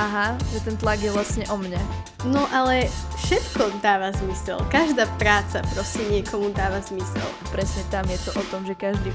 aha, 0.00 0.32
že 0.48 0.64
ten 0.64 0.76
tlak 0.80 1.04
je 1.04 1.12
vlastne 1.12 1.44
o 1.52 1.56
mne. 1.60 1.76
No 2.24 2.48
ale 2.48 2.88
všetko 3.20 3.84
dáva 3.84 4.16
zmysel. 4.16 4.56
Každá 4.72 5.04
práca 5.20 5.60
proste 5.76 6.00
niekomu 6.08 6.56
dáva 6.56 6.80
zmysel. 6.80 7.24
Presne 7.52 7.84
tam 7.92 8.08
je 8.08 8.16
to 8.24 8.32
o 8.32 8.42
tom, 8.48 8.64
že 8.64 8.72
každý 8.72 9.12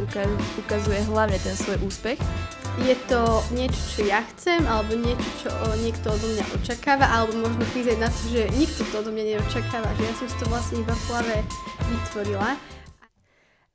ukazuje 0.62 1.02
hlavne 1.10 1.42
ten 1.42 1.58
svoj 1.58 1.82
úspech. 1.90 2.22
Je 2.86 2.94
to 3.10 3.42
niečo, 3.56 3.82
čo 3.98 4.02
ja 4.06 4.22
chcem, 4.36 4.62
alebo 4.68 4.94
niečo, 4.94 5.48
čo 5.48 5.50
niekto 5.82 6.12
odo 6.12 6.28
mňa 6.28 6.46
očakáva, 6.60 7.08
alebo 7.08 7.40
možno 7.40 7.64
prísť 7.72 7.98
na 7.98 8.10
to, 8.12 8.22
že 8.30 8.42
nikto 8.54 8.82
to 8.92 8.96
odo 9.02 9.10
mňa 9.16 9.26
neočakáva, 9.38 9.90
že 9.96 10.04
ja 10.06 10.14
som 10.20 10.28
si 10.30 10.38
to 10.38 10.46
vlastne 10.52 10.78
iba 10.84 10.94
v 10.94 11.04
hlave 11.10 11.36
vytvorila. 11.88 12.50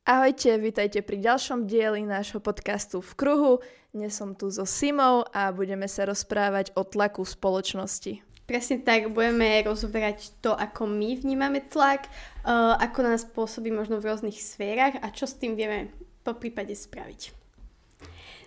Ahojte, 0.01 0.57
vítajte 0.57 1.05
pri 1.05 1.17
ďalšom 1.21 1.69
dieli 1.69 2.01
nášho 2.05 2.41
podcastu 2.41 3.05
v 3.05 3.11
kruhu. 3.13 3.53
Dnes 3.91 4.15
som 4.15 4.31
tu 4.31 4.47
so 4.47 4.63
Simou 4.63 5.27
a 5.35 5.51
budeme 5.51 5.83
sa 5.83 6.07
rozprávať 6.07 6.71
o 6.79 6.87
tlaku 6.87 7.27
spoločnosti. 7.27 8.23
Presne 8.47 8.79
tak, 8.79 9.11
budeme 9.11 9.59
rozoberať 9.67 10.31
to, 10.39 10.55
ako 10.55 10.87
my 10.87 11.19
vnímame 11.19 11.59
tlak, 11.67 12.07
uh, 12.07 12.79
ako 12.79 12.99
nás 13.03 13.27
pôsobí 13.27 13.67
možno 13.67 13.99
v 13.99 14.07
rôznych 14.07 14.39
sférach 14.39 14.95
a 14.95 15.11
čo 15.11 15.27
s 15.27 15.35
tým 15.35 15.59
vieme 15.59 15.91
po 16.23 16.31
prípade 16.39 16.71
spraviť. 16.71 17.35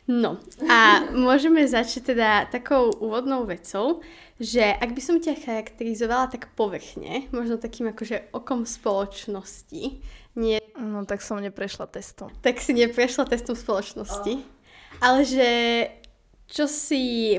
No 0.09 0.41
a 0.65 1.05
môžeme 1.29 1.69
začať 1.69 2.17
teda 2.17 2.49
takou 2.49 2.97
úvodnou 2.97 3.45
vecou, 3.45 4.01
že 4.41 4.65
ak 4.65 4.97
by 4.97 5.01
som 5.05 5.21
ťa 5.21 5.45
charakterizovala 5.45 6.33
tak 6.33 6.57
povrchne, 6.57 7.29
možno 7.37 7.61
takým 7.61 7.93
akože 7.93 8.33
okom 8.33 8.65
spoločnosti, 8.65 10.01
nie... 10.41 10.57
No 10.81 11.05
tak 11.05 11.21
som 11.21 11.37
neprešla 11.37 11.85
testom. 11.93 12.33
Tak 12.41 12.65
si 12.65 12.73
neprešla 12.73 13.29
testom 13.29 13.53
spoločnosti. 13.53 14.54
Ale 15.05 15.21
že 15.29 15.51
čo 16.49 16.65
si, 16.65 17.37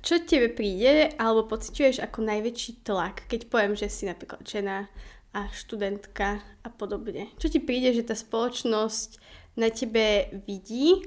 čo 0.00 0.24
tebe 0.24 0.48
príde, 0.48 1.12
alebo 1.20 1.44
pociťuješ 1.44 2.00
ako 2.00 2.24
najväčší 2.24 2.88
tlak, 2.88 3.28
keď 3.28 3.52
poviem, 3.52 3.76
že 3.76 3.92
si 3.92 4.08
napríklad 4.08 4.40
žena 4.48 4.88
a 5.36 5.44
študentka 5.52 6.40
a 6.64 6.68
podobne. 6.72 7.28
Čo 7.36 7.52
ti 7.52 7.60
príde, 7.60 7.92
že 7.92 8.08
tá 8.08 8.16
spoločnosť 8.16 9.20
na 9.60 9.68
tebe 9.68 10.32
vidí, 10.48 11.04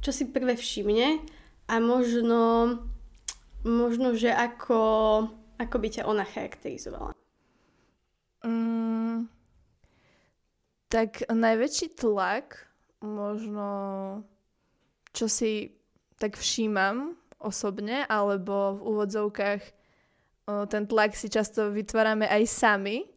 čo 0.00 0.16
si 0.16 0.28
prvé 0.28 0.56
všimne 0.56 1.20
a 1.68 1.74
možno, 1.76 2.40
možno 3.68 4.16
že 4.16 4.32
ako, 4.32 4.80
ako 5.60 5.76
by 5.76 5.88
ťa 5.92 6.08
ona 6.08 6.24
charakterizovala? 6.24 7.12
Mm, 8.44 9.28
tak 10.88 11.24
najväčší 11.28 11.96
tlak 11.96 12.68
možno 13.04 13.68
čo 15.14 15.30
si 15.30 15.72
tak 16.18 16.34
všímam 16.34 17.14
osobne, 17.38 18.02
alebo 18.10 18.76
v 18.76 18.80
úvodzovkách 18.82 19.62
ten 20.68 20.84
tlak 20.84 21.16
si 21.16 21.32
často 21.32 21.72
vytvárame 21.72 22.28
aj 22.28 22.44
sami, 22.50 23.08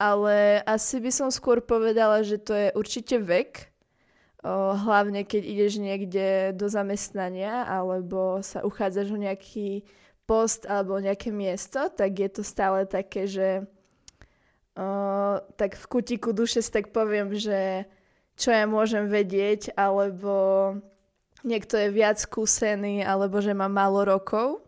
ale 0.00 0.64
asi 0.66 0.98
by 0.98 1.14
som 1.14 1.30
skôr 1.30 1.62
povedala, 1.62 2.26
že 2.26 2.42
to 2.42 2.56
je 2.56 2.68
určite 2.74 3.22
vek, 3.22 3.70
hlavne 4.82 5.22
keď 5.22 5.42
ideš 5.46 5.78
niekde 5.78 6.50
do 6.58 6.66
zamestnania 6.66 7.62
alebo 7.62 8.42
sa 8.42 8.66
uchádzaš 8.66 9.14
o 9.14 9.22
nejaký 9.22 9.86
post 10.26 10.66
alebo 10.66 10.98
nejaké 10.98 11.30
miesto, 11.30 11.86
tak 11.94 12.18
je 12.18 12.26
to 12.26 12.42
stále 12.42 12.82
také, 12.90 13.30
že 13.30 13.62
tak 15.54 15.78
v 15.78 15.84
kutiku 15.86 16.34
duše 16.34 16.58
si 16.58 16.70
tak 16.74 16.90
poviem, 16.90 17.36
že 17.38 17.86
čo 18.34 18.50
ja 18.50 18.66
môžem 18.66 19.06
vedieť, 19.06 19.76
alebo 19.78 20.74
niekto 21.42 21.74
je 21.78 21.88
viac 21.90 22.18
skúsený 22.18 23.02
alebo 23.02 23.42
že 23.42 23.54
má 23.54 23.66
málo 23.66 24.06
rokov. 24.06 24.62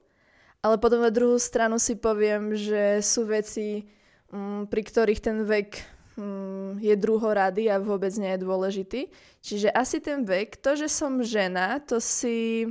Ale 0.65 0.81
potom 0.81 1.05
na 1.05 1.13
druhú 1.13 1.37
stranu 1.37 1.77
si 1.77 1.95
poviem, 1.95 2.57
že 2.57 3.05
sú 3.05 3.29
veci, 3.29 3.85
mm, 4.33 4.73
pri 4.73 4.83
ktorých 4.83 5.21
ten 5.21 5.45
vek 5.45 5.71
mm, 6.17 6.81
je 6.81 6.95
druhorady 6.97 7.69
a 7.69 7.77
vôbec 7.77 8.11
nie 8.17 8.33
je 8.33 8.45
dôležitý. 8.45 9.01
Čiže 9.45 9.69
asi 9.69 10.01
ten 10.01 10.25
vek, 10.25 10.57
to, 10.65 10.73
že 10.73 10.89
som 10.89 11.21
žena, 11.21 11.85
to 11.85 12.01
si 12.01 12.65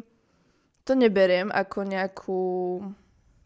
to 0.84 0.98
neberiem 0.98 1.54
ako 1.54 1.80
nejakú 1.86 2.42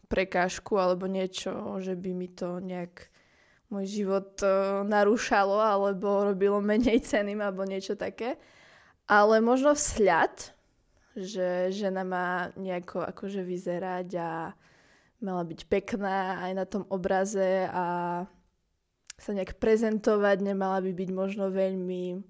prekážku 0.08 0.80
alebo 0.80 1.04
niečo, 1.04 1.76
že 1.84 1.92
by 1.92 2.10
mi 2.16 2.32
to 2.32 2.56
nejak 2.58 3.12
môj 3.68 3.84
život 3.84 4.32
uh, 4.40 4.80
narúšalo 4.80 5.60
alebo 5.60 6.24
robilo 6.24 6.56
menej 6.64 7.04
ceným 7.12 7.44
alebo 7.44 7.68
niečo 7.68 8.00
také 8.00 8.40
ale 9.08 9.40
možno 9.40 9.72
vzhľad, 9.72 10.52
že 11.18 11.74
žena 11.74 12.06
má 12.06 12.54
nejako 12.54 13.02
akože 13.02 13.42
vyzerať 13.42 14.08
a 14.18 14.30
mala 15.18 15.42
byť 15.42 15.60
pekná 15.66 16.42
aj 16.46 16.52
na 16.54 16.64
tom 16.64 16.86
obraze 16.88 17.66
a 17.68 18.22
sa 19.18 19.30
nejak 19.34 19.58
prezentovať, 19.58 20.46
nemala 20.46 20.78
by 20.78 20.94
byť 20.94 21.10
možno 21.10 21.50
veľmi 21.50 22.22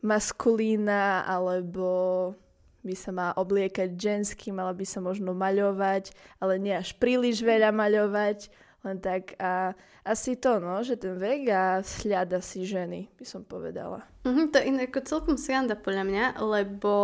maskulína 0.00 1.28
alebo 1.28 2.32
by 2.80 2.94
sa 2.96 3.12
mala 3.12 3.36
obliekať 3.36 3.92
žensky, 3.92 4.48
mala 4.48 4.72
by 4.72 4.86
sa 4.88 5.04
možno 5.04 5.36
maľovať, 5.36 6.16
ale 6.40 6.56
nie 6.56 6.72
až 6.72 6.96
príliš 6.96 7.44
veľa 7.44 7.68
maľovať, 7.74 8.48
len 8.86 8.96
tak 9.02 9.36
a 9.36 9.76
asi 10.06 10.38
to, 10.40 10.56
no, 10.62 10.80
že 10.80 10.96
ten 10.96 11.18
vek 11.18 11.42
a 11.52 11.84
vzhľad 11.84 12.40
asi 12.40 12.64
ženy, 12.64 13.12
by 13.20 13.24
som 13.28 13.44
povedala. 13.44 14.06
Mm-hmm, 14.24 14.46
to 14.48 14.56
je 14.64 15.04
celkom 15.04 15.36
sranda 15.36 15.76
podľa 15.76 16.04
mňa, 16.08 16.24
lebo 16.40 16.94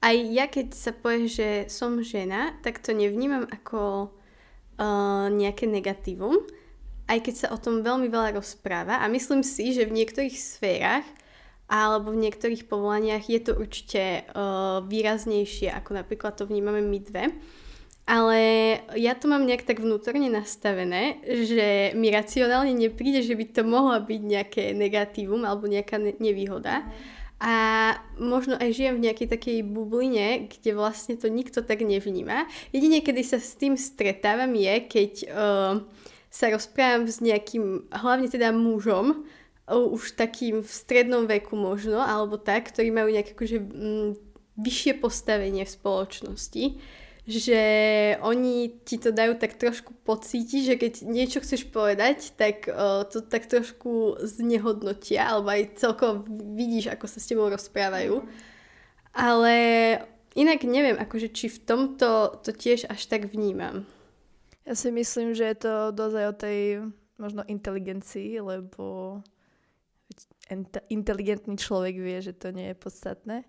aj 0.00 0.16
ja 0.32 0.48
keď 0.48 0.72
sa 0.72 0.92
povie, 0.96 1.28
že 1.28 1.48
som 1.68 2.00
žena, 2.00 2.56
tak 2.64 2.80
to 2.80 2.96
nevnímam 2.96 3.44
ako 3.48 4.08
uh, 4.80 5.28
nejaké 5.28 5.68
negatívum, 5.68 6.40
aj 7.04 7.18
keď 7.20 7.34
sa 7.36 7.48
o 7.52 7.58
tom 7.60 7.84
veľmi 7.84 8.08
veľa 8.08 8.40
rozpráva 8.40 9.04
a 9.04 9.06
myslím 9.12 9.44
si, 9.44 9.76
že 9.76 9.84
v 9.84 9.96
niektorých 10.00 10.36
sférach 10.36 11.06
alebo 11.70 12.10
v 12.10 12.26
niektorých 12.26 12.66
povolaniach 12.66 13.30
je 13.30 13.40
to 13.44 13.52
určite 13.54 14.26
uh, 14.34 14.82
výraznejšie, 14.88 15.70
ako 15.70 16.02
napríklad 16.02 16.34
to 16.34 16.48
vnímame 16.48 16.82
my 16.82 16.98
dve. 16.98 17.24
Ale 18.10 18.40
ja 18.98 19.14
to 19.14 19.30
mám 19.30 19.46
nejak 19.46 19.62
tak 19.62 19.78
vnútorne 19.78 20.26
nastavené, 20.26 21.22
že 21.46 21.94
mi 21.94 22.10
racionálne 22.10 22.74
nepríde, 22.74 23.22
že 23.22 23.38
by 23.38 23.44
to 23.54 23.62
mohlo 23.62 23.94
byť 24.02 24.20
nejaké 24.26 24.64
negatívum 24.74 25.46
alebo 25.46 25.70
nejaká 25.70 25.94
ne- 26.02 26.18
nevýhoda. 26.18 26.82
A 27.40 27.96
možno 28.20 28.60
aj 28.60 28.76
žijem 28.76 29.00
v 29.00 29.04
nejakej 29.08 29.28
takej 29.32 29.58
bubline, 29.64 30.44
kde 30.52 30.76
vlastne 30.76 31.16
to 31.16 31.32
nikto 31.32 31.64
tak 31.64 31.80
nevníma. 31.80 32.44
Jedine, 32.68 33.00
kedy 33.00 33.24
sa 33.24 33.40
s 33.40 33.56
tým 33.56 33.80
stretávam 33.80 34.52
je, 34.52 34.74
keď 34.84 35.12
uh, 35.32 35.74
sa 36.28 36.52
rozprávam 36.52 37.08
s 37.08 37.24
nejakým, 37.24 37.88
hlavne 37.90 38.28
teda 38.28 38.52
mužom, 38.52 39.24
už 39.70 40.18
takým 40.18 40.60
v 40.60 40.70
strednom 40.70 41.24
veku 41.30 41.54
možno, 41.54 42.02
alebo 42.02 42.36
tak, 42.36 42.74
ktorí 42.74 42.90
majú 42.90 43.08
nejaké 43.08 43.32
akože, 43.32 43.58
mm, 43.62 44.10
vyššie 44.60 44.92
postavenie 45.00 45.64
v 45.64 45.70
spoločnosti 45.70 46.64
že 47.30 47.62
oni 48.20 48.82
ti 48.82 48.98
to 48.98 49.14
dajú 49.14 49.38
tak 49.38 49.54
trošku 49.54 49.94
pocítiť, 50.02 50.62
že 50.66 50.74
keď 50.74 50.92
niečo 51.06 51.38
chceš 51.38 51.70
povedať, 51.70 52.34
tak 52.34 52.66
uh, 52.66 53.06
to 53.06 53.22
tak 53.22 53.46
trošku 53.46 54.18
znehodnotia, 54.26 55.30
alebo 55.30 55.54
aj 55.54 55.78
celkovo 55.78 56.26
vidíš, 56.28 56.90
ako 56.90 57.06
sa 57.06 57.18
s 57.22 57.28
tebou 57.30 57.46
rozprávajú. 57.46 58.26
Ale 59.14 59.54
inak 60.34 60.66
neviem, 60.66 60.98
akože 60.98 61.30
či 61.30 61.46
v 61.50 61.62
tomto 61.62 62.42
to 62.42 62.50
tiež 62.50 62.90
až 62.90 63.06
tak 63.06 63.30
vnímam. 63.30 63.86
Ja 64.66 64.74
si 64.74 64.90
myslím, 64.90 65.34
že 65.34 65.50
je 65.50 65.56
to 65.58 65.74
dozaj 65.90 66.24
o 66.30 66.34
tej 66.34 66.58
možno 67.18 67.42
inteligencii, 67.46 68.40
lbo 68.40 69.20
inteligentný 70.90 71.54
človek 71.54 71.94
vie, 71.94 72.18
že 72.18 72.34
to 72.34 72.50
nie 72.50 72.74
je 72.74 72.76
podstatné. 72.76 73.46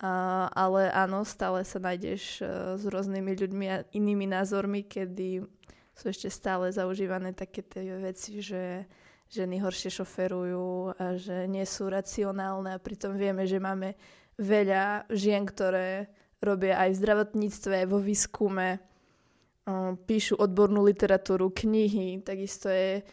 A, 0.00 0.48
ale 0.48 0.88
áno, 0.88 1.20
stále 1.22 1.68
sa 1.68 1.76
nájdeš 1.76 2.40
uh, 2.40 2.80
s 2.80 2.84
rôznymi 2.88 3.32
ľuďmi 3.36 3.66
a 3.68 3.84
inými 3.92 4.24
názormi, 4.24 4.88
kedy 4.88 5.44
sú 5.92 6.04
ešte 6.08 6.32
stále 6.32 6.72
zaužívané 6.72 7.36
také 7.36 7.60
tie 7.60 8.00
veci, 8.00 8.40
že 8.40 8.88
ženy 9.28 9.60
horšie 9.60 9.92
šoferujú 9.92 10.96
a 10.96 11.20
že 11.20 11.44
nie 11.44 11.64
sú 11.68 11.92
racionálne 11.92 12.72
a 12.72 12.80
pritom 12.80 13.20
vieme, 13.20 13.44
že 13.44 13.60
máme 13.60 13.92
veľa 14.40 15.12
žien, 15.12 15.44
ktoré 15.44 16.08
robia 16.40 16.80
aj 16.80 16.96
v 16.96 17.00
zdravotníctve, 17.04 17.76
vo 17.84 18.00
výskume, 18.00 18.80
uh, 18.80 19.92
píšu 20.08 20.40
odbornú 20.40 20.88
literatúru, 20.88 21.52
knihy, 21.52 22.24
takisto 22.24 22.72
je 22.72 23.04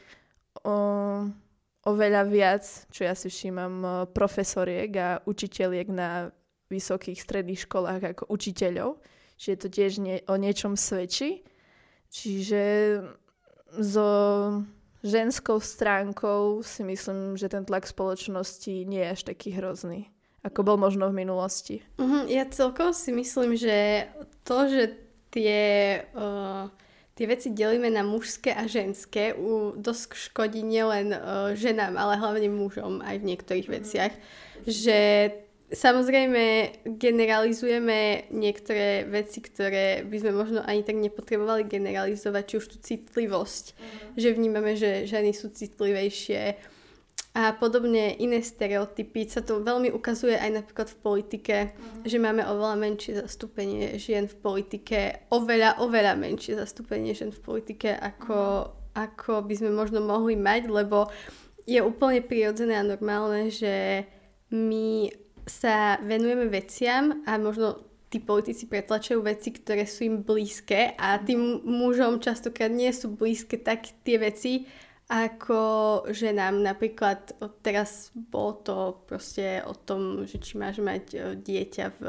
uh, 0.64 1.28
oveľa 1.84 2.24
viac, 2.24 2.64
čo 2.88 3.04
ja 3.04 3.14
si 3.14 3.28
všímam, 3.28 3.74
uh, 3.84 3.92
profesoriek 4.08 4.92
a 4.96 5.10
učiteľiek 5.28 5.88
na 5.92 6.32
vysokých 6.70 7.20
stredných 7.20 7.66
školách 7.66 8.02
ako 8.16 8.24
učiteľov, 8.30 9.02
čiže 9.36 9.56
to 9.66 9.68
tiež 9.68 9.92
nie, 10.00 10.22
o 10.30 10.38
niečom 10.38 10.78
svedčí. 10.78 11.44
Čiže 12.10 12.64
so 13.70 14.10
ženskou 15.06 15.62
stránkou 15.62 16.66
si 16.66 16.82
myslím, 16.82 17.38
že 17.38 17.50
ten 17.50 17.66
tlak 17.66 17.86
spoločnosti 17.86 18.86
nie 18.90 19.02
je 19.06 19.14
až 19.14 19.22
taký 19.30 19.54
hrozný, 19.54 20.10
ako 20.42 20.66
bol 20.66 20.78
možno 20.82 21.10
v 21.14 21.22
minulosti. 21.22 21.86
Uh-huh, 22.02 22.26
ja 22.26 22.50
celkovo 22.50 22.94
si 22.94 23.14
myslím, 23.14 23.54
že 23.54 24.10
to, 24.42 24.66
že 24.66 24.84
tie, 25.30 25.62
uh, 26.18 26.66
tie 27.14 27.26
veci 27.30 27.54
delíme 27.54 27.94
na 27.94 28.02
mužské 28.02 28.58
a 28.58 28.66
ženské, 28.66 29.38
u, 29.38 29.78
dosť 29.78 30.34
škodí 30.34 30.66
nielen 30.66 31.14
uh, 31.14 31.54
ženám, 31.54 31.94
ale 31.94 32.18
hlavne 32.18 32.50
mužom 32.50 33.06
aj 33.06 33.22
v 33.22 33.28
niektorých 33.30 33.68
veciach. 33.70 34.14
Že 34.66 34.98
Samozrejme, 35.70 36.46
generalizujeme 36.98 38.26
niektoré 38.34 39.06
veci, 39.06 39.38
ktoré 39.38 40.02
by 40.02 40.18
sme 40.18 40.32
možno 40.34 40.60
ani 40.66 40.82
tak 40.82 40.98
nepotrebovali 40.98 41.70
generalizovať, 41.70 42.44
či 42.50 42.56
už 42.58 42.66
tú 42.74 42.78
citlivosť, 42.82 43.66
uh-huh. 43.78 44.18
že 44.18 44.34
vnímame, 44.34 44.74
že 44.74 45.06
ženy 45.06 45.30
sú 45.30 45.54
citlivejšie 45.54 46.58
a 47.38 47.54
podobne 47.54 48.18
iné 48.18 48.42
stereotypy. 48.42 49.30
Sa 49.30 49.46
to 49.46 49.62
veľmi 49.62 49.94
ukazuje 49.94 50.34
aj 50.34 50.58
napríklad 50.58 50.90
v 50.90 50.98
politike, 51.06 51.56
uh-huh. 51.70 52.02
že 52.02 52.18
máme 52.18 52.42
oveľa 52.50 52.74
menšie 52.74 53.22
zastúpenie 53.22 54.02
žien 54.02 54.26
v 54.26 54.42
politike, 54.42 55.30
oveľa, 55.30 55.86
oveľa 55.86 56.18
menšie 56.18 56.58
zastúpenie 56.58 57.14
žien 57.14 57.30
v 57.30 57.46
politike, 57.46 57.94
ako, 57.94 58.66
uh-huh. 58.74 59.06
ako 59.06 59.46
by 59.46 59.54
sme 59.54 59.70
možno 59.70 60.02
mohli 60.02 60.34
mať, 60.34 60.66
lebo 60.66 61.14
je 61.70 61.78
úplne 61.78 62.26
prirodzené 62.26 62.82
a 62.82 62.82
normálne, 62.82 63.54
že 63.54 64.02
my 64.50 65.14
sa 65.50 65.98
venujeme 66.06 66.46
veciam 66.48 67.26
a 67.26 67.42
možno 67.42 67.82
tí 68.10 68.18
politici 68.22 68.66
pretlačajú 68.66 69.22
veci, 69.22 69.54
ktoré 69.54 69.86
sú 69.86 70.06
im 70.06 70.26
blízke 70.26 70.98
a 70.98 71.22
tým 71.22 71.62
mužom 71.62 72.18
častokrát 72.22 72.70
nie 72.74 72.90
sú 72.90 73.14
blízke 73.14 73.62
tak 73.62 73.86
tie 74.02 74.18
veci, 74.18 74.66
ako 75.10 75.62
ženám. 76.10 76.62
Napríklad 76.62 77.38
teraz 77.66 78.14
bolo 78.14 78.54
to 78.62 78.78
proste 79.10 79.62
o 79.66 79.74
tom, 79.74 80.26
že 80.30 80.38
či 80.38 80.58
máš 80.58 80.82
mať 80.82 81.06
e, 81.14 81.20
dieťa 81.38 81.86
v, 81.98 82.02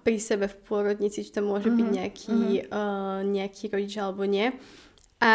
pri 0.00 0.16
sebe 0.16 0.48
v 0.48 0.60
pôrodnici, 0.64 1.20
či 1.20 1.32
tam 1.32 1.52
môže 1.52 1.68
mm-hmm. 1.68 1.76
byť 1.80 1.88
mhm, 1.88 1.96
nejaký, 1.96 2.40
mm-hmm. 2.40 2.72
uh, 2.72 3.20
nejaký 3.24 3.64
rodič 3.68 3.94
alebo 4.00 4.24
nie. 4.24 4.48
A 5.20 5.32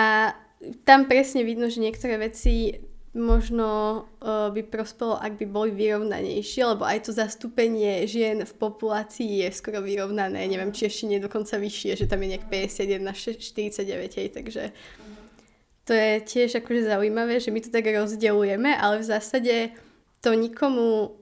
tam 0.82 1.06
presne 1.06 1.46
vidno, 1.46 1.70
že 1.70 1.84
niektoré 1.86 2.18
veci 2.18 2.74
možno 3.16 4.04
uh, 4.20 4.52
by 4.52 4.62
prospelo, 4.68 5.16
ak 5.16 5.40
by 5.40 5.48
boli 5.48 5.72
vyrovnanejšie, 5.72 6.76
lebo 6.76 6.84
aj 6.84 7.08
to 7.08 7.12
zastúpenie 7.16 8.04
žien 8.04 8.44
v 8.44 8.54
populácii 8.60 9.48
je 9.48 9.50
skoro 9.56 9.80
vyrovnané. 9.80 10.44
Neviem, 10.52 10.76
či 10.76 10.92
ešte 10.92 11.08
nie 11.08 11.24
dokonca 11.24 11.56
vyššie, 11.56 12.04
že 12.04 12.06
tam 12.12 12.20
je 12.28 12.36
nejak 12.36 12.52
51 12.52 13.00
na 13.00 13.16
49, 13.16 14.20
hej, 14.20 14.30
takže 14.36 14.64
to 15.88 15.96
je 15.96 16.12
tiež 16.28 16.60
akože 16.60 16.92
zaujímavé, 16.92 17.40
že 17.40 17.56
my 17.56 17.60
to 17.64 17.72
tak 17.72 17.88
rozdeľujeme, 17.88 18.76
ale 18.76 19.00
v 19.00 19.06
zásade 19.08 19.56
to 20.20 20.34
nikomu 20.34 21.16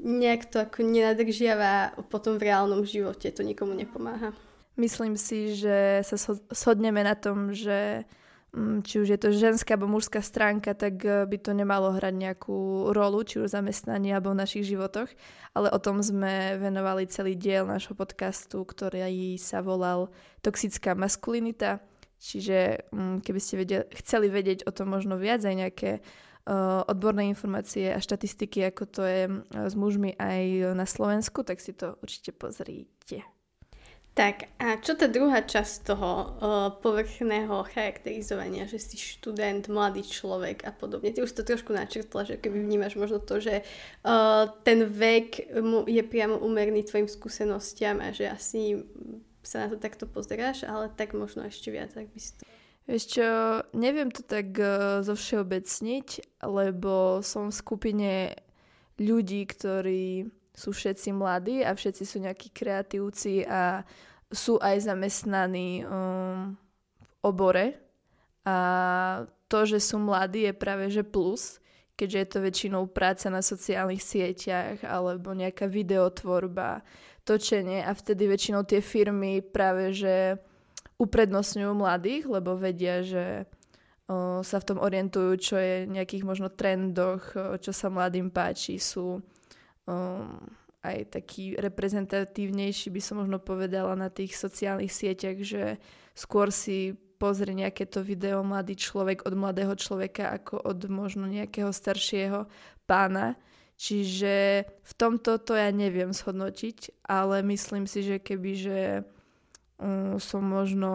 nejak 0.00 0.48
to 0.48 0.64
ako 0.64 0.80
nenadržiava 0.80 1.94
potom 2.08 2.40
v 2.40 2.50
reálnom 2.50 2.82
živote, 2.82 3.28
to 3.30 3.44
nikomu 3.44 3.76
nepomáha. 3.76 4.32
Myslím 4.80 5.20
si, 5.20 5.54
že 5.54 6.00
sa 6.02 6.16
shodneme 6.50 7.04
na 7.04 7.12
tom, 7.12 7.52
že 7.52 8.08
či 8.82 9.02
už 9.02 9.08
je 9.14 9.20
to 9.20 9.34
ženská 9.34 9.74
alebo 9.74 9.90
mužská 9.90 10.22
stránka, 10.22 10.74
tak 10.74 11.02
eh, 11.04 11.24
by 11.26 11.36
to 11.38 11.52
nemalo 11.54 11.94
hrať 11.94 12.14
nejakú 12.14 12.90
rolu, 12.90 13.22
či 13.22 13.42
už 13.42 13.52
zamestnaní 13.52 14.10
alebo 14.14 14.34
v 14.34 14.40
našich 14.42 14.66
životoch. 14.66 15.08
Ale 15.54 15.68
o 15.70 15.78
tom 15.78 16.02
sme 16.02 16.58
venovali 16.58 17.10
celý 17.10 17.34
diel 17.34 17.66
nášho 17.66 17.94
podcastu, 17.94 18.62
ktorý 18.62 19.34
sa 19.40 19.62
volal 19.64 20.12
Toxická 20.44 20.94
maskulinita. 20.94 21.82
Čiže 22.18 22.90
mm, 22.90 23.22
keby 23.22 23.40
ste 23.40 23.54
vedeli, 23.62 23.84
chceli 24.02 24.26
vedieť 24.26 24.66
o 24.66 24.74
tom 24.74 24.90
možno 24.90 25.14
viac, 25.22 25.38
aj 25.46 25.54
nejaké 25.54 25.90
uh, 26.02 26.82
odborné 26.90 27.30
informácie 27.30 27.94
a 27.94 28.02
štatistiky, 28.02 28.66
ako 28.74 28.82
to 28.90 29.02
je 29.06 29.22
eh, 29.30 29.40
s 29.54 29.74
mužmi 29.78 30.18
aj 30.18 30.74
na 30.74 30.86
Slovensku, 30.86 31.46
tak 31.46 31.62
si 31.62 31.74
to 31.74 31.94
určite 32.02 32.34
pozrite. 32.34 33.37
Tak 34.18 34.50
a 34.58 34.82
čo 34.82 34.98
tá 34.98 35.06
druhá 35.06 35.46
časť 35.46 35.94
toho 35.94 36.10
uh, 36.10 36.26
povrchného 36.82 37.62
charakterizovania, 37.70 38.66
že 38.66 38.82
si 38.82 38.98
študent, 38.98 39.70
mladý 39.70 40.02
človek 40.02 40.66
a 40.66 40.74
podobne. 40.74 41.14
Ty 41.14 41.22
už 41.22 41.38
to 41.38 41.46
trošku 41.46 41.70
načrtla, 41.70 42.26
že 42.26 42.34
keby 42.34 42.66
vnímaš 42.66 42.98
možno 42.98 43.22
to, 43.22 43.38
že 43.38 43.62
uh, 43.62 44.50
ten 44.66 44.90
vek 44.90 45.54
mu 45.62 45.86
je 45.86 46.02
priamo 46.02 46.34
umerný 46.34 46.82
tvojim 46.82 47.06
skúsenostiam 47.06 48.02
a 48.02 48.10
že 48.10 48.26
asi 48.26 48.82
sa 49.46 49.62
na 49.62 49.66
to 49.70 49.78
takto 49.78 50.10
pozeráš, 50.10 50.66
ale 50.66 50.90
tak 50.90 51.14
možno 51.14 51.46
ešte 51.46 51.70
viac, 51.70 51.94
ak 51.94 52.10
by 52.10 52.18
si 52.18 52.34
to... 52.34 52.42
Vieš 52.90 53.04
čo, 53.06 53.28
neviem 53.70 54.10
to 54.10 54.26
tak 54.26 54.50
uh, 54.58 54.98
zo 55.06 55.14
všeobecniť, 55.14 56.42
lebo 56.42 57.22
som 57.22 57.54
v 57.54 57.58
skupine 57.62 58.34
ľudí, 58.98 59.46
ktorí 59.46 60.26
sú 60.58 60.74
všetci 60.74 61.14
mladí 61.14 61.62
a 61.62 61.70
všetci 61.70 62.02
sú 62.02 62.18
nejakí 62.18 62.50
kreatívci 62.50 63.46
a 63.46 63.86
sú 64.28 64.60
aj 64.60 64.84
zamestnaní 64.84 65.84
um, 65.84 66.56
v 67.00 67.12
obore. 67.24 67.66
A 68.44 68.56
to, 69.48 69.64
že 69.64 69.80
sú 69.80 70.00
mladí 70.00 70.48
je 70.48 70.54
práve 70.56 70.88
že 70.92 71.04
plus, 71.04 71.60
keďže 71.98 72.18
je 72.18 72.28
to 72.28 72.38
väčšinou 72.44 72.82
práca 72.88 73.28
na 73.28 73.40
sociálnych 73.40 74.00
sieťach 74.00 74.84
alebo 74.84 75.32
nejaká 75.32 75.66
videotvorba, 75.66 76.84
točenie. 77.28 77.84
A 77.84 77.92
vtedy 77.92 78.28
väčšinou 78.28 78.64
tie 78.64 78.80
firmy 78.80 79.44
práve 79.44 79.92
že 79.92 80.38
uprednostňujú 80.96 81.72
mladých, 81.76 82.24
lebo 82.26 82.56
vedia, 82.56 83.04
že 83.04 83.44
sa 84.40 84.56
v 84.56 84.66
tom 84.66 84.80
orientujú, 84.80 85.30
čo 85.36 85.56
je 85.60 85.84
v 85.84 86.00
nejakých 86.00 86.24
možno 86.24 86.48
trendoch, 86.48 87.28
čo 87.60 87.76
sa 87.76 87.92
mladým 87.92 88.32
páči, 88.32 88.80
sú 88.80 89.20
um, 89.84 90.40
aj 90.94 91.20
taký 91.20 91.56
reprezentatívnejší, 91.60 92.88
by 92.88 93.00
som 93.02 93.20
možno 93.20 93.36
povedala, 93.42 93.92
na 93.98 94.08
tých 94.08 94.36
sociálnych 94.36 94.92
sieťach, 94.92 95.38
že 95.44 95.76
skôr 96.16 96.48
si 96.48 96.96
pozrie 97.18 97.52
nejaké 97.52 97.84
to 97.84 98.00
video 98.00 98.46
mladý 98.46 98.78
človek 98.78 99.26
od 99.26 99.34
mladého 99.34 99.74
človeka 99.74 100.38
ako 100.38 100.62
od 100.62 100.86
možno 100.86 101.26
nejakého 101.26 101.74
staršieho 101.74 102.46
pána. 102.86 103.34
Čiže 103.78 104.66
v 104.66 104.92
tomto 104.98 105.38
to 105.38 105.54
ja 105.54 105.70
neviem 105.70 106.10
shodnotiť, 106.10 107.06
ale 107.06 107.46
myslím 107.46 107.86
si, 107.86 108.02
že 108.02 108.18
keby 108.18 108.50
že 108.58 108.80
um, 109.78 110.18
som 110.18 110.42
možno 110.42 110.90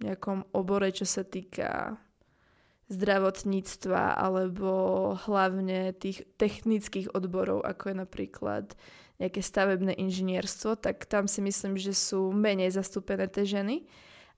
v 0.00 0.08
nejakom 0.08 0.48
obore, 0.56 0.88
čo 0.96 1.04
sa 1.04 1.24
týka 1.24 2.00
zdravotníctva 2.90 4.18
alebo 4.18 4.70
hlavne 5.30 5.94
tých 5.94 6.26
technických 6.34 7.14
odborov, 7.14 7.62
ako 7.62 7.94
je 7.94 7.96
napríklad 7.96 8.64
nejaké 9.22 9.40
stavebné 9.40 9.94
inžinierstvo, 9.94 10.80
tak 10.80 11.06
tam 11.06 11.30
si 11.30 11.38
myslím, 11.44 11.78
že 11.78 11.94
sú 11.94 12.34
menej 12.34 12.74
zastúpené 12.74 13.30
tie 13.30 13.46
ženy 13.46 13.86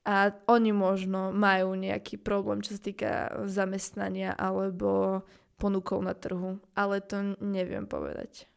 a 0.04 0.34
oni 0.50 0.74
možno 0.74 1.30
majú 1.30 1.78
nejaký 1.78 2.18
problém, 2.18 2.60
čo 2.60 2.76
sa 2.76 2.82
týka 2.82 3.10
zamestnania 3.46 4.34
alebo 4.34 5.22
ponukov 5.56 6.02
na 6.02 6.12
trhu, 6.12 6.58
ale 6.74 6.98
to 6.98 7.38
neviem 7.38 7.86
povedať. 7.86 8.50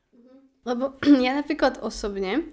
Lebo 0.65 0.98
ja 1.25 1.38
napríklad 1.38 1.79
osobne 1.86 2.50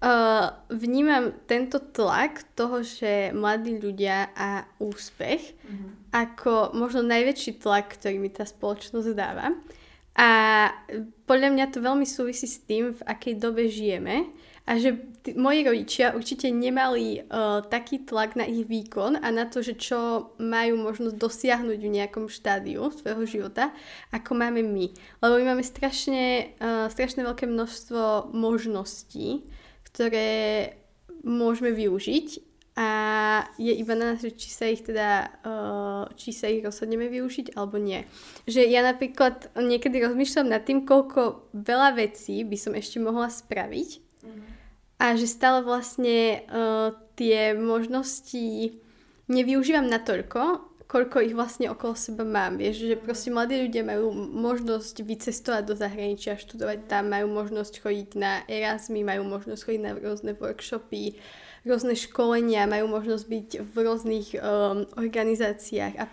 Uh, 0.00 0.48
vnímam 0.72 1.28
tento 1.44 1.76
tlak 1.76 2.40
toho, 2.56 2.80
že 2.80 3.36
mladí 3.36 3.76
ľudia 3.76 4.32
a 4.32 4.64
úspech 4.80 5.52
uh-huh. 5.60 5.92
ako 6.08 6.72
možno 6.72 7.04
najväčší 7.04 7.60
tlak, 7.60 8.00
ktorý 8.00 8.16
mi 8.16 8.32
tá 8.32 8.48
spoločnosť 8.48 9.12
dáva. 9.12 9.52
A 10.16 10.30
podľa 11.28 11.52
mňa 11.52 11.64
to 11.68 11.84
veľmi 11.84 12.08
súvisí 12.08 12.48
s 12.48 12.64
tým, 12.64 12.96
v 12.96 13.00
akej 13.04 13.44
dobe 13.44 13.68
žijeme 13.68 14.32
a 14.64 14.80
že 14.80 14.96
t- 15.20 15.36
moji 15.36 15.68
rodičia 15.68 16.16
určite 16.16 16.48
nemali 16.48 17.20
uh, 17.20 17.60
taký 17.66 18.00
tlak 18.04 18.40
na 18.40 18.48
ich 18.48 18.64
výkon 18.64 19.20
a 19.20 19.28
na 19.28 19.48
to, 19.48 19.60
že 19.60 19.76
čo 19.76 20.32
majú 20.40 20.80
možnosť 20.80 21.16
dosiahnuť 21.16 21.76
v 21.76 21.94
nejakom 22.00 22.30
štádiu 22.30 22.88
svojho 22.88 23.24
života, 23.26 23.74
ako 24.14 24.32
máme 24.32 24.62
my. 24.62 24.86
Lebo 25.20 25.34
my 25.40 25.44
máme 25.54 25.64
strašne, 25.64 26.56
uh, 26.56 26.88
strašne 26.88 27.26
veľké 27.26 27.50
množstvo 27.50 28.32
možností, 28.32 29.44
ktoré 29.92 30.30
môžeme 31.24 31.74
využiť 31.74 32.50
a 32.80 32.88
je 33.58 33.74
iba 33.76 33.92
na 33.98 34.14
nás, 34.14 34.22
či 34.22 34.48
sa 34.48 34.64
ich 34.70 34.80
teda, 34.80 35.28
uh, 35.44 36.08
či 36.16 36.32
sa 36.32 36.48
ich 36.48 36.64
rozhodneme 36.64 37.10
využiť 37.12 37.58
alebo 37.58 37.76
nie. 37.76 38.06
Že 38.48 38.70
ja 38.70 38.80
napríklad 38.80 39.52
niekedy 39.58 40.00
rozmýšľam 40.00 40.48
nad 40.48 40.64
tým, 40.64 40.86
koľko 40.88 41.50
veľa 41.52 41.98
vecí 41.98 42.40
by 42.46 42.56
som 42.56 42.72
ešte 42.72 43.02
mohla 43.02 43.28
spraviť 43.28 43.90
mm. 44.24 44.42
a 45.02 45.06
že 45.18 45.26
stále 45.28 45.66
vlastne 45.66 46.46
uh, 46.46 46.94
tie 47.18 47.52
možnosti 47.58 48.72
nevyužívam 49.28 49.90
natoľko, 49.90 50.69
koľko 50.90 51.22
ich 51.22 51.38
vlastne 51.38 51.70
okolo 51.70 51.94
seba 51.94 52.26
mám. 52.26 52.58
Vieš, 52.58 52.90
že 52.90 52.96
proste 52.98 53.30
mladí 53.30 53.62
ľudia 53.62 53.86
majú 53.86 54.10
možnosť 54.34 55.06
vycestovať 55.06 55.62
do 55.62 55.74
zahraničia, 55.78 56.34
študovať 56.34 56.90
tam, 56.90 57.14
majú 57.14 57.30
možnosť 57.30 57.78
chodiť 57.78 58.10
na 58.18 58.42
Erasmy, 58.50 59.06
majú 59.06 59.22
možnosť 59.22 59.70
chodiť 59.70 59.82
na 59.86 59.94
rôzne 59.94 60.34
workshopy, 60.34 61.14
rôzne 61.64 61.92
školenia, 61.92 62.70
majú 62.70 62.88
možnosť 62.88 63.24
byť 63.28 63.48
v 63.60 63.74
rôznych 63.84 64.28
um, 64.40 64.88
organizáciách 64.96 65.94
a 66.00 66.04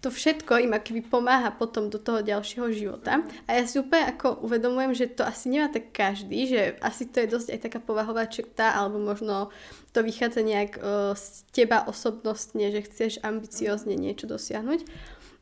to 0.00 0.08
všetko 0.08 0.60
im 0.64 0.72
akoby 0.76 1.04
pomáha 1.04 1.52
potom 1.52 1.92
do 1.92 2.00
toho 2.00 2.24
ďalšieho 2.24 2.68
života. 2.72 3.20
A 3.44 3.60
ja 3.60 3.64
si 3.68 3.76
úplne 3.80 4.08
ako 4.08 4.44
uvedomujem, 4.44 4.92
že 4.96 5.12
to 5.12 5.24
asi 5.24 5.52
nemá 5.52 5.68
tak 5.68 5.92
každý, 5.92 6.48
že 6.48 6.60
asi 6.80 7.08
to 7.08 7.20
je 7.20 7.32
dosť 7.32 7.48
aj 7.52 7.60
taká 7.68 7.78
povahová 7.80 8.24
črta, 8.28 8.76
alebo 8.76 9.00
možno 9.00 9.52
to 9.92 10.00
vychádza 10.00 10.40
nejak 10.40 10.80
uh, 10.80 11.12
z 11.16 11.44
teba 11.52 11.84
osobnostne, 11.84 12.72
že 12.72 12.84
chceš 12.88 13.12
ambiciozne 13.20 13.96
niečo 13.96 14.28
dosiahnuť. 14.28 14.84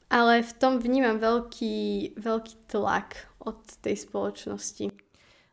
Ale 0.08 0.40
v 0.40 0.52
tom 0.56 0.80
vnímam 0.80 1.20
veľký, 1.20 2.16
veľký 2.16 2.54
tlak 2.72 3.28
od 3.44 3.60
tej 3.84 4.08
spoločnosti. 4.08 5.07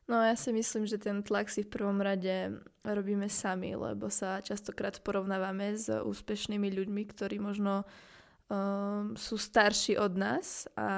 No 0.06 0.22
ja 0.22 0.38
si 0.38 0.54
myslím, 0.54 0.86
že 0.86 1.02
ten 1.02 1.26
tlak 1.26 1.50
si 1.50 1.66
v 1.66 1.74
prvom 1.74 1.98
rade 1.98 2.62
robíme 2.86 3.26
sami, 3.26 3.74
lebo 3.74 4.14
sa 4.14 4.38
častokrát 4.38 5.02
porovnávame 5.02 5.74
s 5.74 5.90
úspešnými 5.90 6.70
ľuďmi, 6.70 7.04
ktorí 7.10 7.42
možno 7.42 7.90
um, 8.46 9.18
sú 9.18 9.42
starší 9.42 9.98
od 9.98 10.14
nás 10.14 10.70
a 10.78 10.90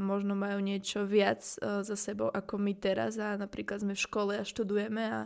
možno 0.00 0.32
majú 0.32 0.64
niečo 0.64 1.04
viac 1.04 1.44
uh, 1.60 1.84
za 1.84 1.92
sebou 1.92 2.32
ako 2.32 2.56
my 2.56 2.72
teraz. 2.72 3.20
A 3.20 3.36
napríklad 3.36 3.84
sme 3.84 3.92
v 3.92 4.04
škole 4.08 4.32
a 4.40 4.48
študujeme 4.48 5.02
a 5.12 5.20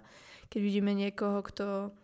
keď 0.51 0.59
vidíme 0.59 0.91
niekoho, 0.99 1.39
kto 1.47 1.95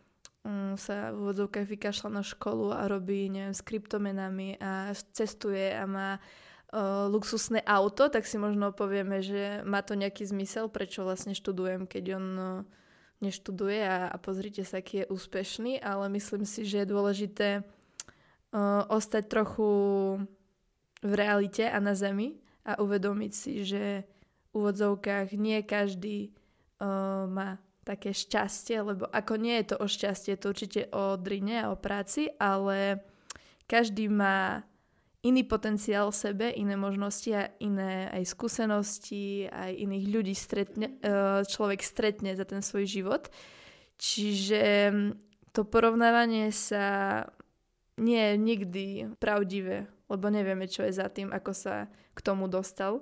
um, 0.47 0.79
sa 0.79 1.11
v 1.11 1.19
úvodzovkách 1.19 1.67
vykašľa 1.67 2.11
na 2.15 2.23
školu 2.23 2.71
a 2.71 2.87
robí, 2.87 3.27
neviem, 3.27 3.59
s 3.59 3.67
kryptomenami 3.67 4.63
a 4.63 4.95
cestuje 5.11 5.75
a 5.75 5.83
má 5.83 6.23
uh, 6.75 7.07
luxusné 7.07 7.63
auto, 7.63 8.11
tak 8.11 8.27
si 8.27 8.35
možno 8.35 8.75
povieme, 8.75 9.23
že 9.23 9.63
má 9.63 9.81
to 9.87 9.95
nejaký 9.95 10.27
zmysel, 10.27 10.67
prečo 10.67 11.07
vlastne 11.07 11.33
študujem, 11.33 11.87
keď 11.87 12.05
on 12.19 12.27
uh, 12.35 12.49
neštuduje 13.23 13.79
a, 13.87 14.11
a 14.11 14.17
pozrite 14.19 14.67
sa, 14.67 14.83
aký 14.83 15.07
je 15.07 15.11
úspešný, 15.15 15.79
ale 15.79 16.11
myslím 16.19 16.43
si, 16.43 16.67
že 16.67 16.83
je 16.83 16.93
dôležité 16.93 17.49
uh, 17.63 18.83
ostať 18.91 19.31
trochu 19.31 19.71
v 20.99 21.13
realite 21.15 21.63
a 21.63 21.79
na 21.79 21.95
zemi 21.95 22.43
a 22.67 22.83
uvedomiť 22.83 23.33
si, 23.33 23.63
že 23.63 24.03
v 24.51 24.51
úvodzovkách 24.53 25.37
nie 25.39 25.63
každý 25.63 26.35
uh, 26.83 27.31
má 27.31 27.63
také 27.85 28.17
šťastie, 28.17 28.81
lebo 28.81 29.05
ako 29.13 29.37
nie 29.37 29.61
je 29.61 29.77
to 29.77 29.77
o 29.79 29.87
šťastie, 29.87 30.41
to 30.41 30.51
určite 30.51 30.89
o 30.91 31.21
drine 31.21 31.69
a 31.69 31.71
o 31.71 31.77
práci, 31.77 32.33
ale 32.41 33.05
každý 33.69 34.09
má 34.09 34.65
iný 35.25 35.43
potenciál 35.49 36.13
v 36.13 36.21
sebe, 36.21 36.47
iné 36.53 36.77
možnosti 36.77 37.31
a 37.33 37.49
iné 37.59 38.13
aj 38.13 38.29
skúsenosti, 38.29 39.49
aj 39.49 39.73
iných 39.73 40.07
ľudí 40.13 40.35
stretne, 40.37 41.01
e, 41.01 41.43
človek 41.49 41.81
stretne 41.81 42.37
za 42.37 42.45
ten 42.45 42.61
svoj 42.61 42.85
život. 42.85 43.33
Čiže 43.97 44.93
to 45.57 45.65
porovnávanie 45.65 46.53
sa 46.53 47.25
nie 47.97 48.21
je 48.21 48.35
nikdy 48.37 48.85
pravdivé, 49.17 49.89
lebo 50.13 50.27
nevieme, 50.29 50.69
čo 50.69 50.85
je 50.85 50.93
za 50.93 51.09
tým, 51.09 51.33
ako 51.33 51.53
sa 51.57 51.89
k 52.13 52.21
tomu 52.21 52.45
dostal. 52.47 53.01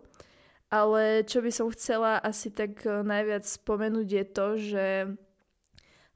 Ale 0.73 1.27
čo 1.29 1.45
by 1.45 1.51
som 1.53 1.69
chcela 1.75 2.23
asi 2.23 2.49
tak 2.55 2.87
e, 2.87 3.03
najviac 3.03 3.43
spomenúť 3.43 4.09
je 4.09 4.25
to, 4.25 4.47
že 4.57 4.87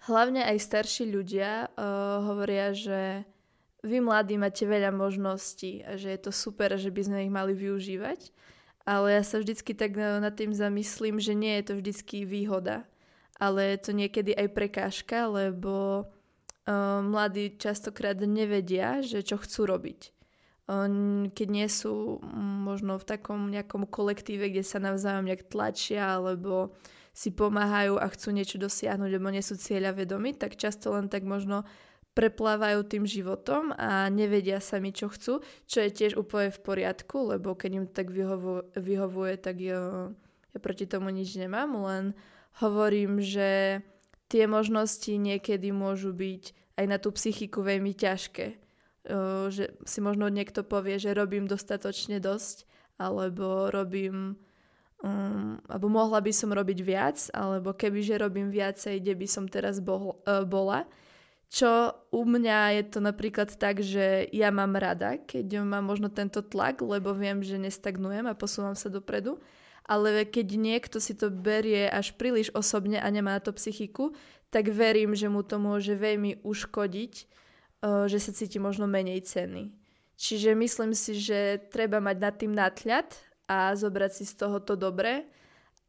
hlavne 0.07 0.47
aj 0.47 0.57
starší 0.63 1.11
ľudia 1.11 1.67
uh, 1.75 2.23
hovoria, 2.31 2.71
že 2.71 3.27
vy 3.85 3.99
mladí 4.01 4.41
máte 4.41 4.65
veľa 4.65 4.95
možností 4.95 5.85
a 5.85 6.01
že 6.01 6.15
je 6.17 6.21
to 6.21 6.33
super, 6.33 6.73
že 6.81 6.89
by 6.89 7.03
sme 7.05 7.19
ich 7.29 7.33
mali 7.33 7.53
využívať. 7.53 8.33
Ale 8.87 9.19
ja 9.19 9.23
sa 9.27 9.43
vždycky 9.43 9.75
tak 9.75 9.99
nad 9.99 10.31
tým 10.39 10.55
zamyslím, 10.55 11.19
že 11.19 11.35
nie 11.35 11.59
je 11.59 11.65
to 11.67 11.75
vždycky 11.83 12.23
výhoda, 12.23 12.87
ale 13.35 13.75
je 13.75 13.79
to 13.83 13.91
niekedy 13.91 14.31
aj 14.31 14.47
prekážka, 14.55 15.27
lebo 15.27 16.07
uh, 16.07 17.03
mladí 17.03 17.59
častokrát 17.59 18.15
nevedia, 18.23 19.03
že 19.03 19.27
čo 19.27 19.43
chcú 19.43 19.67
robiť. 19.67 20.15
Um, 20.71 21.31
keď 21.35 21.49
nie 21.51 21.69
sú 21.71 22.23
možno 22.63 22.99
v 22.99 23.07
takom 23.07 23.51
nejakom 23.51 23.91
kolektíve, 23.91 24.55
kde 24.55 24.63
sa 24.63 24.79
navzájom 24.79 25.27
nejak 25.27 25.51
tlačia, 25.51 26.19
alebo 26.19 26.75
si 27.11 27.35
pomáhajú 27.35 27.99
a 27.99 28.07
chcú 28.13 28.29
niečo 28.35 28.59
dosiahnuť, 28.59 29.11
alebo 29.15 29.35
nie 29.35 29.43
sú 29.43 29.59
cieľa 29.59 29.99
vedomi, 29.99 30.31
tak 30.35 30.55
často 30.55 30.95
len 30.95 31.11
tak 31.11 31.27
možno 31.27 31.67
preplávajú 32.17 32.81
tým 32.89 33.05
životom 33.05 33.77
a 33.77 34.09
nevedia 34.09 34.57
sami, 34.57 34.89
čo 34.89 35.13
chcú, 35.13 35.45
čo 35.69 35.79
je 35.85 35.93
tiež 35.93 36.17
úplne 36.17 36.49
v 36.49 36.65
poriadku, 36.65 37.37
lebo 37.37 37.53
keď 37.53 37.71
im 37.77 37.87
tak 37.87 38.09
vyhovu, 38.09 38.65
vyhovuje, 38.73 39.37
tak 39.37 39.61
ja, 39.61 40.09
ja 40.57 40.59
proti 40.59 40.89
tomu 40.89 41.13
nič 41.13 41.37
nemám, 41.37 41.77
len 41.77 42.17
hovorím, 42.65 43.21
že 43.21 43.85
tie 44.33 44.49
možnosti 44.49 45.13
niekedy 45.13 45.77
môžu 45.77 46.17
byť 46.17 46.57
aj 46.81 46.87
na 46.89 46.97
tú 46.97 47.13
psychiku 47.13 47.61
veľmi 47.61 47.93
ťažké. 47.93 48.65
Že 49.53 49.65
si 49.87 49.99
možno 50.01 50.27
niekto 50.33 50.67
povie, 50.67 50.99
že 50.99 51.15
robím 51.15 51.45
dostatočne 51.45 52.19
dosť, 52.19 52.65
alebo 52.97 53.69
robím 53.69 54.41
um, 55.05 55.61
alebo 55.69 55.87
mohla 55.93 56.19
by 56.25 56.33
som 56.33 56.51
robiť 56.51 56.79
viac, 56.81 57.19
alebo 57.37 57.77
kebyže 57.77 58.17
robím 58.17 58.49
viacej, 58.49 59.05
kde 59.05 59.15
by 59.15 59.27
som 59.29 59.45
teraz 59.47 59.79
bol, 59.85 60.19
uh, 60.25 60.43
bola, 60.49 60.89
čo 61.47 61.95
u 62.11 62.27
mňa 62.27 62.83
je 62.83 62.83
to 62.91 62.99
napríklad 62.99 63.55
tak, 63.55 63.79
že 63.79 64.27
ja 64.35 64.51
mám 64.51 64.75
rada, 64.75 65.15
keď 65.15 65.63
mám 65.63 65.87
možno 65.87 66.11
tento 66.11 66.43
tlak, 66.43 66.83
lebo 66.83 67.15
viem, 67.15 67.39
že 67.43 67.57
nestagnujem 67.57 68.27
a 68.27 68.39
posúvam 68.39 68.75
sa 68.75 68.91
dopredu. 68.91 69.39
Ale 69.87 70.27
keď 70.27 70.59
niekto 70.59 70.99
si 70.99 71.15
to 71.15 71.31
berie 71.31 71.87
až 71.87 72.19
príliš 72.19 72.51
osobne 72.51 72.99
a 72.99 73.07
nemá 73.07 73.39
to 73.39 73.55
psychiku, 73.55 74.11
tak 74.51 74.67
verím, 74.75 75.15
že 75.15 75.31
mu 75.31 75.47
to 75.47 75.63
môže 75.63 75.95
veľmi 75.95 76.43
uškodiť, 76.43 77.13
že 78.11 78.19
sa 78.19 78.31
cíti 78.35 78.59
možno 78.59 78.91
menej 78.91 79.23
ceny. 79.23 79.71
Čiže 80.19 80.59
myslím 80.59 80.91
si, 80.91 81.15
že 81.15 81.63
treba 81.71 82.03
mať 82.03 82.17
nad 82.19 82.35
tým 82.35 82.51
nadhľad 82.51 83.07
a 83.47 83.79
zobrať 83.79 84.11
si 84.11 84.25
z 84.27 84.35
toho 84.35 84.59
to 84.59 84.75
dobré, 84.75 85.23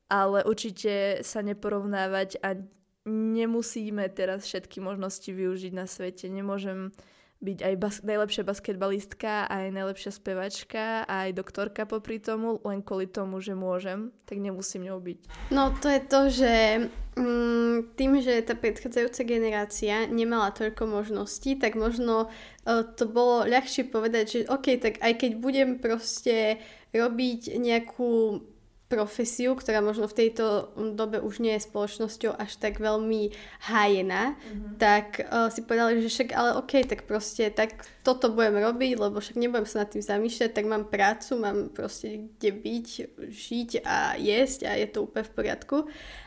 ale 0.06 0.46
určite 0.46 1.26
sa 1.26 1.42
neporovnávať 1.42 2.38
a 2.46 2.54
nemusíme 3.08 4.04
teraz 4.12 4.44
všetky 4.44 4.84
možnosti 4.84 5.32
využiť 5.32 5.72
na 5.72 5.88
svete. 5.88 6.28
Nemôžem 6.28 6.92
byť 7.38 7.60
aj 7.62 7.74
bas- 7.78 8.02
najlepšia 8.02 8.42
basketbalistka, 8.42 9.46
aj 9.46 9.70
najlepšia 9.70 10.10
spevačka, 10.10 11.06
aj 11.06 11.38
doktorka 11.38 11.86
popri 11.86 12.18
tomu, 12.18 12.58
len 12.66 12.82
kvôli 12.82 13.06
tomu, 13.06 13.38
že 13.38 13.54
môžem, 13.54 14.10
tak 14.26 14.42
nemusím 14.42 14.90
ňou 14.90 14.98
byť. 14.98 15.20
No 15.54 15.70
to 15.78 15.86
je 15.86 16.02
to, 16.02 16.22
že 16.34 16.54
mm, 17.14 17.94
tým, 17.94 18.12
že 18.26 18.42
tá 18.42 18.58
predchádzajúca 18.58 19.22
generácia 19.22 20.10
nemala 20.10 20.50
toľko 20.50 20.90
možností, 20.90 21.62
tak 21.62 21.78
možno 21.78 22.26
uh, 22.26 22.82
to 22.98 23.06
bolo 23.06 23.46
ľahšie 23.46 23.86
povedať, 23.86 24.26
že 24.26 24.40
OK, 24.50 24.82
tak 24.82 24.98
aj 24.98 25.14
keď 25.22 25.32
budem 25.38 25.70
proste 25.78 26.58
robiť 26.90 27.62
nejakú 27.62 28.42
profesiu, 28.88 29.52
ktorá 29.52 29.84
možno 29.84 30.08
v 30.08 30.18
tejto 30.24 30.72
dobe 30.96 31.20
už 31.20 31.44
nie 31.44 31.60
je 31.60 31.68
spoločnosťou 31.68 32.40
až 32.40 32.56
tak 32.56 32.80
veľmi 32.80 33.36
hájená, 33.68 34.32
mm-hmm. 34.32 34.80
tak 34.80 35.28
uh, 35.28 35.52
si 35.52 35.60
povedali, 35.68 36.00
že 36.00 36.08
však 36.08 36.30
ale 36.32 36.56
ok, 36.56 36.88
tak 36.88 37.04
proste 37.04 37.52
tak 37.52 37.84
toto 38.08 38.32
budem 38.32 38.64
robiť, 38.64 38.96
lebo 38.96 39.20
však 39.20 39.36
nebudem 39.36 39.68
sa 39.68 39.84
nad 39.84 39.92
tým 39.92 40.00
zamýšľať, 40.00 40.50
tak 40.56 40.66
mám 40.72 40.88
prácu, 40.88 41.36
mám 41.36 41.68
proste 41.76 42.32
kde 42.40 42.52
byť, 42.56 42.88
žiť 43.28 43.70
a 43.84 44.16
jesť 44.16 44.72
a 44.72 44.80
je 44.80 44.88
to 44.88 45.04
úplne 45.04 45.28
v 45.28 45.36
poriadku. 45.36 45.78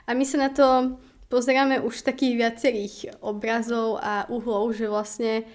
A 0.04 0.12
my 0.12 0.24
sa 0.28 0.36
na 0.36 0.52
to 0.52 1.00
pozeráme 1.32 1.80
už 1.80 2.04
takých 2.04 2.36
viacerých 2.36 2.96
obrazov 3.24 3.96
a 4.04 4.28
uhlov, 4.28 4.76
že 4.76 4.84
vlastne 4.84 5.48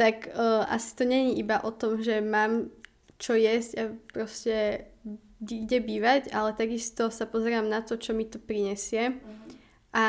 tak 0.00 0.32
uh, 0.32 0.64
asi 0.72 0.96
to 0.96 1.04
není 1.04 1.36
iba 1.36 1.60
o 1.60 1.68
tom, 1.68 2.00
že 2.00 2.24
mám 2.24 2.72
čo 3.20 3.36
jesť 3.36 3.72
a 3.76 3.84
proste 4.16 4.88
kde 5.40 5.80
bývať, 5.80 6.28
ale 6.36 6.52
takisto 6.52 7.08
sa 7.08 7.24
pozerám 7.24 7.64
na 7.64 7.80
to, 7.80 7.96
čo 7.96 8.12
mi 8.12 8.28
to 8.28 8.36
prinesie. 8.36 9.16
Uh-huh. 9.16 9.36
A 9.96 10.04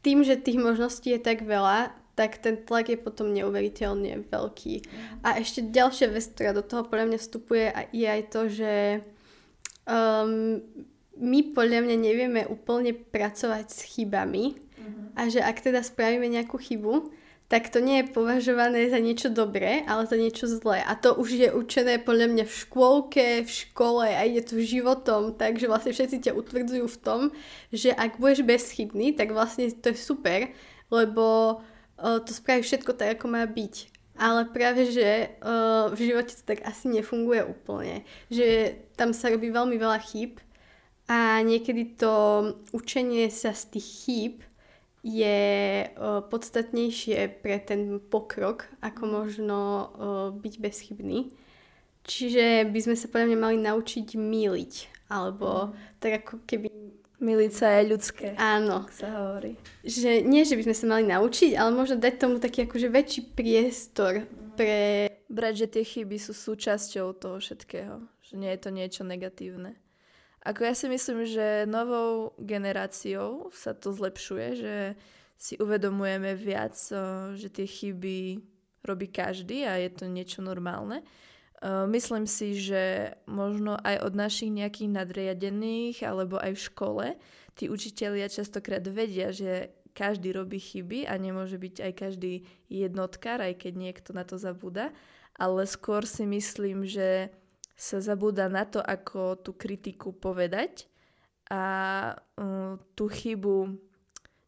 tým, 0.00 0.24
že 0.24 0.40
tých 0.40 0.56
možností 0.56 1.12
je 1.12 1.20
tak 1.20 1.44
veľa, 1.44 1.92
tak 2.16 2.40
ten 2.40 2.56
tlak 2.64 2.88
je 2.88 2.96
potom 2.96 3.36
neuveriteľne 3.36 4.24
veľký. 4.32 4.74
Uh-huh. 4.80 5.20
A 5.20 5.36
ešte 5.36 5.60
ďalšia 5.60 6.08
vec, 6.08 6.24
ktorá 6.32 6.56
do 6.56 6.64
toho 6.64 6.88
podľa 6.88 7.12
mňa 7.12 7.18
vstupuje, 7.20 7.64
je 7.92 8.06
aj 8.08 8.22
to, 8.32 8.40
že 8.48 8.74
um, 9.84 10.64
my 11.20 11.40
podľa 11.52 11.84
mňa 11.84 11.96
nevieme 12.00 12.42
úplne 12.48 12.96
pracovať 12.96 13.66
s 13.68 13.80
chybami 13.92 14.56
uh-huh. 14.56 15.20
a 15.20 15.28
že 15.28 15.44
ak 15.44 15.60
teda 15.60 15.84
spravíme 15.84 16.24
nejakú 16.32 16.56
chybu, 16.56 17.12
tak 17.46 17.70
to 17.70 17.78
nie 17.78 18.02
je 18.02 18.10
považované 18.10 18.90
za 18.90 18.98
niečo 18.98 19.30
dobré, 19.30 19.86
ale 19.86 20.10
za 20.10 20.18
niečo 20.18 20.50
zlé. 20.50 20.82
A 20.82 20.98
to 20.98 21.14
už 21.14 21.30
je 21.30 21.48
učené 21.54 22.02
podľa 22.02 22.26
mňa 22.34 22.44
v 22.50 22.58
škôlke, 22.66 23.26
v 23.46 23.50
škole 23.50 24.02
a 24.02 24.26
ide 24.26 24.42
to 24.42 24.58
životom, 24.58 25.30
takže 25.30 25.70
vlastne 25.70 25.94
všetci 25.94 26.26
ťa 26.26 26.32
utvrdzujú 26.34 26.86
v 26.90 26.98
tom, 26.98 27.20
že 27.70 27.94
ak 27.94 28.18
budeš 28.18 28.42
bezchybný, 28.42 29.14
tak 29.14 29.30
vlastne 29.30 29.70
to 29.70 29.94
je 29.94 29.98
super, 29.98 30.50
lebo 30.90 31.58
uh, 32.02 32.18
to 32.18 32.34
spraví 32.34 32.66
všetko 32.66 32.98
tak, 32.98 33.22
ako 33.22 33.30
má 33.30 33.46
byť. 33.46 33.94
Ale 34.16 34.48
práve, 34.50 34.90
že 34.90 35.38
uh, 35.38 35.92
v 35.94 36.00
živote 36.02 36.34
to 36.34 36.42
tak 36.42 36.66
asi 36.66 36.88
nefunguje 36.90 37.46
úplne. 37.46 38.02
Že 38.26 38.74
tam 38.98 39.14
sa 39.14 39.30
robí 39.30 39.52
veľmi 39.54 39.76
veľa 39.78 40.02
chýb 40.02 40.42
a 41.06 41.38
niekedy 41.46 41.94
to 41.94 42.10
učenie 42.74 43.30
sa 43.30 43.54
z 43.54 43.78
tých 43.78 43.88
chýb 44.02 44.34
je 45.04 45.40
podstatnejšie 46.32 47.42
pre 47.42 47.60
ten 47.60 48.00
pokrok, 48.00 48.70
ako 48.80 49.02
možno 49.06 49.58
byť 50.38 50.54
bezchybný. 50.60 51.30
Čiže 52.06 52.70
by 52.70 52.80
sme 52.86 52.94
sa 52.94 53.10
podľa 53.10 53.34
mňa 53.34 53.38
mali 53.38 53.58
naučiť 53.66 54.14
míliť. 54.14 54.74
Alebo 55.10 55.70
mm. 55.70 55.98
tak 55.98 56.12
ako 56.22 56.42
keby... 56.46 56.70
Miliť 57.16 57.52
sa 57.56 57.80
je 57.80 57.96
ľudské. 57.96 58.36
Áno. 58.36 58.84
sa 58.92 59.08
hovorí. 59.08 59.56
Že 59.80 60.28
nie, 60.28 60.44
že 60.44 60.52
by 60.52 60.68
sme 60.68 60.76
sa 60.76 60.84
mali 60.84 61.04
naučiť, 61.08 61.56
ale 61.56 61.72
možno 61.72 61.96
dať 61.96 62.14
tomu 62.20 62.36
taký 62.36 62.68
akože 62.68 62.92
väčší 62.92 63.20
priestor 63.32 64.28
pre... 64.52 65.08
Brať, 65.32 65.54
že 65.64 65.66
tie 65.66 65.84
chyby 65.88 66.20
sú 66.20 66.36
súčasťou 66.36 67.16
toho 67.16 67.40
všetkého. 67.40 68.04
Že 68.20 68.34
nie 68.36 68.50
je 68.52 68.60
to 68.60 68.70
niečo 68.70 69.02
negatívne. 69.02 69.80
Ako 70.46 70.62
ja 70.62 70.78
si 70.78 70.86
myslím, 70.86 71.26
že 71.26 71.66
novou 71.66 72.30
generáciou 72.38 73.50
sa 73.50 73.74
to 73.74 73.90
zlepšuje, 73.90 74.48
že 74.54 74.74
si 75.34 75.58
uvedomujeme 75.58 76.38
viac, 76.38 76.78
že 77.34 77.50
tie 77.50 77.66
chyby 77.66 78.38
robí 78.86 79.10
každý 79.10 79.66
a 79.66 79.74
je 79.82 79.90
to 79.90 80.06
niečo 80.06 80.46
normálne. 80.46 81.02
Myslím 81.90 82.30
si, 82.30 82.54
že 82.54 83.16
možno 83.26 83.74
aj 83.82 84.06
od 84.06 84.14
našich 84.14 84.54
nejakých 84.54 84.92
nadriadených 84.92 86.06
alebo 86.06 86.38
aj 86.38 86.54
v 86.54 86.64
škole 86.70 87.06
tí 87.58 87.66
učitelia 87.66 88.30
častokrát 88.30 88.86
vedia, 88.86 89.34
že 89.34 89.74
každý 89.96 90.30
robí 90.36 90.60
chyby 90.60 91.08
a 91.08 91.16
nemôže 91.16 91.56
byť 91.56 91.76
aj 91.80 91.92
každý 91.96 92.44
jednotkár, 92.68 93.40
aj 93.40 93.66
keď 93.66 93.72
niekto 93.74 94.12
na 94.12 94.22
to 94.22 94.36
zabúda. 94.36 94.92
Ale 95.34 95.64
skôr 95.64 96.04
si 96.04 96.28
myslím, 96.28 96.84
že 96.84 97.32
sa 97.76 98.00
zabúda 98.00 98.48
na 98.48 98.64
to, 98.64 98.80
ako 98.80 99.36
tú 99.36 99.52
kritiku 99.52 100.16
povedať 100.16 100.88
a 101.52 101.62
um, 102.34 102.80
tú 102.96 103.06
chybu 103.06 103.76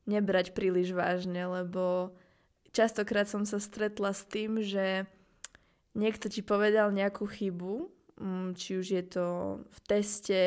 nebrať 0.09 0.57
príliš 0.57 0.97
vážne, 0.97 1.45
lebo 1.45 2.17
častokrát 2.73 3.29
som 3.29 3.45
sa 3.45 3.61
stretla 3.61 4.17
s 4.17 4.25
tým, 4.25 4.65
že 4.65 5.05
niekto 5.93 6.33
ti 6.33 6.41
povedal 6.41 6.91
nejakú 6.91 7.29
chybu, 7.29 7.93
mm, 8.17 8.49
či 8.57 8.81
už 8.81 8.87
je 8.89 9.05
to 9.05 9.27
v 9.63 9.79
teste, 9.85 10.43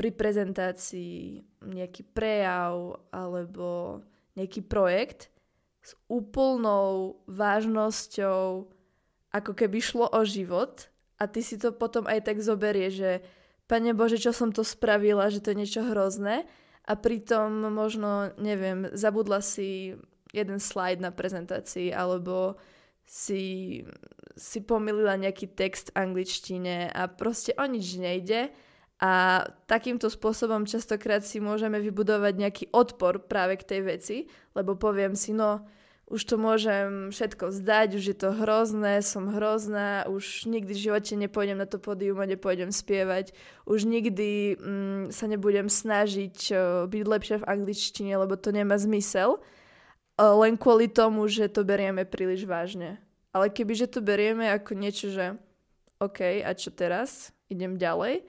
pri 0.00 0.16
prezentácii, 0.16 1.44
nejaký 1.60 2.08
prejav 2.16 3.04
alebo 3.12 4.00
nejaký 4.32 4.64
projekt 4.64 5.28
s 5.84 5.92
úplnou 6.08 7.20
vážnosťou, 7.28 8.64
ako 9.28 9.52
keby 9.52 9.78
šlo 9.80 10.08
o 10.08 10.24
život 10.24 10.89
a 11.20 11.28
ty 11.28 11.44
si 11.44 11.60
to 11.60 11.76
potom 11.76 12.08
aj 12.08 12.24
tak 12.24 12.40
zoberie, 12.40 12.88
že 12.88 13.20
Pane 13.70 13.94
Bože, 13.94 14.18
čo 14.18 14.34
som 14.34 14.50
to 14.50 14.66
spravila, 14.66 15.30
že 15.30 15.38
to 15.38 15.54
je 15.54 15.60
niečo 15.62 15.86
hrozné? 15.86 16.42
A 16.90 16.98
pritom 16.98 17.70
možno, 17.70 18.34
neviem, 18.34 18.90
zabudla 18.98 19.38
si 19.38 19.94
jeden 20.34 20.58
slide 20.58 20.98
na 20.98 21.14
prezentácii 21.14 21.94
alebo 21.94 22.58
si, 23.06 23.78
si 24.34 24.58
pomýlila 24.66 25.14
nejaký 25.14 25.54
text 25.54 25.94
v 25.94 26.02
angličtine 26.02 26.90
a 26.90 27.06
proste 27.06 27.54
o 27.54 27.62
nič 27.62 27.94
nejde. 27.94 28.50
A 29.00 29.46
takýmto 29.70 30.10
spôsobom 30.10 30.66
častokrát 30.66 31.22
si 31.22 31.38
môžeme 31.38 31.78
vybudovať 31.78 32.34
nejaký 32.36 32.64
odpor 32.74 33.22
práve 33.30 33.54
k 33.54 33.66
tej 33.70 33.80
veci, 33.86 34.16
lebo 34.58 34.74
poviem 34.74 35.14
si, 35.14 35.30
no 35.30 35.62
už 36.10 36.20
to 36.26 36.34
môžem 36.34 37.14
všetko 37.14 37.54
vzdať, 37.54 37.88
už 37.94 38.04
je 38.10 38.16
to 38.18 38.34
hrozné, 38.34 38.98
som 39.00 39.30
hrozná, 39.30 40.10
už 40.10 40.50
nikdy 40.50 40.74
v 40.74 40.82
živote 40.90 41.14
nepôjdem 41.14 41.62
na 41.62 41.70
to 41.70 41.78
pódium 41.78 42.18
a 42.18 42.26
nepôjdem 42.26 42.74
spievať, 42.74 43.30
už 43.62 43.86
nikdy 43.86 44.58
mm, 44.58 45.02
sa 45.14 45.30
nebudem 45.30 45.70
snažiť 45.70 46.36
uh, 46.50 46.60
byť 46.90 47.02
lepšia 47.06 47.36
v 47.40 47.48
angličtine, 47.48 48.12
lebo 48.18 48.34
to 48.34 48.50
nemá 48.50 48.74
zmysel 48.74 49.38
len 50.20 50.60
kvôli 50.60 50.92
tomu, 50.92 51.24
že 51.32 51.48
to 51.48 51.64
berieme 51.64 52.04
príliš 52.04 52.44
vážne. 52.44 53.00
Ale 53.32 53.48
kebyže 53.48 53.88
to 53.88 54.04
berieme 54.04 54.52
ako 54.52 54.76
niečo, 54.76 55.08
že 55.08 55.38
OK, 56.02 56.44
a 56.44 56.50
čo 56.52 56.74
teraz? 56.74 57.32
Idem 57.48 57.80
ďalej, 57.80 58.26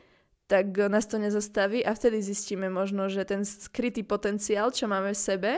tak 0.48 0.72
nás 0.92 1.08
to 1.08 1.20
nezastaví 1.20 1.84
a 1.84 1.96
vtedy 1.96 2.20
zistíme 2.20 2.68
možno, 2.68 3.08
že 3.08 3.28
ten 3.28 3.46
skrytý 3.48 4.04
potenciál, 4.04 4.72
čo 4.72 4.88
máme 4.88 5.14
v 5.14 5.20
sebe, 5.20 5.52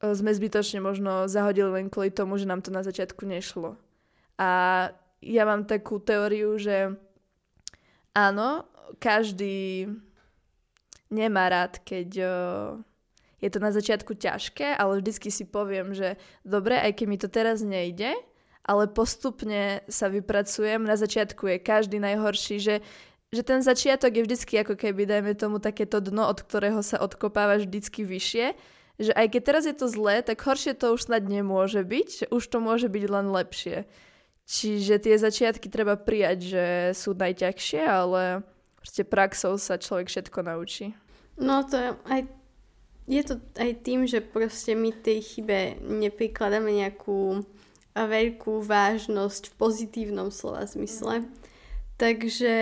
sme 0.00 0.32
zbytočne 0.32 0.80
možno 0.80 1.28
zahodili 1.28 1.68
len 1.68 1.86
kvôli 1.92 2.08
tomu, 2.08 2.40
že 2.40 2.48
nám 2.48 2.64
to 2.64 2.72
na 2.72 2.80
začiatku 2.80 3.28
nešlo. 3.28 3.76
A 4.40 4.50
ja 5.20 5.44
mám 5.44 5.68
takú 5.68 6.00
teóriu, 6.00 6.56
že 6.56 6.96
áno, 8.16 8.64
každý 8.96 9.92
nemá 11.12 11.52
rád, 11.52 11.84
keď 11.84 12.08
je 13.40 13.48
to 13.48 13.58
na 13.58 13.72
začiatku 13.72 14.16
ťažké, 14.16 14.76
ale 14.76 15.00
vždycky 15.00 15.32
si 15.32 15.48
poviem, 15.48 15.96
že 15.96 16.20
dobre, 16.44 16.76
aj 16.76 16.92
keď 17.00 17.06
mi 17.08 17.18
to 17.20 17.28
teraz 17.28 17.64
nejde, 17.64 18.12
ale 18.64 18.84
postupne 18.88 19.80
sa 19.88 20.12
vypracujem. 20.12 20.84
Na 20.84 20.96
začiatku 21.00 21.48
je 21.48 21.58
každý 21.58 21.96
najhorší, 21.96 22.60
že, 22.60 22.76
že 23.32 23.42
ten 23.42 23.64
začiatok 23.64 24.12
je 24.12 24.24
vždycky 24.28 24.60
ako 24.60 24.76
keby, 24.76 25.08
dajme 25.08 25.32
tomu, 25.36 25.56
takéto 25.56 26.04
dno, 26.04 26.28
od 26.28 26.44
ktorého 26.44 26.84
sa 26.84 27.00
odkopávaš 27.00 27.64
vždycky 27.64 28.04
vyššie. 28.04 28.52
Že 29.00 29.12
aj 29.16 29.26
keď 29.32 29.42
teraz 29.42 29.64
je 29.64 29.72
to 29.72 29.88
zlé, 29.88 30.20
tak 30.20 30.44
horšie 30.44 30.76
to 30.76 30.92
už 30.92 31.08
snad 31.08 31.24
nemôže 31.24 31.80
byť, 31.80 32.28
už 32.28 32.44
to 32.44 32.58
môže 32.60 32.92
byť 32.92 33.04
len 33.08 33.32
lepšie. 33.32 33.88
Čiže 34.44 35.00
tie 35.00 35.16
začiatky 35.16 35.72
treba 35.72 35.96
prijať, 35.96 36.38
že 36.44 36.64
sú 36.92 37.16
najťažšie, 37.16 37.82
ale 37.86 38.44
proste 38.76 39.08
praxou 39.08 39.56
sa 39.56 39.80
človek 39.80 40.12
všetko 40.12 40.38
naučí. 40.44 40.92
No 41.40 41.64
to 41.64 41.80
je 41.80 41.90
aj 42.12 42.20
je 43.10 43.22
to 43.26 43.42
aj 43.58 43.82
tým, 43.82 44.06
že 44.06 44.22
proste 44.22 44.78
my 44.78 44.94
tej 44.94 45.18
chybe 45.24 45.82
neprikladáme 45.82 46.70
nejakú 46.70 47.42
veľkú 47.98 48.62
vážnosť 48.62 49.50
v 49.50 49.56
pozitívnom 49.58 50.30
slova 50.30 50.62
zmysle. 50.62 51.26
Takže, 51.98 52.54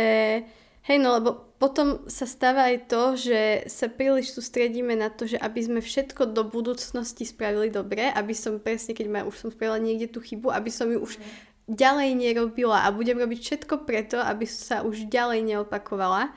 hej, 0.88 0.98
no 0.98 1.20
lebo 1.20 1.48
potom 1.61 2.09
sa 2.09 2.24
stáva 2.24 2.72
aj 2.72 2.88
to, 2.88 3.03
že 3.18 3.40
sa 3.68 3.92
príliš 3.92 4.33
sústredíme 4.33 4.96
na 4.96 5.12
to, 5.12 5.29
že 5.29 5.37
aby 5.37 5.61
sme 5.61 5.81
všetko 5.85 6.33
do 6.33 6.48
budúcnosti 6.48 7.29
spravili 7.29 7.68
dobre, 7.68 8.09
aby 8.09 8.33
som 8.33 8.62
presne, 8.62 8.96
keď 8.96 9.07
ma, 9.11 9.20
už 9.29 9.37
som 9.37 9.51
spravila 9.53 9.77
niekde 9.77 10.09
tú 10.09 10.24
chybu, 10.24 10.48
aby 10.48 10.70
som 10.72 10.88
ju 10.88 11.03
už 11.03 11.20
ďalej 11.68 12.16
nerobila 12.16 12.88
a 12.88 12.94
budem 12.94 13.20
robiť 13.20 13.38
všetko 13.44 13.85
preto, 13.85 14.16
aby 14.16 14.48
sa 14.48 14.81
už 14.81 15.12
ďalej 15.12 15.44
neopakovala. 15.44 16.33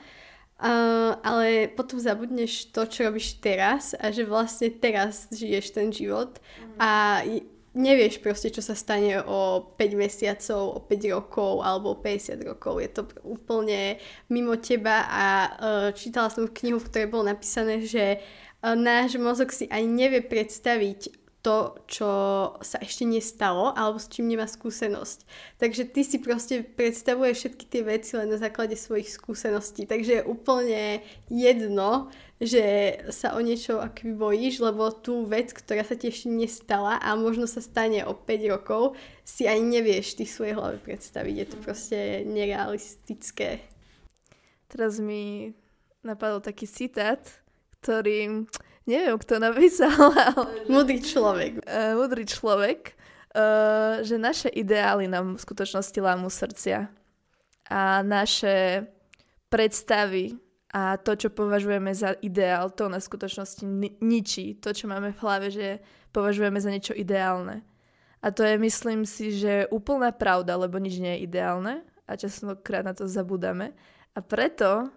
Uh, 0.62 1.18
ale 1.26 1.66
potom 1.74 1.98
zabudneš 1.98 2.70
to, 2.70 2.86
čo 2.86 3.10
robíš 3.10 3.42
teraz 3.42 3.98
a 3.98 4.14
že 4.14 4.22
vlastne 4.22 4.70
teraz 4.70 5.26
žiješ 5.34 5.74
ten 5.74 5.90
život 5.90 6.38
mm. 6.38 6.78
a 6.78 6.90
nevieš 7.72 8.20
proste, 8.20 8.52
čo 8.52 8.60
sa 8.60 8.76
stane 8.76 9.20
o 9.24 9.72
5 9.76 9.96
mesiacov, 9.96 10.60
o 10.76 10.80
5 10.84 11.14
rokov 11.16 11.52
alebo 11.64 11.96
o 11.96 12.00
50 12.00 12.40
rokov. 12.44 12.80
Je 12.84 12.90
to 12.92 13.02
úplne 13.24 13.96
mimo 14.28 14.56
teba 14.60 15.08
a 15.08 15.26
uh, 15.26 15.88
čítala 15.96 16.28
som 16.28 16.48
knihu, 16.48 16.76
v 16.80 16.88
ktorej 16.88 17.08
bolo 17.08 17.28
napísané, 17.28 17.80
že 17.84 18.20
uh, 18.20 18.76
náš 18.76 19.16
mozog 19.16 19.48
si 19.50 19.64
ani 19.72 19.88
nevie 19.88 20.20
predstaviť 20.20 21.22
to, 21.42 21.74
čo 21.90 22.10
sa 22.62 22.78
ešte 22.78 23.02
nestalo 23.02 23.74
alebo 23.74 23.98
s 23.98 24.06
čím 24.06 24.30
nemá 24.30 24.46
skúsenosť. 24.46 25.26
Takže 25.58 25.90
ty 25.90 26.06
si 26.06 26.22
proste 26.22 26.62
predstavuješ 26.62 27.36
všetky 27.42 27.64
tie 27.66 27.82
veci 27.82 28.14
len 28.14 28.30
na 28.30 28.38
základe 28.38 28.78
svojich 28.78 29.10
skúseností. 29.10 29.82
Takže 29.90 30.22
je 30.22 30.28
úplne 30.28 31.02
jedno, 31.26 32.14
že 32.42 32.98
sa 33.14 33.38
o 33.38 33.40
niečo 33.40 33.78
akoby 33.78 34.18
bojíš, 34.18 34.58
lebo 34.66 34.90
tú 34.90 35.22
vec, 35.30 35.54
ktorá 35.54 35.86
sa 35.86 35.94
ti 35.94 36.10
ešte 36.10 36.26
nestala 36.26 36.98
a 36.98 37.14
možno 37.14 37.46
sa 37.46 37.62
stane 37.62 38.02
o 38.02 38.18
5 38.18 38.52
rokov, 38.52 38.98
si 39.22 39.46
ani 39.46 39.78
nevieš 39.78 40.18
ty 40.18 40.26
svojej 40.26 40.58
hlave 40.58 40.82
predstaviť. 40.82 41.34
Je 41.38 41.46
to 41.46 41.56
proste 41.62 41.98
nerealistické. 42.26 43.62
Teraz 44.66 44.98
mi 44.98 45.54
napadol 46.02 46.42
taký 46.42 46.66
citát, 46.66 47.22
ktorý 47.78 48.50
neviem, 48.90 49.16
kto 49.22 49.38
napísal, 49.38 49.94
ale... 50.34 50.66
Mudrý 50.66 50.98
človek. 50.98 51.62
Uh, 51.62 51.94
mudrý 51.94 52.26
človek, 52.26 52.98
uh, 53.38 54.02
že 54.02 54.18
naše 54.18 54.50
ideály 54.50 55.06
nám 55.06 55.38
v 55.38 55.44
skutočnosti 55.46 55.98
lámu 56.02 56.26
srdcia. 56.26 56.90
A 57.70 58.02
naše 58.02 58.90
predstavy 59.46 60.34
a 60.72 60.96
to, 60.96 61.12
čo 61.12 61.28
považujeme 61.28 61.92
za 61.92 62.16
ideál, 62.24 62.72
to 62.72 62.88
na 62.88 62.96
skutočnosti 62.96 63.60
ničí. 64.00 64.56
To, 64.64 64.72
čo 64.72 64.88
máme 64.88 65.12
v 65.12 65.20
hlave, 65.20 65.52
že 65.52 65.84
považujeme 66.16 66.56
za 66.56 66.72
niečo 66.72 66.96
ideálne. 66.96 67.60
A 68.24 68.32
to 68.32 68.40
je, 68.40 68.56
myslím 68.56 69.04
si, 69.04 69.36
že 69.36 69.68
úplná 69.68 70.16
pravda, 70.16 70.56
lebo 70.56 70.80
nič 70.80 70.96
nie 70.96 71.20
je 71.20 71.24
ideálne 71.28 71.84
a 72.08 72.16
častokrát 72.16 72.88
na 72.88 72.96
to 72.96 73.04
zabudáme. 73.04 73.76
A 74.16 74.18
preto 74.24 74.88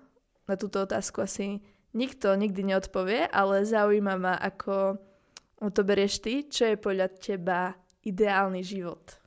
na 0.48 0.56
túto 0.56 0.80
otázku 0.80 1.20
asi 1.20 1.60
nikto 1.92 2.32
nikdy 2.40 2.72
neodpovie, 2.72 3.28
ale 3.28 3.68
zaujíma 3.68 4.16
ma, 4.16 4.36
ako 4.40 4.96
to 5.60 5.82
berieš 5.84 6.24
ty, 6.24 6.48
čo 6.48 6.72
je 6.72 6.78
podľa 6.80 7.08
teba 7.20 7.76
ideálny 8.06 8.64
život. 8.64 9.25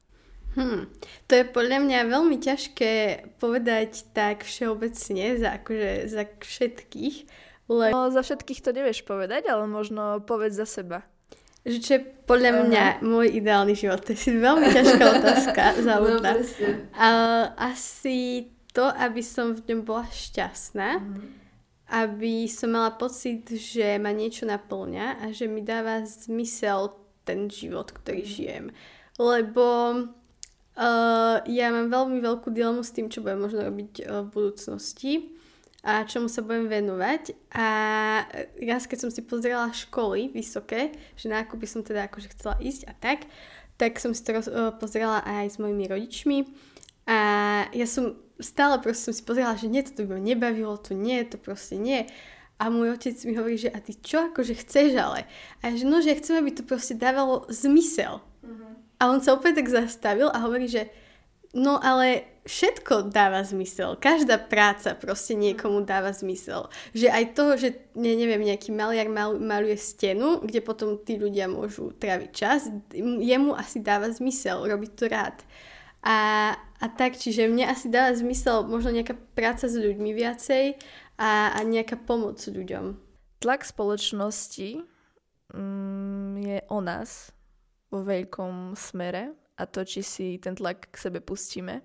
Hmm. 0.58 0.90
To 1.30 1.32
je 1.38 1.44
podľa 1.46 1.78
mňa 1.86 2.10
veľmi 2.10 2.36
ťažké 2.42 2.92
povedať 3.38 4.10
tak 4.10 4.42
všeobecne 4.42 5.38
za, 5.38 5.54
akože, 5.62 6.10
za 6.10 6.26
všetkých. 6.26 7.16
Le... 7.70 7.94
No, 7.94 8.10
za 8.10 8.26
všetkých 8.26 8.66
to 8.66 8.74
nevieš 8.74 9.06
povedať, 9.06 9.46
ale 9.46 9.70
možno 9.70 10.18
povedz 10.26 10.58
za 10.58 10.66
seba. 10.66 11.06
že 11.62 11.78
čo 11.78 11.90
je 11.94 12.02
podľa 12.26 12.50
uh-huh. 12.50 12.64
mňa 12.66 12.84
môj 13.06 13.38
ideálny 13.38 13.78
život? 13.78 14.02
To 14.02 14.18
je 14.18 14.34
veľmi 14.34 14.66
ťažká 14.66 15.04
otázka, 15.22 15.62
závodná. 15.78 16.34
No, 16.34 16.42
uh, 16.42 17.44
asi 17.54 18.50
to, 18.74 18.90
aby 18.90 19.22
som 19.22 19.54
v 19.54 19.62
ňom 19.62 19.80
bola 19.86 20.10
šťastná, 20.10 20.90
uh-huh. 20.98 21.22
aby 22.02 22.50
som 22.50 22.74
mala 22.74 22.98
pocit, 22.98 23.46
že 23.46 23.94
ma 24.02 24.10
niečo 24.10 24.42
naplňa 24.42 25.22
a 25.22 25.30
že 25.30 25.46
mi 25.46 25.62
dáva 25.62 26.02
zmysel 26.02 26.98
ten 27.22 27.46
život, 27.46 27.94
ktorý 27.94 28.26
uh-huh. 28.26 28.34
žijem. 28.34 28.64
Lebo 29.22 29.66
uh, 30.78 31.42
ja 31.44 31.66
mám 31.74 31.90
veľmi 31.90 32.22
veľkú 32.22 32.54
dilemu 32.54 32.86
s 32.86 32.94
tým, 32.94 33.10
čo 33.10 33.20
budem 33.20 33.42
možno 33.42 33.66
robiť 33.66 33.92
uh, 34.06 34.22
v 34.22 34.28
budúcnosti 34.30 35.12
a 35.82 36.06
čomu 36.06 36.30
sa 36.30 36.42
budem 36.42 36.70
venovať. 36.70 37.34
A 37.54 37.66
raz, 38.62 38.86
keď 38.86 38.98
som 39.06 39.10
si 39.10 39.26
pozrela 39.26 39.74
školy 39.74 40.30
vysoké, 40.30 40.94
že 41.18 41.26
na 41.26 41.42
ako 41.42 41.58
by 41.58 41.66
som 41.66 41.80
teda 41.82 42.06
akože 42.06 42.30
chcela 42.34 42.54
ísť 42.62 42.82
a 42.86 42.94
tak, 42.94 43.26
tak 43.78 43.98
som 43.98 44.14
si 44.14 44.22
to 44.22 44.30
roz, 44.34 44.46
uh, 44.46 44.70
pozrela 44.74 45.22
aj 45.26 45.54
s 45.54 45.56
mojimi 45.58 45.90
rodičmi. 45.90 46.38
A 47.08 47.18
ja 47.74 47.86
som 47.88 48.18
stále 48.38 48.78
proste 48.78 49.10
som 49.10 49.14
si 49.14 49.22
pozrela, 49.26 49.58
že 49.58 49.66
nie, 49.66 49.82
toto 49.82 50.06
by 50.06 50.18
ma 50.18 50.22
nebavilo, 50.22 50.78
to 50.78 50.94
nie, 50.94 51.22
to 51.26 51.38
proste 51.38 51.74
nie. 51.74 52.06
A 52.58 52.74
môj 52.74 52.98
otec 52.98 53.14
mi 53.22 53.38
hovorí, 53.38 53.54
že 53.54 53.70
a 53.70 53.78
ty 53.78 53.94
čo 53.94 54.30
akože 54.30 54.58
chceš 54.66 54.98
ale? 54.98 55.30
A 55.62 55.70
ja, 55.70 55.78
že 55.78 55.86
no, 55.86 56.02
že 56.02 56.18
chcem, 56.18 56.42
aby 56.42 56.50
to 56.50 56.66
proste 56.66 56.98
dávalo 56.98 57.46
zmysel. 57.46 58.18
Uh-huh. 58.42 58.74
A 58.98 59.14
on 59.14 59.22
sa 59.22 59.38
opäť 59.38 59.62
tak 59.62 59.70
zastavil 59.70 60.26
a 60.30 60.42
hovorí, 60.42 60.66
že 60.66 60.90
no 61.54 61.78
ale 61.78 62.38
všetko 62.48 63.12
dáva 63.12 63.44
zmysel. 63.44 64.00
Každá 64.00 64.40
práca 64.40 64.96
proste 64.96 65.36
niekomu 65.36 65.84
dáva 65.84 66.10
zmysel. 66.16 66.72
Že 66.96 67.08
aj 67.12 67.24
to, 67.36 67.44
že 67.60 67.68
ne, 67.94 68.16
neviem, 68.16 68.40
nejaký 68.40 68.72
maliar 68.72 69.06
mal, 69.12 69.36
maluje 69.36 69.76
stenu, 69.76 70.40
kde 70.40 70.64
potom 70.64 70.96
tí 70.98 71.20
ľudia 71.20 71.46
môžu 71.46 71.92
tráviť 71.94 72.30
čas, 72.32 72.66
jemu 72.96 73.52
asi 73.54 73.84
dáva 73.84 74.08
zmysel 74.08 74.64
robiť 74.64 74.90
to 74.96 75.04
rád. 75.06 75.36
A, 76.02 76.52
a 76.56 76.86
tak, 76.88 77.20
čiže 77.20 77.52
mne 77.52 77.68
asi 77.68 77.92
dáva 77.92 78.16
zmysel 78.16 78.64
možno 78.64 78.96
nejaká 78.96 79.14
práca 79.36 79.68
s 79.68 79.76
ľuďmi 79.76 80.10
viacej 80.16 80.80
a, 81.20 81.52
a 81.52 81.60
nejaká 81.62 82.00
pomoc 82.00 82.40
ľuďom. 82.40 82.96
Tlak 83.38 83.62
spoločnosti 83.62 84.82
mm, 85.54 86.32
je 86.42 86.58
o 86.72 86.78
nás 86.80 87.37
vo 87.88 88.04
veľkom 88.04 88.76
smere 88.76 89.32
a 89.56 89.64
to, 89.64 89.82
či 89.82 90.00
si 90.04 90.26
ten 90.38 90.54
tlak 90.54 90.92
k 90.92 90.96
sebe 90.96 91.24
pustíme 91.24 91.82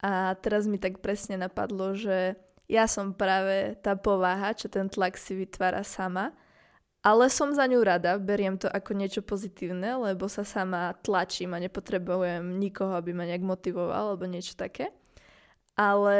a 0.00 0.36
teraz 0.36 0.68
mi 0.68 0.76
tak 0.76 1.00
presne 1.00 1.40
napadlo, 1.40 1.96
že 1.96 2.36
ja 2.68 2.84
som 2.90 3.14
práve 3.14 3.78
tá 3.80 3.96
povaha, 3.96 4.52
čo 4.52 4.68
ten 4.68 4.90
tlak 4.90 5.16
si 5.16 5.38
vytvára 5.38 5.86
sama, 5.86 6.34
ale 7.06 7.30
som 7.30 7.54
za 7.54 7.62
ňu 7.70 7.86
rada, 7.86 8.18
beriem 8.18 8.58
to 8.58 8.66
ako 8.66 8.90
niečo 8.98 9.22
pozitívne, 9.22 9.94
lebo 9.94 10.26
sa 10.26 10.42
sama 10.42 10.90
tlačím 11.06 11.54
a 11.54 11.62
nepotrebujem 11.62 12.58
nikoho, 12.58 12.98
aby 12.98 13.14
ma 13.14 13.22
nejak 13.22 13.46
motivoval 13.46 14.14
alebo 14.14 14.26
niečo 14.26 14.58
také. 14.58 14.90
Ale 15.78 16.18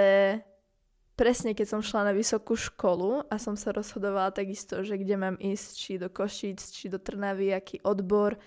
presne 1.18 1.58
keď 1.58 1.66
som 1.66 1.82
šla 1.82 2.10
na 2.10 2.12
vysokú 2.14 2.54
školu 2.54 3.26
a 3.26 3.34
som 3.34 3.58
sa 3.58 3.74
rozhodovala 3.74 4.30
takisto, 4.30 4.78
že 4.86 4.94
kde 4.94 5.18
mám 5.18 5.36
ísť, 5.42 5.68
či 5.74 5.92
do 5.98 6.06
Košíc, 6.06 6.70
či 6.70 6.86
do 6.86 7.02
Trnavy, 7.02 7.50
aký 7.50 7.82
odbor, 7.82 8.38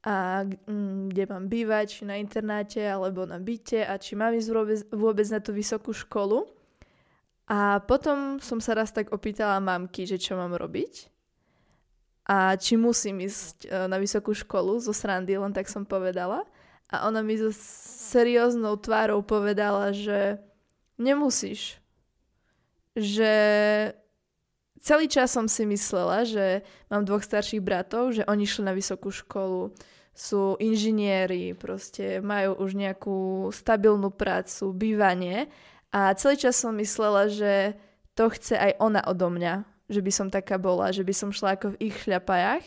a 0.00 0.48
mm, 0.48 1.12
kde 1.12 1.24
mám 1.28 1.44
bývať, 1.52 2.00
či 2.00 2.02
na 2.08 2.16
internáte 2.16 2.80
alebo 2.80 3.28
na 3.28 3.36
byte 3.36 3.84
a 3.84 4.00
či 4.00 4.16
mám 4.16 4.32
ísť 4.32 4.48
vôbec, 4.48 4.80
vôbec 4.88 5.26
na 5.28 5.40
tú 5.44 5.52
vysokú 5.52 5.92
školu. 5.92 6.48
A 7.50 7.84
potom 7.84 8.40
som 8.40 8.62
sa 8.62 8.72
raz 8.78 8.94
tak 8.94 9.12
opýtala 9.12 9.60
mamky, 9.60 10.08
že 10.08 10.16
čo 10.16 10.38
mám 10.38 10.56
robiť 10.56 11.10
a 12.30 12.54
či 12.54 12.78
musím 12.78 13.26
ísť 13.26 13.66
e, 13.66 13.68
na 13.90 13.98
vysokú 13.98 14.30
školu 14.30 14.78
zo 14.78 14.94
srandy, 14.94 15.34
len 15.34 15.50
tak 15.50 15.66
som 15.66 15.82
povedala. 15.82 16.46
A 16.86 17.10
ona 17.10 17.26
mi 17.26 17.34
so 17.34 17.50
serióznou 18.10 18.78
tvárou 18.78 19.18
povedala, 19.26 19.90
že 19.90 20.38
nemusíš. 20.94 21.82
Že 22.94 23.34
celý 24.80 25.06
čas 25.06 25.32
som 25.32 25.46
si 25.46 25.68
myslela, 25.68 26.24
že 26.24 26.64
mám 26.88 27.04
dvoch 27.04 27.22
starších 27.24 27.60
bratov, 27.60 28.16
že 28.16 28.26
oni 28.26 28.48
šli 28.48 28.66
na 28.66 28.74
vysokú 28.74 29.12
školu, 29.12 29.72
sú 30.10 30.58
inžinieri, 30.60 31.56
proste 31.56 32.20
majú 32.20 32.58
už 32.60 32.76
nejakú 32.76 33.48
stabilnú 33.54 34.12
prácu, 34.12 34.74
bývanie. 34.74 35.48
A 35.94 36.12
celý 36.12 36.36
čas 36.36 36.60
som 36.60 36.76
myslela, 36.76 37.30
že 37.30 37.78
to 38.12 38.28
chce 38.28 38.58
aj 38.58 38.76
ona 38.82 39.00
odo 39.06 39.30
mňa, 39.30 39.64
že 39.88 40.04
by 40.04 40.12
som 40.12 40.28
taká 40.28 40.60
bola, 40.60 40.92
že 40.92 41.06
by 41.06 41.14
som 41.14 41.30
šla 41.32 41.56
ako 41.56 41.72
v 41.72 41.88
ich 41.88 41.96
šľapajach. 42.04 42.64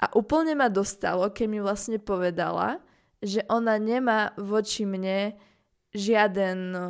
A 0.00 0.12
úplne 0.14 0.54
ma 0.54 0.68
dostalo, 0.68 1.26
keď 1.32 1.46
mi 1.48 1.58
vlastne 1.58 1.98
povedala, 1.98 2.78
že 3.24 3.42
ona 3.48 3.80
nemá 3.80 4.36
voči 4.36 4.84
mne 4.84 5.34
žiaden 5.96 6.58
no, 6.70 6.84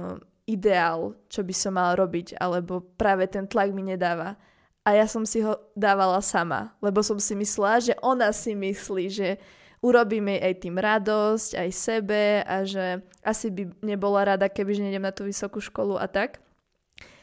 ideál, 0.44 1.14
čo 1.31 1.46
by 1.46 1.55
som 1.55 1.79
mala 1.79 1.94
robiť, 1.94 2.37
alebo 2.37 2.83
práve 2.83 3.31
ten 3.31 3.46
tlak 3.46 3.70
mi 3.70 3.87
nedáva 3.87 4.35
a 4.85 4.92
ja 4.92 5.09
som 5.09 5.25
si 5.25 5.40
ho 5.40 5.57
dávala 5.73 6.20
sama, 6.20 6.77
lebo 6.85 7.01
som 7.01 7.16
si 7.16 7.33
myslela, 7.33 7.81
že 7.81 7.94
ona 8.05 8.29
si 8.37 8.53
myslí, 8.53 9.05
že 9.09 9.29
urobíme 9.81 10.37
aj 10.44 10.55
tým 10.61 10.77
radosť, 10.77 11.57
aj 11.57 11.70
sebe 11.73 12.44
a 12.44 12.68
že 12.68 13.01
asi 13.25 13.49
by 13.49 13.81
nebola 13.81 14.37
rada, 14.37 14.49
keby 14.53 14.77
nejdem 14.77 15.05
na 15.05 15.12
tú 15.12 15.25
vysokú 15.25 15.61
školu 15.61 15.97
a 15.97 16.05
tak. 16.05 16.40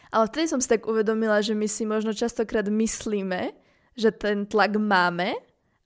Ale 0.09 0.25
vtedy 0.27 0.49
som 0.49 0.59
si 0.59 0.67
tak 0.67 0.89
uvedomila, 0.89 1.39
že 1.39 1.53
my 1.53 1.69
si 1.69 1.85
možno 1.85 2.11
častokrát 2.17 2.65
myslíme, 2.65 3.53
že 3.93 4.09
ten 4.09 4.49
tlak 4.49 4.75
máme 4.81 5.37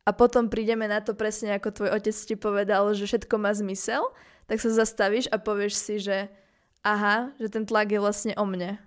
a 0.08 0.10
potom 0.16 0.48
prídeme 0.48 0.88
na 0.88 1.04
to 1.04 1.12
presne 1.12 1.60
ako 1.60 1.76
tvoj 1.76 1.90
otec 1.92 2.16
ti 2.16 2.36
povedal, 2.40 2.88
že 2.96 3.04
všetko 3.04 3.36
má 3.36 3.52
zmysel, 3.52 4.02
tak 4.48 4.64
sa 4.64 4.72
zastavíš 4.72 5.28
a 5.30 5.38
povieš 5.38 5.74
si, 5.76 5.96
že 6.00 6.32
aha, 6.88 7.36
že 7.36 7.52
ten 7.52 7.68
tlak 7.68 7.92
je 7.92 8.00
vlastne 8.00 8.34
o 8.40 8.46
mne 8.48 8.80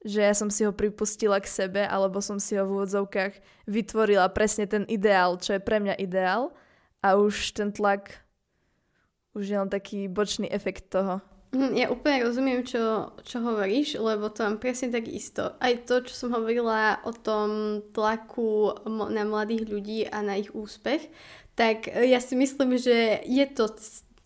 že 0.00 0.24
ja 0.24 0.32
som 0.32 0.48
si 0.48 0.64
ho 0.64 0.72
pripustila 0.72 1.36
k 1.40 1.48
sebe, 1.48 1.82
alebo 1.84 2.24
som 2.24 2.40
si 2.40 2.56
ho 2.56 2.64
v 2.64 2.80
úvodzovkách 2.80 3.66
vytvorila 3.68 4.32
presne 4.32 4.64
ten 4.64 4.88
ideál, 4.88 5.36
čo 5.36 5.56
je 5.56 5.60
pre 5.60 5.76
mňa 5.76 6.00
ideál 6.00 6.52
a 7.04 7.20
už 7.20 7.56
ten 7.56 7.68
tlak 7.72 8.24
už 9.34 9.44
je 9.46 9.56
len 9.56 9.70
taký 9.70 10.10
bočný 10.10 10.50
efekt 10.50 10.90
toho. 10.90 11.22
Hm, 11.50 11.74
ja 11.74 11.90
úplne 11.90 12.22
rozumiem, 12.22 12.62
čo, 12.62 13.14
čo 13.26 13.42
hovoríš, 13.42 13.98
lebo 13.98 14.30
to 14.30 14.46
mám 14.46 14.62
presne 14.62 14.94
tak 14.94 15.10
isto. 15.10 15.58
Aj 15.58 15.74
to, 15.82 16.02
čo 16.06 16.14
som 16.14 16.30
hovorila 16.30 17.02
o 17.02 17.10
tom 17.10 17.82
tlaku 17.90 18.70
na 19.10 19.26
mladých 19.26 19.66
ľudí 19.66 20.00
a 20.06 20.22
na 20.22 20.38
ich 20.38 20.54
úspech, 20.54 21.10
tak 21.58 21.90
ja 21.90 22.22
si 22.22 22.38
myslím, 22.38 22.78
že 22.78 23.26
je 23.26 23.46
to 23.50 23.66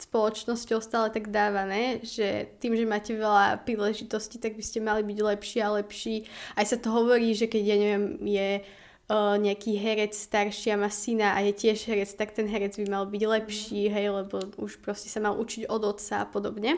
spoločnosťou 0.05 0.79
stále 0.85 1.09
tak 1.09 1.33
dávané, 1.33 2.05
že 2.05 2.53
tým, 2.61 2.77
že 2.77 2.85
máte 2.85 3.17
veľa 3.17 3.65
príležitostí, 3.65 4.37
tak 4.37 4.55
by 4.55 4.63
ste 4.65 4.85
mali 4.85 5.01
byť 5.01 5.19
lepší 5.19 5.59
a 5.65 5.75
lepší. 5.81 6.29
Aj 6.55 6.65
sa 6.69 6.77
to 6.77 6.93
hovorí, 6.93 7.33
že 7.33 7.49
keď, 7.49 7.63
ja 7.65 7.77
neviem, 7.81 8.05
je 8.21 8.49
uh, 8.61 9.37
nejaký 9.41 9.81
herec 9.81 10.13
starší 10.13 10.77
a 10.77 10.81
má 10.81 10.93
syna 10.93 11.33
a 11.35 11.43
je 11.43 11.53
tiež 11.57 11.89
herec, 11.89 12.11
tak 12.15 12.37
ten 12.37 12.45
herec 12.45 12.77
by 12.77 12.87
mal 12.87 13.05
byť 13.09 13.23
lepší, 13.25 13.89
hej, 13.89 14.13
lebo 14.13 14.45
už 14.61 14.85
proste 14.85 15.09
sa 15.09 15.25
mal 15.25 15.35
učiť 15.41 15.67
od 15.73 15.83
otca 15.83 16.23
a 16.23 16.29
podobne. 16.29 16.77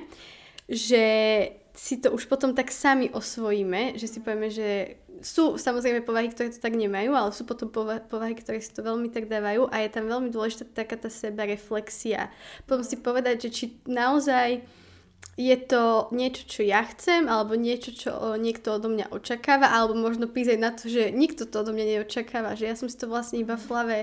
Že 0.66 1.04
si 1.76 2.00
to 2.00 2.08
už 2.08 2.24
potom 2.24 2.56
tak 2.56 2.72
sami 2.72 3.12
osvojíme, 3.12 4.00
že 4.00 4.08
si 4.08 4.24
povieme, 4.24 4.48
že 4.48 4.96
sú 5.20 5.60
samozrejme 5.60 6.08
povahy, 6.08 6.32
ktoré 6.32 6.48
to 6.48 6.60
tak 6.60 6.72
nemajú, 6.72 7.12
ale 7.12 7.36
sú 7.36 7.44
potom 7.44 7.68
povahy, 7.68 8.32
ktoré 8.32 8.64
si 8.64 8.72
to 8.72 8.80
veľmi 8.80 9.12
tak 9.12 9.28
dávajú 9.28 9.68
a 9.68 9.84
je 9.84 9.92
tam 9.92 10.08
veľmi 10.08 10.32
dôležitá 10.32 10.64
taká 10.72 10.96
tá 10.96 11.12
seba 11.12 11.44
reflexia. 11.44 12.32
Potom 12.64 12.80
si 12.80 12.96
povedať, 12.96 13.48
že 13.48 13.50
či 13.52 13.64
naozaj 13.84 14.64
je 15.36 15.56
to 15.68 16.08
niečo, 16.16 16.48
čo 16.48 16.60
ja 16.64 16.80
chcem, 16.96 17.28
alebo 17.28 17.60
niečo, 17.60 17.92
čo 17.92 18.40
niekto 18.40 18.80
odo 18.80 18.88
mňa 18.88 19.12
očakáva, 19.12 19.68
alebo 19.68 19.92
možno 19.92 20.32
písať 20.32 20.56
na 20.56 20.72
to, 20.72 20.88
že 20.88 21.12
nikto 21.12 21.44
to 21.44 21.60
odo 21.60 21.76
mňa 21.76 22.00
neočakáva, 22.00 22.56
že 22.56 22.72
ja 22.72 22.74
som 22.76 22.88
si 22.88 22.96
to 22.96 23.04
vlastne 23.04 23.44
iba 23.44 23.60
v 23.60 23.68
hlave 23.68 23.98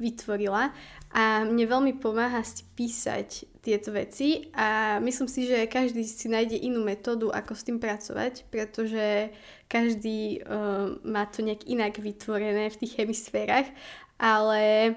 vytvorila 0.00 0.72
a 1.12 1.44
mne 1.44 1.64
veľmi 1.68 1.92
pomáha 2.00 2.40
si 2.40 2.64
písať 2.72 3.57
tieto 3.68 3.92
veci 3.92 4.48
a 4.56 4.96
myslím 5.04 5.28
si, 5.28 5.44
že 5.44 5.68
každý 5.68 6.00
si 6.08 6.32
nájde 6.32 6.56
inú 6.56 6.80
metódu, 6.80 7.28
ako 7.28 7.52
s 7.52 7.68
tým 7.68 7.76
pracovať, 7.76 8.48
pretože 8.48 9.28
každý 9.68 10.40
uh, 10.40 10.96
má 11.04 11.28
to 11.28 11.44
nejak 11.44 11.68
inak 11.68 12.00
vytvorené 12.00 12.72
v 12.72 12.80
tých 12.80 13.04
hemisférach, 13.04 13.68
ale 14.16 14.96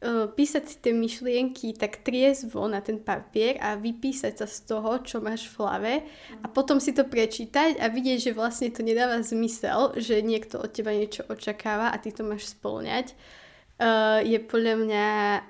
uh, 0.00 0.32
písať 0.32 0.64
si 0.64 0.76
tie 0.80 0.96
myšlienky 0.96 1.76
tak 1.76 2.00
triezvo 2.00 2.64
na 2.64 2.80
ten 2.80 2.96
papier 2.96 3.60
a 3.60 3.76
vypísať 3.76 4.40
sa 4.40 4.48
z 4.48 4.64
toho, 4.64 5.04
čo 5.04 5.20
máš 5.20 5.52
v 5.52 5.60
hlave 5.60 5.94
a 6.40 6.48
potom 6.48 6.80
si 6.80 6.96
to 6.96 7.04
prečítať 7.04 7.76
a 7.76 7.92
vidieť, 7.92 8.32
že 8.32 8.32
vlastne 8.32 8.72
to 8.72 8.80
nedáva 8.80 9.20
zmysel, 9.20 9.92
že 10.00 10.24
niekto 10.24 10.56
od 10.56 10.72
teba 10.72 10.96
niečo 10.96 11.28
očakáva 11.28 11.92
a 11.92 12.00
ty 12.00 12.16
to 12.16 12.24
máš 12.24 12.56
spĺňať 12.56 13.12
uh, 13.80 14.20
je 14.24 14.38
podľa 14.40 14.74
mňa 14.80 15.06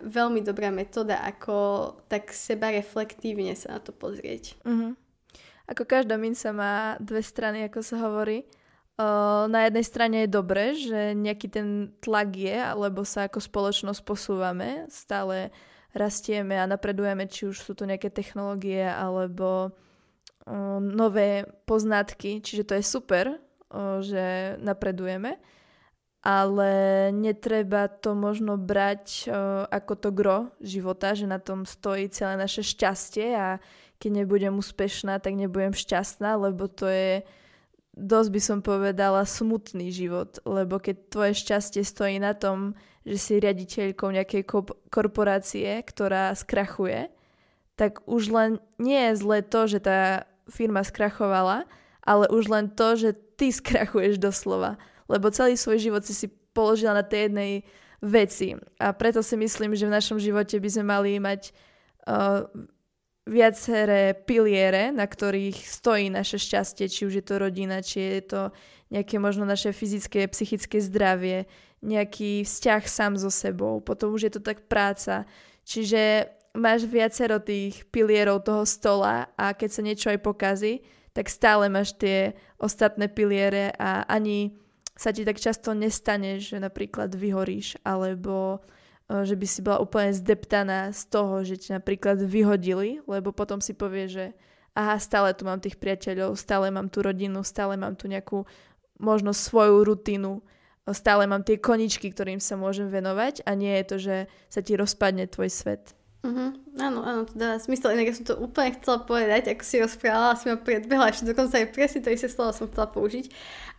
veľmi 0.06 0.40
dobrá 0.42 0.70
metóda, 0.70 1.22
ako 1.22 1.90
tak 2.10 2.30
seba 2.30 2.70
reflektívne 2.74 3.54
sa 3.54 3.76
na 3.76 3.80
to 3.80 3.90
pozrieť. 3.90 4.58
Uh-huh. 4.66 4.94
Ako 5.66 5.82
každá 5.82 6.14
minca 6.14 6.54
má 6.54 6.94
dve 7.02 7.22
strany, 7.22 7.66
ako 7.66 7.82
sa 7.82 7.98
hovorí. 7.98 8.46
na 9.50 9.60
jednej 9.68 9.84
strane 9.84 10.16
je 10.24 10.30
dobré, 10.30 10.72
že 10.72 11.12
nejaký 11.12 11.48
ten 11.52 11.68
tlak 12.00 12.32
je, 12.38 12.54
alebo 12.54 13.04
sa 13.04 13.28
ako 13.28 13.42
spoločnosť 13.42 14.00
posúvame, 14.06 14.88
stále 14.88 15.52
rastieme 15.92 16.56
a 16.56 16.70
napredujeme, 16.70 17.28
či 17.28 17.50
už 17.50 17.60
sú 17.60 17.74
to 17.76 17.84
nejaké 17.84 18.08
technológie 18.08 18.84
alebo 18.84 19.74
nové 20.80 21.44
poznatky, 21.66 22.38
čiže 22.38 22.62
to 22.62 22.78
je 22.78 22.84
super, 22.86 23.36
že 24.00 24.56
napredujeme, 24.62 25.36
ale 26.26 26.70
netreba 27.14 27.86
to 27.86 28.18
možno 28.18 28.58
brať 28.58 29.30
ako 29.70 29.94
to 29.94 30.10
gro 30.10 30.50
života, 30.58 31.14
že 31.14 31.30
na 31.30 31.38
tom 31.38 31.62
stojí 31.62 32.10
celé 32.10 32.34
naše 32.34 32.66
šťastie 32.66 33.30
a 33.38 33.62
keď 34.02 34.10
nebudem 34.26 34.58
úspešná, 34.58 35.22
tak 35.22 35.38
nebudem 35.38 35.70
šťastná, 35.70 36.34
lebo 36.34 36.66
to 36.66 36.90
je 36.90 37.22
dosť 37.94 38.30
by 38.34 38.40
som 38.42 38.58
povedala 38.58 39.22
smutný 39.22 39.94
život, 39.94 40.42
lebo 40.42 40.82
keď 40.82 40.96
tvoje 41.14 41.32
šťastie 41.38 41.86
stojí 41.86 42.18
na 42.18 42.34
tom, 42.34 42.74
že 43.06 43.16
si 43.22 43.32
riaditeľkou 43.38 44.10
nejakej 44.10 44.42
korporácie, 44.90 45.78
ktorá 45.86 46.34
skrachuje, 46.34 47.06
tak 47.78 48.02
už 48.02 48.34
len 48.34 48.50
nie 48.82 49.14
je 49.14 49.14
zle 49.14 49.46
to, 49.46 49.70
že 49.70 49.78
tá 49.78 50.26
firma 50.50 50.82
skrachovala, 50.82 51.70
ale 52.02 52.26
už 52.34 52.50
len 52.50 52.66
to, 52.74 52.98
že 52.98 53.14
ty 53.38 53.54
skrachuješ 53.54 54.18
doslova. 54.18 54.74
Lebo 55.07 55.31
celý 55.31 55.55
svoj 55.55 55.79
život 55.79 56.03
si 56.03 56.14
si 56.14 56.27
položila 56.57 56.97
na 56.97 57.05
tej 57.07 57.31
jednej 57.31 57.53
veci. 58.03 58.57
A 58.81 58.92
preto 58.92 59.23
si 59.23 59.37
myslím, 59.37 59.73
že 59.77 59.88
v 59.88 59.97
našom 59.97 60.19
živote 60.21 60.59
by 60.59 60.69
sme 60.69 60.85
mali 60.85 61.11
mať 61.21 61.53
uh, 62.07 62.49
viaceré 63.27 64.14
piliere, 64.14 64.95
na 64.95 65.05
ktorých 65.05 65.59
stojí 65.66 66.07
naše 66.09 66.38
šťastie, 66.38 66.87
či 66.87 67.11
už 67.11 67.21
je 67.21 67.25
to 67.27 67.42
rodina, 67.42 67.83
či 67.83 68.23
je 68.23 68.23
to 68.23 68.42
nejaké 68.95 69.19
možno 69.19 69.42
naše 69.42 69.75
fyzické, 69.75 70.31
psychické 70.31 70.79
zdravie, 70.79 71.51
nejaký 71.83 72.47
vzťah 72.47 72.83
sám 72.87 73.19
so 73.19 73.29
sebou, 73.29 73.83
potom 73.83 74.14
už 74.14 74.31
je 74.31 74.33
to 74.38 74.42
tak 74.42 74.71
práca. 74.71 75.27
Čiže 75.66 76.31
máš 76.55 76.87
viacero 76.87 77.42
tých 77.42 77.83
pilierov 77.90 78.47
toho 78.47 78.62
stola 78.62 79.27
a 79.35 79.53
keď 79.53 79.71
sa 79.75 79.83
niečo 79.83 80.09
aj 80.14 80.23
pokazí, 80.23 80.87
tak 81.11 81.27
stále 81.27 81.66
máš 81.66 81.99
tie 81.99 82.38
ostatné 82.62 83.11
piliere 83.11 83.75
a 83.75 84.07
ani 84.07 84.55
sa 84.96 85.12
ti 85.12 85.22
tak 85.22 85.37
často 85.37 85.76
nestane, 85.76 86.40
že 86.40 86.56
napríklad 86.56 87.12
vyhoríš 87.12 87.76
alebo 87.85 88.64
Eh, 89.06 89.22
že 89.22 89.38
by 89.38 89.46
si 89.46 89.61
bola 89.62 89.78
úplne 89.78 90.11
zdeptaná 90.11 90.90
z 90.90 91.02
toho, 91.06 91.46
že 91.46 91.54
ti 91.54 91.70
napríklad 91.70 92.18
vyhodili, 92.18 92.98
lebo 93.06 93.30
potom 93.30 93.62
si 93.62 93.70
povie, 93.70 94.11
že 94.11 94.24
aha, 94.74 94.98
stále 94.98 95.30
tu 95.30 95.46
mám 95.46 95.62
tých 95.62 95.78
priateľov, 95.78 96.35
stále 96.35 96.74
mám 96.74 96.90
tú 96.90 97.06
rodinu, 97.06 97.46
stále 97.46 97.78
mám 97.78 97.94
tu 97.94 98.11
nejakú 98.11 98.42
možno 98.98 99.30
svoju 99.30 99.87
rutinu, 99.87 100.42
stále 100.90 101.30
mám 101.30 101.46
tie 101.46 101.54
koničky, 101.54 102.11
ktorým 102.11 102.42
sa 102.42 102.59
môžem 102.59 102.90
venovať 102.90 103.46
a 103.46 103.54
nie 103.54 103.70
je 103.78 103.85
to, 103.87 103.96
že 104.02 104.16
sa 104.50 104.61
ti 104.61 104.74
rozpadne 104.74 105.30
tvoj 105.30 105.54
svet. 105.54 105.94
Uh-huh. 106.26 106.50
Áno, 106.82 107.06
áno, 107.06 107.22
to 107.22 107.38
dá 107.38 107.54
smysl. 107.62 107.94
Inak 107.94 108.10
ja 108.10 108.18
som 108.18 108.26
to 108.26 108.34
úplne 108.42 108.74
chcela 108.74 108.98
povedať, 109.06 109.54
ako 109.54 109.62
si 109.62 109.76
rozprávala, 109.78 110.34
si 110.34 110.50
ma 110.50 110.58
predbehla, 110.58 111.14
ešte 111.14 111.30
dokonca 111.30 111.62
aj 111.62 111.70
presne 111.70 112.02
to 112.02 112.10
isté 112.10 112.26
slovo 112.26 112.50
som 112.50 112.66
chcela 112.66 112.90
použiť. 112.90 113.30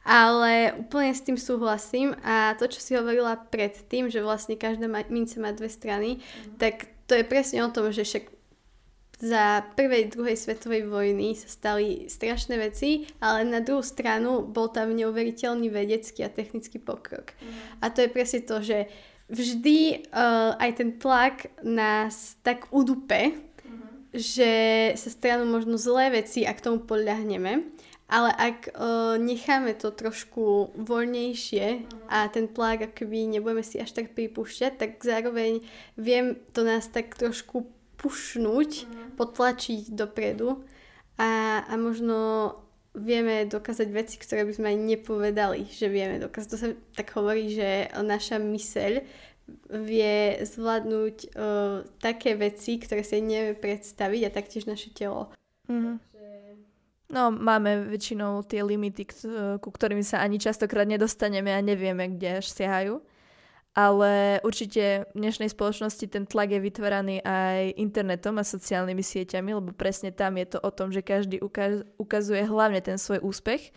Ale 0.07 0.71
úplne 0.79 1.12
s 1.12 1.19
tým 1.27 1.36
súhlasím 1.36 2.15
a 2.23 2.55
to, 2.55 2.71
čo 2.71 2.79
si 2.79 2.95
hovorila 2.95 3.36
predtým, 3.51 4.07
že 4.07 4.23
vlastne 4.23 4.55
každá 4.55 4.88
mince 5.12 5.36
má 5.43 5.51
dve 5.51 5.67
strany, 5.67 6.23
uh-huh. 6.23 6.55
tak 6.55 6.88
to 7.12 7.19
je 7.19 7.27
presne 7.27 7.67
o 7.67 7.69
tom, 7.69 7.91
že 7.91 8.07
však 8.07 8.31
za 9.17 9.65
prvej, 9.73 10.13
druhej 10.13 10.38
svetovej 10.38 10.86
vojny 10.86 11.33
sa 11.33 11.49
stali 11.49 12.05
strašné 12.05 12.53
veci, 12.62 13.10
ale 13.17 13.49
na 13.49 13.65
druhú 13.65 13.81
stranu 13.81 14.45
bol 14.45 14.69
tam 14.69 14.93
neuveriteľný 14.93 15.73
vedecký 15.73 16.21
a 16.21 16.29
technický 16.29 16.77
pokrok. 16.77 17.33
Uh-huh. 17.33 17.81
A 17.81 17.89
to 17.89 18.05
je 18.05 18.13
presne 18.13 18.45
to, 18.45 18.62
že 18.62 18.86
vždy 19.28 20.08
uh, 20.12 20.56
aj 20.56 20.72
ten 20.80 20.90
tlak 20.96 21.52
nás 21.63 22.40
tak 22.44 22.72
udupe, 22.72 23.36
uh-huh. 23.36 23.90
že 24.16 24.52
sa 24.96 25.10
stanú 25.12 25.48
možno 25.48 25.76
zlé 25.76 26.24
veci 26.24 26.48
a 26.48 26.56
k 26.56 26.63
tomu 26.63 26.84
podľahneme. 26.84 27.76
Ale 28.08 28.32
ak 28.32 28.72
uh, 28.72 29.20
necháme 29.20 29.76
to 29.76 29.92
trošku 29.92 30.72
voľnejšie 30.80 31.66
uh-huh. 31.84 32.08
a 32.08 32.32
ten 32.32 32.48
tlak 32.48 32.96
akoby 32.96 33.28
nebudeme 33.28 33.68
si 33.68 33.84
až 33.84 33.92
tak 33.92 34.16
pripúšťať, 34.16 34.80
tak 34.80 34.92
zároveň 35.04 35.60
viem 36.00 36.40
to 36.56 36.63
nás 36.63 36.88
tak 36.88 37.12
trošku 37.20 37.68
pušnúť, 38.00 38.72
uh-huh. 38.88 39.20
potlačiť 39.20 39.92
dopredu 39.92 40.63
a, 41.20 41.63
a 41.68 41.74
možno 41.76 42.54
vieme 42.97 43.45
dokázať 43.45 43.88
veci, 43.93 44.17
ktoré 44.17 44.41
by 44.43 44.53
sme 44.57 44.67
aj 44.73 44.77
nepovedali, 44.81 45.69
že 45.69 45.86
vieme 45.88 46.17
dokázať. 46.17 46.49
To 46.49 46.57
sa 46.57 46.69
tak 46.97 47.13
hovorí, 47.13 47.53
že 47.53 47.93
naša 47.93 48.41
myseľ 48.41 49.05
vie 49.71 50.43
zvládnuť 50.43 51.15
uh, 51.31 51.86
také 52.03 52.36
veci, 52.36 52.81
ktoré 52.81 53.05
si 53.05 53.23
nevieme 53.23 53.55
predstaviť 53.55 54.21
a 54.27 54.33
taktiež 54.33 54.67
naše 54.67 54.91
telo. 54.91 55.31
Mm-hmm. 55.71 55.95
No, 57.07 57.31
máme 57.31 57.88
väčšinou 57.88 58.43
tie 58.43 58.60
limity, 58.60 59.07
ku 59.63 59.69
ktorým 59.71 60.03
sa 60.03 60.19
ani 60.19 60.43
častokrát 60.43 60.83
nedostaneme 60.83 61.55
a 61.55 61.63
nevieme, 61.63 62.12
kde 62.12 62.43
až 62.43 62.51
siahajú 62.51 62.99
ale 63.78 64.42
určite 64.42 65.06
v 65.13 65.22
dnešnej 65.22 65.54
spoločnosti 65.54 66.02
ten 66.10 66.26
tlak 66.26 66.50
je 66.50 66.66
vytváraný 66.66 67.22
aj 67.22 67.78
internetom 67.78 68.42
a 68.42 68.50
sociálnymi 68.50 69.06
sieťami, 69.06 69.54
lebo 69.54 69.70
presne 69.70 70.10
tam 70.10 70.34
je 70.42 70.50
to 70.50 70.60
o 70.66 70.74
tom, 70.74 70.90
že 70.90 71.06
každý 71.06 71.38
ukaz- 71.46 71.86
ukazuje 72.02 72.42
hlavne 72.42 72.82
ten 72.82 72.98
svoj 72.98 73.22
úspech. 73.22 73.70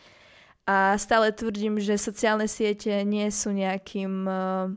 A 0.64 0.96
stále 0.96 1.36
tvrdím, 1.36 1.76
že 1.76 2.00
sociálne 2.00 2.48
siete 2.48 3.04
nie 3.04 3.28
sú 3.28 3.52
nejakým, 3.52 4.24
uh, 4.24 4.72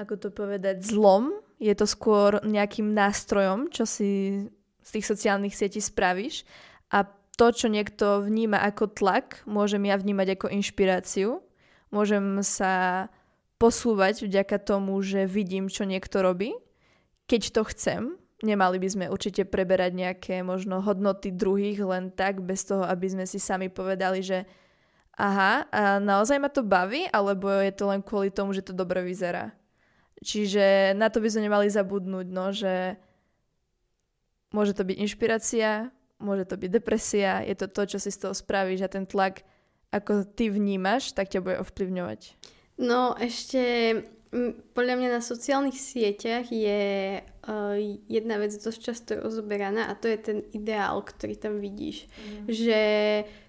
ako 0.00 0.14
to 0.16 0.28
povedať, 0.32 0.80
zlom. 0.80 1.36
Je 1.60 1.76
to 1.76 1.84
skôr 1.84 2.40
nejakým 2.40 2.96
nástrojom, 2.96 3.68
čo 3.68 3.84
si 3.84 4.40
z 4.80 4.88
tých 4.88 5.04
sociálnych 5.04 5.52
sietí 5.52 5.84
spravíš. 5.84 6.48
A 6.96 7.04
to, 7.36 7.52
čo 7.52 7.68
niekto 7.68 8.24
vníma 8.24 8.56
ako 8.64 8.88
tlak, 8.88 9.44
môžem 9.44 9.84
ja 9.84 10.00
vnímať 10.00 10.40
ako 10.40 10.46
inšpiráciu. 10.48 11.44
Môžem 11.92 12.40
sa 12.40 13.08
posúvať 13.58 14.24
vďaka 14.24 14.56
tomu, 14.62 14.98
že 15.02 15.26
vidím, 15.26 15.66
čo 15.66 15.82
niekto 15.82 16.22
robí. 16.22 16.54
Keď 17.26 17.42
to 17.52 17.62
chcem, 17.68 18.02
nemali 18.42 18.78
by 18.78 18.88
sme 18.88 19.04
určite 19.10 19.42
preberať 19.44 19.98
nejaké 19.98 20.46
možno 20.46 20.78
hodnoty 20.78 21.34
druhých 21.34 21.82
len 21.82 22.14
tak, 22.14 22.40
bez 22.40 22.64
toho, 22.64 22.86
aby 22.86 23.06
sme 23.10 23.24
si 23.26 23.42
sami 23.42 23.66
povedali, 23.66 24.22
že 24.22 24.46
aha, 25.18 25.66
a 25.74 25.98
naozaj 25.98 26.38
ma 26.38 26.46
to 26.46 26.62
baví, 26.62 27.10
alebo 27.10 27.50
je 27.50 27.74
to 27.74 27.90
len 27.90 28.00
kvôli 28.00 28.30
tomu, 28.30 28.54
že 28.54 28.62
to 28.62 28.70
dobre 28.70 29.02
vyzerá. 29.02 29.50
Čiže 30.22 30.94
na 30.94 31.10
to 31.10 31.18
by 31.18 31.28
sme 31.30 31.50
nemali 31.50 31.66
zabudnúť, 31.70 32.26
no, 32.30 32.50
že 32.54 32.98
môže 34.54 34.74
to 34.74 34.86
byť 34.86 34.96
inšpirácia, 34.98 35.90
môže 36.22 36.46
to 36.46 36.54
byť 36.58 36.70
depresia, 36.70 37.42
je 37.46 37.54
to 37.58 37.66
to, 37.70 37.82
čo 37.94 37.98
si 37.98 38.10
z 38.14 38.26
toho 38.26 38.34
spravíš 38.34 38.86
a 38.86 38.90
ten 38.90 39.06
tlak, 39.06 39.42
ako 39.90 40.26
ty 40.26 40.50
vnímaš, 40.50 41.14
tak 41.14 41.30
ťa 41.30 41.42
bude 41.42 41.56
ovplyvňovať. 41.62 42.38
No 42.78 43.18
ešte 43.18 43.62
podľa 44.76 44.94
mňa 45.00 45.08
na 45.08 45.22
sociálnych 45.24 45.80
sieťach 45.80 46.52
je 46.52 46.82
uh, 47.24 47.74
jedna 48.12 48.36
vec 48.36 48.52
dosť 48.52 48.80
často 48.80 49.16
rozoberaná 49.16 49.88
a 49.88 49.96
to 49.96 50.04
je 50.04 50.18
ten 50.20 50.38
ideál, 50.52 51.00
ktorý 51.00 51.32
tam 51.40 51.64
vidíš. 51.64 52.04
Mm. 52.04 52.44
Že 52.44 52.80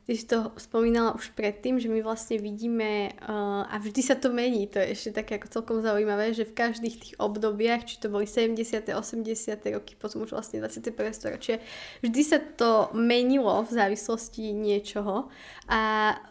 ty 0.08 0.14
si 0.16 0.24
to 0.24 0.56
spomínala 0.56 1.20
už 1.20 1.36
predtým, 1.36 1.84
že 1.84 1.92
my 1.92 2.00
vlastne 2.00 2.40
vidíme 2.40 3.12
uh, 3.12 3.68
a 3.68 3.76
vždy 3.76 4.00
sa 4.00 4.16
to 4.16 4.32
mení, 4.32 4.72
to 4.72 4.80
je 4.80 4.96
ešte 4.96 5.20
také 5.20 5.36
ako 5.36 5.52
celkom 5.52 5.78
zaujímavé, 5.84 6.32
že 6.32 6.48
v 6.48 6.56
každých 6.56 6.96
tých 6.96 7.14
obdobiach, 7.20 7.84
či 7.84 8.00
to 8.00 8.08
boli 8.08 8.24
70. 8.24 8.64
80. 8.64 9.76
roky, 9.76 10.00
potom 10.00 10.24
už 10.24 10.32
vlastne 10.32 10.64
21. 10.64 10.96
storočie, 11.12 11.60
vždy 12.00 12.22
sa 12.24 12.40
to 12.40 12.88
menilo 12.96 13.68
v 13.68 13.72
závislosti 13.76 14.56
niečoho 14.56 15.28
a 15.68 15.82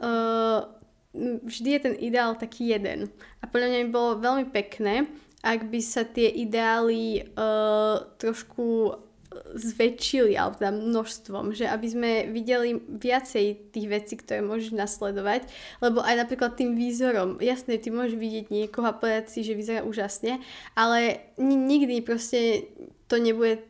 uh, 0.01 0.78
vždy 1.17 1.69
je 1.77 1.81
ten 1.81 1.95
ideál 1.99 2.37
taký 2.37 2.73
jeden. 2.73 3.09
A 3.41 3.49
podľa 3.49 3.69
mňa 3.69 3.79
by 3.87 3.91
bolo 3.91 4.11
veľmi 4.23 4.47
pekné, 4.53 5.09
ak 5.41 5.71
by 5.71 5.81
sa 5.81 6.03
tie 6.03 6.29
ideály 6.29 7.31
uh, 7.39 8.03
trošku 8.19 8.99
zväčšili, 9.55 10.35
alebo 10.35 10.57
teda 10.59 10.73
množstvom, 10.73 11.53
že 11.53 11.69
aby 11.69 11.87
sme 11.89 12.11
videli 12.33 12.81
viacej 12.81 13.71
tých 13.71 13.87
vecí, 13.87 14.15
ktoré 14.17 14.41
môžeš 14.41 14.73
nasledovať, 14.75 15.47
lebo 15.85 16.01
aj 16.01 16.27
napríklad 16.27 16.57
tým 16.57 16.75
výzorom, 16.75 17.39
jasne, 17.39 17.77
ty 17.77 17.93
môžeš 17.93 18.17
vidieť 18.17 18.47
niekoho 18.49 18.89
a 18.89 18.97
povedať 18.97 19.31
si, 19.31 19.41
že 19.45 19.57
vyzerá 19.57 19.85
úžasne, 19.85 20.41
ale 20.73 21.29
nikdy 21.39 22.01
proste 22.03 22.73
to 23.07 23.21
nebude 23.21 23.65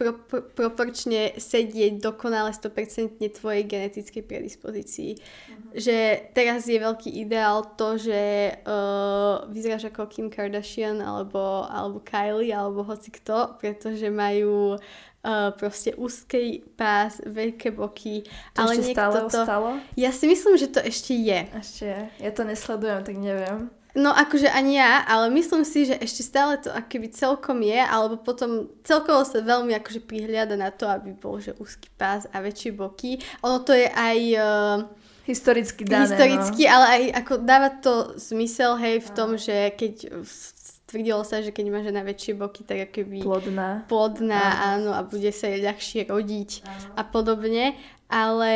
pro, 0.00 0.16
pro, 0.16 0.40
proporčne 0.40 1.36
sedieť 1.36 2.00
dokonale 2.00 2.56
100% 2.56 3.20
tvojej 3.20 3.68
genetickej 3.68 4.24
predispozícii. 4.24 5.10
Uh-huh. 5.20 5.76
Že 5.76 5.96
teraz 6.32 6.64
je 6.64 6.80
veľký 6.80 7.12
ideál 7.20 7.76
to, 7.76 8.00
že 8.00 8.56
uh, 8.64 9.44
vyzeráš 9.52 9.92
ako 9.92 10.08
Kim 10.08 10.32
Kardashian 10.32 11.04
alebo, 11.04 11.68
alebo 11.68 12.00
Kylie 12.00 12.56
alebo 12.56 12.80
hoci 12.80 13.12
kto, 13.12 13.60
pretože 13.60 14.08
majú 14.08 14.80
uh, 14.80 15.52
proste 15.60 15.92
úzkej 16.00 16.64
pás, 16.80 17.20
veľké 17.20 17.76
boky. 17.76 18.24
To 18.56 18.64
ale 18.64 18.80
ešte 18.80 18.96
stále 18.96 19.28
to... 19.28 19.28
ostalo? 19.28 19.68
Ja 20.00 20.16
si 20.16 20.24
myslím, 20.24 20.56
že 20.56 20.72
to 20.72 20.80
ešte 20.80 21.12
je. 21.12 21.44
Ešte 21.52 21.84
je. 21.84 22.00
Ja 22.24 22.30
to 22.32 22.48
nesledujem, 22.48 23.04
tak 23.04 23.20
neviem. 23.20 23.68
No 23.98 24.14
akože 24.14 24.46
ani 24.46 24.78
ja, 24.78 25.02
ale 25.02 25.30
myslím 25.34 25.66
si, 25.66 25.90
že 25.90 25.98
ešte 25.98 26.22
stále 26.22 26.58
to 26.62 26.70
akoby 26.70 27.10
celkom 27.10 27.58
je, 27.64 27.80
alebo 27.80 28.20
potom 28.20 28.70
celkovo 28.86 29.26
sa 29.26 29.42
veľmi 29.42 29.74
akože 29.82 30.00
prihliada 30.06 30.54
na 30.54 30.70
to, 30.70 30.86
aby 30.86 31.10
bol 31.14 31.42
že 31.42 31.58
úzky 31.58 31.90
pás 31.98 32.30
a 32.30 32.38
väčšie 32.38 32.70
boky. 32.74 33.18
Ono 33.42 33.62
to 33.66 33.74
je 33.74 33.88
aj... 33.90 34.18
Uh, 34.38 34.78
historicky 35.30 35.86
dané. 35.86 36.10
Historicky, 36.10 36.66
no. 36.66 36.70
ale 36.74 36.86
aj 36.90 37.02
ako 37.22 37.32
dáva 37.46 37.70
to 37.78 38.18
zmysel, 38.18 38.74
hej, 38.82 38.98
v 38.98 39.10
tom, 39.14 39.38
že 39.38 39.70
keď 39.78 40.10
tvrdilo 40.90 41.22
sa, 41.22 41.38
že 41.38 41.54
keď 41.54 41.66
má 41.70 41.80
žena 41.86 42.02
väčšie 42.02 42.34
boky, 42.34 42.66
tak 42.66 42.90
akoby... 42.90 43.22
Plodná. 43.22 43.86
Plodná, 43.86 44.74
áno, 44.74 44.90
a 44.90 45.06
bude 45.06 45.30
sa 45.30 45.46
jej 45.46 45.62
ľahšie 45.62 46.10
rodiť 46.10 46.66
áno. 46.66 46.98
a 46.98 47.02
podobne. 47.06 47.78
Ale 48.10 48.54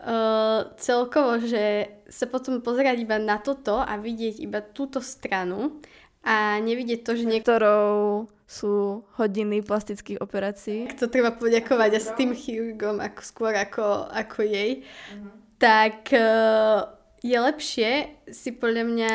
uh, 0.00 0.72
celkovo, 0.80 1.36
že 1.44 1.92
sa 2.08 2.24
potom 2.24 2.64
pozerať 2.64 3.04
iba 3.04 3.20
na 3.20 3.36
toto 3.36 3.76
a 3.76 4.00
vidieť 4.00 4.40
iba 4.40 4.64
túto 4.64 5.04
stranu 5.04 5.76
a 6.24 6.56
nevidieť 6.64 7.04
to, 7.04 7.12
že 7.12 7.28
niektorou 7.28 8.24
sú 8.48 9.04
hodiny 9.20 9.60
plastických 9.60 10.24
operácií. 10.24 10.88
To 10.96 11.12
treba 11.12 11.36
poďakovať 11.36 11.90
a 11.92 12.00
s 12.00 12.16
tým 12.16 12.32
chirurgom 12.32 12.96
ako 12.96 13.20
skôr 13.20 13.52
ako, 13.52 14.08
ako 14.08 14.40
jej. 14.40 14.80
Uh-huh. 14.80 15.36
Tak 15.60 16.08
uh, 16.16 16.88
je 17.20 17.36
lepšie 17.36 17.90
si 18.32 18.56
podľa 18.56 18.84
mňa 18.88 19.14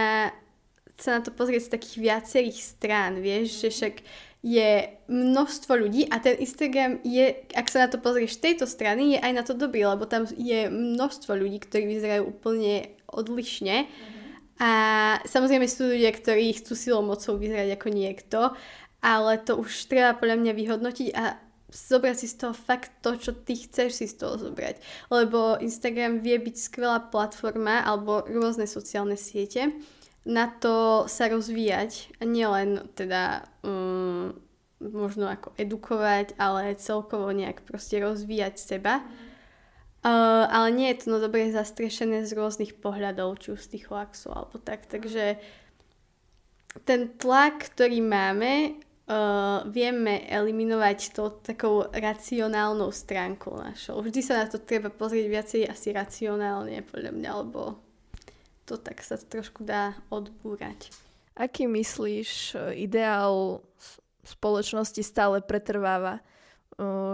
sa 1.03 1.19
na 1.19 1.21
to 1.21 1.35
pozrieť 1.35 1.67
z 1.67 1.73
takých 1.75 1.97
viacerých 1.99 2.59
strán, 2.63 3.19
vieš, 3.19 3.59
že 3.59 3.69
však 3.69 3.95
je 4.43 4.91
množstvo 5.07 5.71
ľudí 5.71 6.03
a 6.11 6.19
ten 6.19 6.35
Instagram 6.35 6.99
je, 7.07 7.47
ak 7.55 7.67
sa 7.71 7.87
na 7.87 7.89
to 7.91 7.95
pozrieš 7.99 8.39
z 8.39 8.51
tejto 8.51 8.67
strany, 8.67 9.15
je 9.15 9.19
aj 9.23 9.33
na 9.35 9.43
to 9.43 9.55
dobrý, 9.55 9.87
lebo 9.87 10.03
tam 10.03 10.27
je 10.27 10.67
množstvo 10.67 11.31
ľudí, 11.31 11.63
ktorí 11.63 11.87
vyzerajú 11.87 12.27
úplne 12.27 12.91
odlišne 13.07 13.87
mm-hmm. 13.87 14.59
a 14.59 14.71
samozrejme 15.23 15.63
sú 15.63 15.87
ľudia, 15.87 16.11
ktorí 16.11 16.59
chcú 16.59 16.75
silou 16.75 17.03
mocou 17.07 17.39
vyzerať 17.39 17.79
ako 17.79 17.87
niekto, 17.87 18.39
ale 18.99 19.39
to 19.39 19.55
už 19.55 19.87
treba 19.87 20.11
podľa 20.19 20.35
mňa 20.35 20.53
vyhodnotiť 20.59 21.09
a 21.15 21.39
zobrať 21.73 22.15
si 22.19 22.27
z 22.27 22.35
toho 22.43 22.53
fakt 22.53 22.91
to, 22.99 23.15
čo 23.17 23.31
ty 23.31 23.55
chceš 23.57 23.95
si 23.95 24.05
z 24.11 24.21
toho 24.21 24.37
zobrať. 24.37 24.77
Lebo 25.09 25.57
Instagram 25.57 26.21
vie 26.21 26.37
byť 26.37 26.55
skvelá 26.55 26.99
platforma 27.09 27.81
alebo 27.81 28.27
rôzne 28.27 28.69
sociálne 28.69 29.17
siete, 29.17 29.73
na 30.23 30.47
to 30.47 31.03
sa 31.11 31.27
rozvíjať 31.27 32.15
a 32.19 32.23
nielen 32.23 32.87
teda 32.95 33.43
um, 33.63 34.31
možno 34.79 35.27
ako 35.27 35.51
edukovať, 35.59 36.35
ale 36.39 36.79
celkovo 36.79 37.27
nejak 37.31 37.63
proste 37.67 37.99
rozvíjať 37.99 38.55
seba. 38.55 39.03
Uh, 40.03 40.43
ale 40.51 40.75
nie 40.75 40.91
je 40.91 41.07
to 41.07 41.15
no 41.15 41.17
dobre 41.23 41.47
zastrešené 41.47 42.27
z 42.27 42.35
rôznych 42.35 42.75
pohľadov, 42.83 43.39
či 43.39 43.55
už 43.55 43.59
z 43.63 43.71
tých 43.79 43.87
laxov 43.87 44.35
alebo 44.35 44.59
tak. 44.59 44.83
Takže 44.87 45.39
ten 46.83 47.07
tlak, 47.15 47.71
ktorý 47.71 48.03
máme, 48.03 48.83
uh, 49.07 49.63
vieme 49.67 50.27
eliminovať 50.27 51.15
to 51.15 51.39
takou 51.39 51.87
racionálnou 51.87 52.91
stránkou 52.91 53.59
našou. 53.63 54.03
Vždy 54.03 54.19
sa 54.19 54.43
na 54.43 54.51
to 54.51 54.59
treba 54.59 54.91
pozrieť 54.91 55.27
viacej 55.27 55.61
asi 55.71 55.95
racionálne, 55.95 56.83
podľa 56.83 57.11
mňa, 57.15 57.31
lebo 57.43 57.82
to 58.73 58.81
tak 58.81 59.05
sa 59.05 59.21
trošku 59.21 59.61
dá 59.61 59.93
odbúrať. 60.09 60.89
Aký 61.37 61.69
myslíš, 61.69 62.57
e, 62.57 62.89
ideál 62.89 63.61
spoločnosti 64.25 65.01
stále 65.05 65.45
pretrváva? 65.45 66.17
E, 66.17 66.21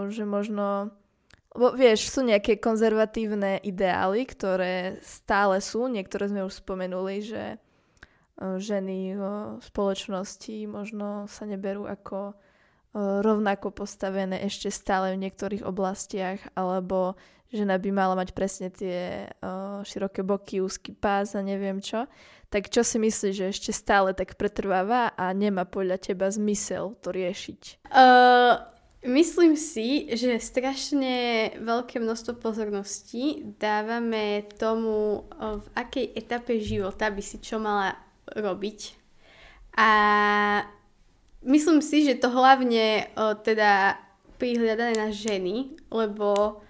že 0.08 0.24
možno... 0.24 0.96
Lebo 1.52 1.76
vieš, 1.76 2.08
sú 2.08 2.24
nejaké 2.24 2.56
konzervatívne 2.62 3.60
ideály, 3.60 4.24
ktoré 4.24 5.02
stále 5.04 5.60
sú. 5.60 5.90
Niektoré 5.90 6.32
sme 6.32 6.48
už 6.48 6.64
spomenuli, 6.64 7.20
že 7.20 7.44
e, 7.52 7.56
ženy 8.56 9.20
v 9.20 9.22
spoločnosti 9.60 10.64
možno 10.64 11.28
sa 11.28 11.44
neberú 11.44 11.84
ako 11.84 12.32
rovnako 12.98 13.70
postavené 13.70 14.42
ešte 14.42 14.66
stále 14.66 15.14
v 15.14 15.22
niektorých 15.22 15.62
oblastiach, 15.62 16.42
alebo 16.58 17.14
žena 17.50 17.76
by 17.76 17.90
mala 17.90 18.14
mať 18.14 18.30
presne 18.32 18.70
tie 18.70 19.26
uh, 19.28 19.82
široké 19.82 20.22
boky, 20.22 20.62
úzky 20.62 20.94
pás 20.94 21.34
a 21.34 21.42
neviem 21.42 21.82
čo. 21.82 22.06
Tak 22.50 22.66
čo 22.66 22.82
si 22.82 22.98
myslíš, 22.98 23.34
že 23.34 23.46
ešte 23.50 23.70
stále 23.70 24.10
tak 24.10 24.34
pretrváva 24.34 25.14
a 25.14 25.30
nemá 25.30 25.62
podľa 25.66 26.02
teba 26.02 26.26
zmysel 26.30 26.98
to 26.98 27.14
riešiť? 27.14 27.86
Uh, 27.90 28.58
myslím 29.06 29.54
si, 29.54 30.10
že 30.10 30.42
strašne 30.42 31.54
veľké 31.62 32.02
množstvo 32.02 32.42
pozorností 32.42 33.54
dávame 33.58 34.50
tomu, 34.58 35.30
v 35.38 35.66
akej 35.78 36.10
etape 36.18 36.58
života 36.58 37.06
by 37.06 37.22
si 37.22 37.38
čo 37.38 37.62
mala 37.62 37.94
robiť. 38.34 38.98
A 39.78 39.90
myslím 41.46 41.78
si, 41.78 42.02
že 42.02 42.18
to 42.18 42.34
hlavne 42.34 43.06
teda 43.46 43.94
prihľadané 44.42 44.98
na 44.98 45.08
ženy, 45.14 45.78
lebo 45.92 46.60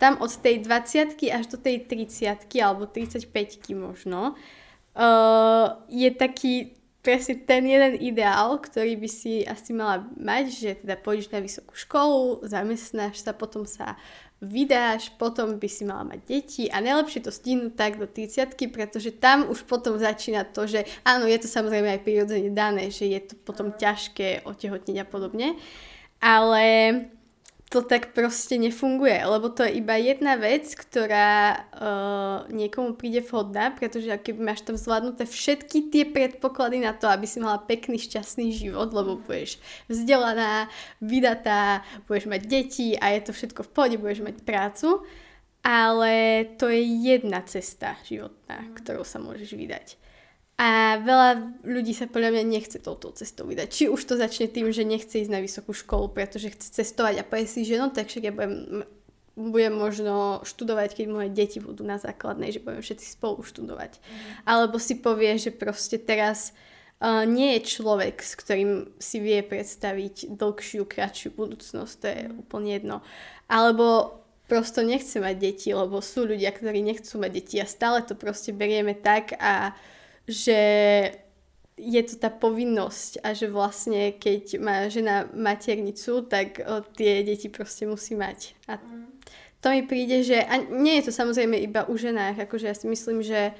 tam 0.00 0.16
od 0.24 0.32
tej 0.32 0.64
20 0.64 1.20
až 1.28 1.44
do 1.52 1.60
tej 1.60 1.84
30 1.84 2.48
alebo 2.64 2.88
35 2.88 3.28
možno 3.76 4.32
uh, 4.32 5.66
je 5.92 6.08
taký 6.16 6.80
presne 7.00 7.36
ten 7.44 7.64
jeden 7.64 7.96
ideál, 7.96 8.60
ktorý 8.60 8.96
by 8.96 9.08
si 9.08 9.44
asi 9.44 9.72
mala 9.72 10.04
mať, 10.20 10.44
že 10.52 10.70
teda 10.84 11.00
pôjdeš 11.00 11.32
na 11.32 11.40
vysokú 11.40 11.72
školu, 11.72 12.44
zamestnáš 12.44 13.24
sa, 13.24 13.32
potom 13.32 13.64
sa 13.64 13.96
vydáš, 14.40 15.12
potom 15.20 15.60
by 15.60 15.68
si 15.68 15.84
mala 15.84 16.16
mať 16.16 16.20
deti 16.24 16.64
a 16.72 16.80
najlepšie 16.80 17.28
to 17.28 17.28
stihnúť 17.28 17.76
tak 17.76 18.00
do 18.00 18.08
30 18.08 18.56
pretože 18.72 19.12
tam 19.12 19.44
už 19.52 19.68
potom 19.68 20.00
začína 20.00 20.48
to, 20.48 20.64
že 20.64 20.88
áno, 21.04 21.28
je 21.28 21.36
to 21.36 21.48
samozrejme 21.48 21.92
aj 21.92 22.00
prirodzene 22.00 22.48
dané, 22.48 22.88
že 22.88 23.04
je 23.04 23.20
to 23.20 23.36
potom 23.44 23.76
ťažké 23.76 24.48
otehotniť 24.48 24.96
a 24.96 25.06
podobne, 25.08 25.60
ale 26.24 26.64
to 27.70 27.86
tak 27.86 28.10
proste 28.18 28.58
nefunguje, 28.58 29.22
lebo 29.22 29.46
to 29.46 29.62
je 29.62 29.78
iba 29.78 29.94
jedna 29.94 30.34
vec, 30.34 30.66
ktorá 30.74 31.54
uh, 31.54 32.50
niekomu 32.50 32.98
príde 32.98 33.22
vhodná, 33.22 33.70
pretože 33.70 34.10
keby 34.10 34.42
máš 34.42 34.66
tam 34.66 34.74
zvládnuté 34.74 35.22
všetky 35.22 35.86
tie 35.86 36.02
predpoklady 36.02 36.82
na 36.82 36.98
to, 36.98 37.06
aby 37.06 37.30
si 37.30 37.38
mala 37.38 37.62
pekný, 37.62 38.02
šťastný 38.02 38.50
život, 38.50 38.90
lebo 38.90 39.22
budeš 39.22 39.62
vzdelaná, 39.86 40.66
vydatá, 40.98 41.86
budeš 42.10 42.26
mať 42.26 42.42
deti 42.50 42.98
a 42.98 43.14
je 43.14 43.30
to 43.30 43.32
všetko 43.38 43.62
v 43.62 43.70
pohode, 43.70 43.96
budeš 44.02 44.26
mať 44.26 44.42
prácu, 44.42 45.06
ale 45.62 46.42
to 46.58 46.66
je 46.66 46.82
jedna 46.82 47.38
cesta 47.46 47.94
životná, 48.02 48.66
ktorou 48.82 49.06
sa 49.06 49.22
môžeš 49.22 49.54
vydať. 49.54 49.99
A 50.60 51.00
veľa 51.00 51.56
ľudí 51.64 51.96
sa 51.96 52.04
podľa 52.04 52.36
mňa 52.36 52.44
nechce 52.44 52.76
touto 52.84 53.08
cestou 53.16 53.48
vydať. 53.48 53.72
Či 53.72 53.84
už 53.88 54.04
to 54.04 54.20
začne 54.20 54.44
tým, 54.44 54.68
že 54.68 54.84
nechce 54.84 55.16
ísť 55.16 55.32
na 55.32 55.40
vysokú 55.40 55.72
školu, 55.72 56.12
pretože 56.12 56.52
chce 56.52 56.84
cestovať 56.84 57.24
a 57.24 57.24
povie 57.24 57.48
si, 57.48 57.64
že 57.64 57.80
no 57.80 57.88
tak 57.88 58.12
však 58.12 58.28
ja 58.28 58.32
budem, 58.36 58.84
budem 59.40 59.72
možno 59.72 60.44
študovať, 60.44 61.00
keď 61.00 61.06
moje 61.08 61.30
deti 61.32 61.64
budú 61.64 61.80
na 61.88 61.96
základnej, 61.96 62.52
že 62.52 62.60
budeme 62.60 62.84
všetci 62.84 63.06
spolu 63.08 63.40
študovať. 63.40 63.96
Mm. 63.96 64.04
Alebo 64.44 64.76
si 64.76 65.00
povie, 65.00 65.32
že 65.40 65.48
proste 65.48 65.96
teraz 65.96 66.52
uh, 67.00 67.24
nie 67.24 67.56
je 67.56 67.80
človek, 67.80 68.20
s 68.20 68.36
ktorým 68.36 68.92
si 69.00 69.16
vie 69.16 69.40
predstaviť 69.40 70.36
dlhšiu, 70.36 70.84
kratšiu 70.84 71.32
budúcnosť, 71.40 71.94
to 71.96 72.06
je 72.12 72.20
úplne 72.36 72.76
jedno. 72.76 72.96
Alebo 73.48 74.20
prosto 74.44 74.84
nechce 74.84 75.16
mať 75.24 75.40
deti, 75.40 75.72
lebo 75.72 76.04
sú 76.04 76.28
ľudia, 76.28 76.52
ktorí 76.52 76.84
nechcú 76.84 77.16
mať 77.16 77.30
deti 77.32 77.56
a 77.62 77.70
stále 77.70 78.04
to 78.04 78.12
proste 78.12 78.52
berieme 78.52 78.92
tak 78.92 79.38
a 79.40 79.72
že 80.30 80.60
je 81.80 82.02
to 82.06 82.14
tá 82.22 82.30
povinnosť 82.30 83.24
a 83.26 83.34
že 83.34 83.50
vlastne 83.50 84.14
keď 84.14 84.62
má 84.62 84.86
žena 84.86 85.26
maternicu, 85.34 86.22
tak 86.30 86.62
tie 86.94 87.26
deti 87.26 87.50
proste 87.50 87.88
musí 87.90 88.14
mať. 88.14 88.54
A 88.70 88.78
to 89.60 89.72
mi 89.74 89.84
príde, 89.84 90.22
že 90.24 90.40
a 90.40 90.60
nie 90.60 91.00
je 91.00 91.10
to 91.10 91.12
samozrejme 91.12 91.56
iba 91.58 91.84
u 91.90 91.96
ženách, 91.98 92.46
akože 92.46 92.68
ja 92.68 92.76
si 92.76 92.86
myslím, 92.88 93.24
že 93.24 93.56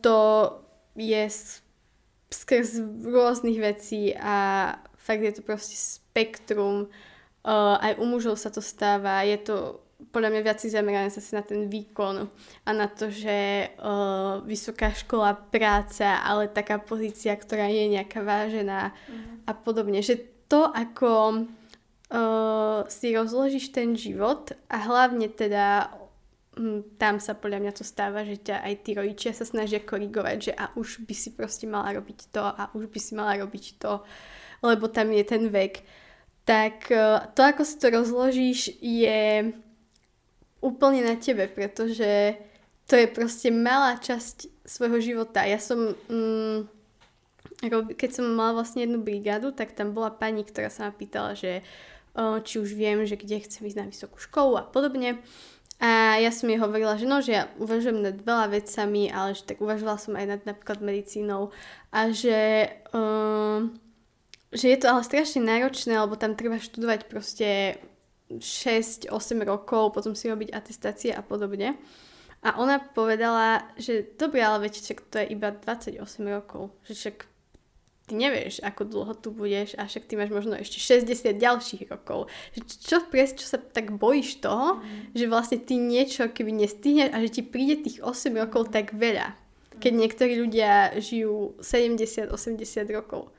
to 0.00 0.18
je 0.94 1.22
skrz 2.32 2.80
rôznych 3.02 3.58
vecí 3.60 4.14
a 4.14 4.70
fakt 4.94 5.26
je 5.26 5.34
to 5.34 5.42
proste 5.42 5.74
spektrum. 5.74 6.86
Aj 7.44 7.98
u 7.98 8.04
mužov 8.06 8.38
sa 8.38 8.54
to 8.54 8.62
stáva, 8.62 9.26
je 9.26 9.42
to 9.42 9.82
podľa 10.12 10.28
mňa 10.28 10.42
viac 10.44 10.60
zamerané 10.60 11.08
zase 11.08 11.32
na 11.32 11.40
ten 11.40 11.72
výkon 11.72 12.28
a 12.68 12.70
na 12.76 12.86
to, 12.86 13.08
že 13.08 13.72
uh, 13.80 14.44
vysoká 14.44 14.92
škola, 14.92 15.32
práca, 15.32 16.20
ale 16.20 16.52
taká 16.52 16.76
pozícia, 16.76 17.32
ktorá 17.32 17.66
je 17.72 17.96
nejaká 17.96 18.20
vážená 18.20 18.92
mm. 18.92 19.48
a 19.48 19.52
podobne. 19.56 20.04
Že 20.04 20.20
to, 20.52 20.68
ako 20.68 21.12
uh, 22.12 22.84
si 22.92 23.16
rozložíš 23.16 23.72
ten 23.72 23.96
život 23.96 24.52
a 24.68 24.76
hlavne 24.84 25.32
teda 25.32 25.88
um, 26.60 26.84
tam 27.00 27.16
sa 27.16 27.32
podľa 27.32 27.64
mňa 27.64 27.72
to 27.72 27.84
stáva, 27.88 28.28
že 28.28 28.36
ťa 28.36 28.60
aj 28.60 28.74
tí 28.84 28.90
rodičia 28.92 29.32
sa 29.32 29.48
snažia 29.48 29.80
korigovať, 29.80 30.36
že 30.36 30.52
a 30.52 30.68
už 30.76 31.08
by 31.08 31.14
si 31.16 31.32
proste 31.32 31.64
mala 31.64 31.96
robiť 31.96 32.28
to 32.28 32.44
a 32.44 32.68
už 32.76 32.92
by 32.92 33.00
si 33.00 33.16
mala 33.16 33.40
robiť 33.40 33.80
to, 33.80 34.04
lebo 34.60 34.92
tam 34.92 35.08
je 35.08 35.24
ten 35.24 35.48
vek. 35.48 35.80
Tak 36.44 36.92
uh, 36.92 37.32
to, 37.32 37.40
ako 37.48 37.64
si 37.64 37.80
to 37.80 37.88
rozložíš, 37.88 38.76
je 38.76 39.56
úplne 40.62 41.02
na 41.02 41.18
tebe, 41.18 41.50
pretože 41.50 42.38
to 42.86 42.94
je 42.96 43.06
proste 43.10 43.50
malá 43.50 43.98
časť 43.98 44.64
svojho 44.64 44.98
života. 45.02 45.44
Ja 45.44 45.58
som... 45.58 45.98
Um, 46.06 46.70
keď 47.70 48.10
som 48.18 48.34
mala 48.34 48.58
vlastne 48.58 48.82
jednu 48.82 48.98
brigádu, 49.06 49.54
tak 49.54 49.70
tam 49.70 49.94
bola 49.94 50.10
pani, 50.10 50.42
ktorá 50.42 50.66
sa 50.66 50.90
ma 50.90 50.92
pýtala, 50.94 51.38
že 51.38 51.62
či 52.18 52.58
už 52.58 52.74
viem, 52.74 53.06
že 53.06 53.16
kde 53.16 53.40
chcem 53.40 53.64
ísť 53.64 53.78
na 53.78 53.86
vysokú 53.88 54.18
školu 54.18 54.58
a 54.58 54.64
podobne. 54.66 55.22
A 55.82 56.18
ja 56.22 56.30
som 56.30 56.46
jej 56.46 56.62
hovorila, 56.62 56.94
že 56.94 57.10
no, 57.10 57.18
že 57.18 57.42
ja 57.42 57.44
uvažujem 57.58 58.02
nad 58.02 58.18
veľa 58.18 58.54
vecami, 58.54 59.10
ale 59.10 59.34
že 59.34 59.42
tak 59.42 59.58
uvažovala 59.58 59.98
som 59.98 60.14
aj 60.14 60.26
nad 60.26 60.40
napríklad 60.46 60.78
medicínou 60.78 61.50
a 61.90 62.14
že, 62.14 62.70
uh, 62.94 63.66
že 64.54 64.66
je 64.70 64.78
to 64.78 64.86
ale 64.86 65.02
strašne 65.02 65.42
náročné, 65.42 65.98
lebo 65.98 66.14
tam 66.14 66.38
treba 66.38 66.62
študovať 66.62 67.10
proste 67.10 67.82
6-8 68.38 69.10
rokov, 69.44 69.92
potom 69.92 70.14
si 70.14 70.30
robiť 70.30 70.54
atestácie 70.54 71.10
a 71.12 71.20
podobne. 71.20 71.76
A 72.42 72.58
ona 72.58 72.82
povedala, 72.82 73.70
že 73.78 74.02
dobre, 74.18 74.42
ale 74.42 74.66
viete, 74.66 74.82
to 74.82 75.16
je 75.22 75.30
iba 75.30 75.54
28 75.54 76.02
rokov, 76.26 76.74
že 76.82 76.94
však 76.98 77.16
ty 78.10 78.18
nevieš, 78.18 78.58
ako 78.66 78.82
dlho 78.82 79.14
tu 79.14 79.30
budeš 79.30 79.78
a 79.78 79.86
však 79.86 80.10
ty 80.10 80.18
máš 80.18 80.34
možno 80.34 80.58
ešte 80.58 80.82
60 80.82 81.38
ďalších 81.38 81.82
rokov. 81.86 82.26
Čo 82.66 83.06
presne, 83.06 83.38
čo 83.38 83.46
sa 83.46 83.62
tak 83.62 83.94
bojíš 83.94 84.42
toho, 84.42 84.82
mm. 84.82 85.14
že 85.14 85.30
vlastne 85.30 85.58
ty 85.62 85.78
niečo 85.78 86.26
keby 86.34 86.66
nestihneš 86.66 87.14
a 87.14 87.22
že 87.22 87.30
ti 87.30 87.42
príde 87.46 87.78
tých 87.86 88.02
8 88.02 88.34
rokov 88.42 88.74
tak 88.74 88.90
veľa. 88.90 89.38
Keď 89.78 89.92
niektorí 89.94 90.34
ľudia 90.38 90.98
žijú 90.98 91.56
70-80 91.62 92.34
rokov. 92.90 93.30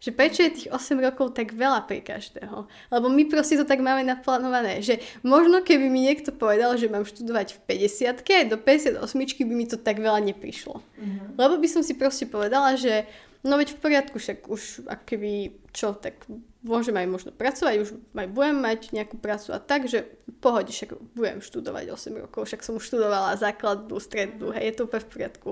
Že 0.00 0.10
prečo 0.16 0.40
je 0.40 0.56
tých 0.56 0.68
8 0.72 0.96
rokov 0.96 1.36
tak 1.36 1.52
veľa 1.52 1.84
pre 1.84 2.00
každého? 2.00 2.64
Lebo 2.88 3.06
my 3.12 3.28
proste 3.28 3.60
to 3.60 3.68
tak 3.68 3.84
máme 3.84 4.00
naplánované, 4.00 4.80
že 4.80 4.96
možno 5.20 5.60
keby 5.60 5.92
mi 5.92 6.08
niekto 6.08 6.32
povedal, 6.32 6.72
že 6.80 6.88
mám 6.88 7.04
študovať 7.04 7.60
v 7.60 7.84
50 7.84 8.48
do 8.48 8.56
58 8.56 8.96
by 9.44 9.54
mi 9.54 9.68
to 9.68 9.76
tak 9.76 10.00
veľa 10.00 10.24
neprišlo. 10.24 10.80
Mm-hmm. 10.80 11.36
Lebo 11.36 11.60
by 11.60 11.68
som 11.68 11.84
si 11.84 11.92
proste 11.92 12.24
povedala, 12.24 12.80
že 12.80 13.04
No 13.40 13.56
veď 13.56 13.72
v 13.72 13.80
poriadku, 13.80 14.20
však 14.20 14.52
už 14.52 14.84
keby 15.08 15.56
čo, 15.72 15.96
tak 15.96 16.28
môžem 16.60 16.92
aj 16.92 17.08
možno 17.08 17.30
pracovať, 17.32 17.74
už 17.80 17.90
aj 18.12 18.28
budem 18.28 18.60
mať 18.60 18.92
nejakú 18.92 19.16
prácu 19.16 19.56
a 19.56 19.58
tak, 19.62 19.88
že 19.88 20.04
pohode, 20.44 20.68
však 20.68 21.16
budem 21.16 21.40
študovať 21.40 21.88
8 21.88 22.20
rokov, 22.20 22.44
však 22.44 22.60
som 22.60 22.76
už 22.76 22.84
študovala 22.84 23.40
základnú, 23.40 23.96
strednú, 23.96 24.52
hej, 24.52 24.68
je 24.68 24.74
to 24.76 24.84
úplne 24.84 25.04
v 25.08 25.12
poriadku. 25.16 25.50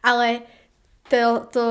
Ale 0.00 0.48
to, 1.10 1.46
to 1.52 1.66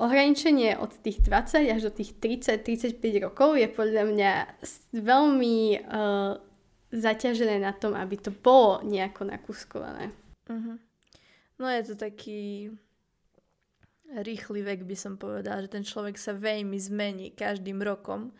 ohraničenie 0.00 0.80
od 0.80 0.92
tých 1.04 1.20
20 1.20 1.68
až 1.68 1.80
do 1.88 1.92
tých 1.92 2.16
30-35 2.16 2.96
rokov 3.20 3.60
je 3.60 3.68
podľa 3.68 4.04
mňa 4.08 4.32
veľmi 4.96 5.58
uh, 5.84 6.40
zaťažené 6.92 7.60
na 7.60 7.72
tom, 7.72 7.96
aby 7.96 8.16
to 8.20 8.32
bolo 8.32 8.84
nejako 8.84 9.28
nakúskované. 9.28 10.12
Uh-huh. 10.48 10.76
No 11.56 11.66
je 11.68 11.82
to 11.88 11.94
taký 11.96 12.72
rýchly 14.12 14.60
vek 14.60 14.84
by 14.84 14.96
som 14.96 15.16
povedala, 15.16 15.64
že 15.64 15.72
ten 15.72 15.84
človek 15.84 16.20
sa 16.20 16.36
veľmi 16.36 16.76
zmení 16.76 17.32
každým 17.32 17.80
rokom. 17.80 18.36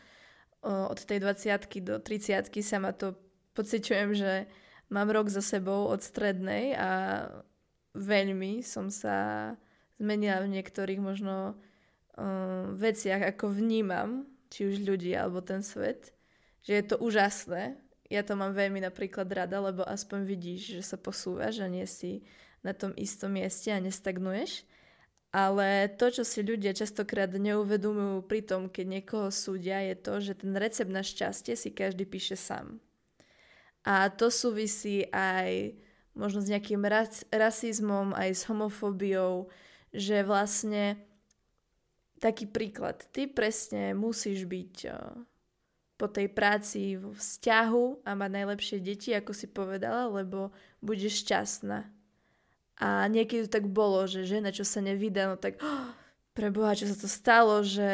Od 0.62 1.00
tej 1.00 1.24
20 1.24 1.80
do 1.80 1.96
30 1.96 2.52
sa 2.60 2.76
ma 2.76 2.92
to 2.92 3.16
pociťujem, 3.56 4.08
že 4.12 4.46
mám 4.92 5.08
rok 5.08 5.32
za 5.32 5.40
sebou 5.40 5.88
od 5.88 6.04
strednej 6.04 6.76
a 6.76 6.90
veľmi 7.96 8.60
som 8.60 8.92
sa 8.92 9.52
zmenila 10.00 10.44
v 10.44 10.52
niektorých 10.60 11.00
možno 11.00 11.56
um, 12.16 12.76
veciach, 12.76 13.34
ako 13.36 13.52
vnímam, 13.52 14.28
či 14.52 14.68
už 14.68 14.84
ľudí 14.84 15.16
alebo 15.16 15.40
ten 15.40 15.64
svet, 15.64 16.12
že 16.60 16.78
je 16.78 16.84
to 16.84 16.96
úžasné. 17.00 17.80
Ja 18.12 18.20
to 18.20 18.36
mám 18.36 18.52
veľmi 18.52 18.84
napríklad 18.84 19.24
rada, 19.32 19.56
lebo 19.56 19.80
aspoň 19.88 20.28
vidíš, 20.28 20.76
že 20.76 20.82
sa 20.84 21.00
posúvaš 21.00 21.64
a 21.64 21.66
nie 21.66 21.88
si 21.88 22.20
na 22.60 22.76
tom 22.76 22.92
istom 23.00 23.32
mieste 23.32 23.72
a 23.72 23.80
nestagnuješ. 23.80 24.68
Ale 25.32 25.88
to, 25.96 26.12
čo 26.12 26.28
si 26.28 26.44
ľudia 26.44 26.76
častokrát 26.76 27.32
neuvedomujú 27.32 28.20
pri 28.28 28.44
tom, 28.44 28.68
keď 28.68 29.00
niekoho 29.00 29.28
súdia, 29.32 29.80
je 29.80 29.96
to, 29.96 30.20
že 30.20 30.44
ten 30.44 30.52
recept 30.52 30.92
na 30.92 31.00
šťastie 31.00 31.56
si 31.56 31.72
každý 31.72 32.04
píše 32.04 32.36
sám. 32.36 32.76
A 33.80 34.12
to 34.12 34.28
súvisí 34.28 35.08
aj 35.08 35.72
možno 36.12 36.44
s 36.44 36.52
nejakým 36.52 36.84
ras- 36.84 37.24
rasizmom, 37.32 38.12
aj 38.12 38.30
s 38.36 38.42
homofóbiou, 38.44 39.48
že 39.92 40.24
vlastne 40.24 40.96
taký 42.18 42.48
príklad, 42.48 43.04
ty 43.12 43.28
presne 43.28 43.92
musíš 43.92 44.48
byť 44.48 44.76
po 46.00 46.06
tej 46.10 46.26
práci 46.32 46.98
v 46.98 47.14
vzťahu 47.14 48.02
a 48.02 48.10
mať 48.18 48.30
najlepšie 48.32 48.78
deti, 48.82 49.14
ako 49.14 49.30
si 49.36 49.46
povedala, 49.46 50.10
lebo 50.10 50.50
budeš 50.82 51.22
šťastná 51.22 51.86
a 52.82 53.06
niekedy 53.06 53.46
to 53.46 53.50
tak 53.62 53.70
bolo, 53.70 54.10
že 54.10 54.26
žena, 54.26 54.50
čo 54.50 54.66
sa 54.66 54.82
nevydá, 54.82 55.30
no 55.30 55.38
tak 55.38 55.62
oh, 55.62 55.94
preboha, 56.34 56.74
čo 56.74 56.90
sa 56.90 56.98
to 56.98 57.06
stalo, 57.06 57.62
že 57.62 57.86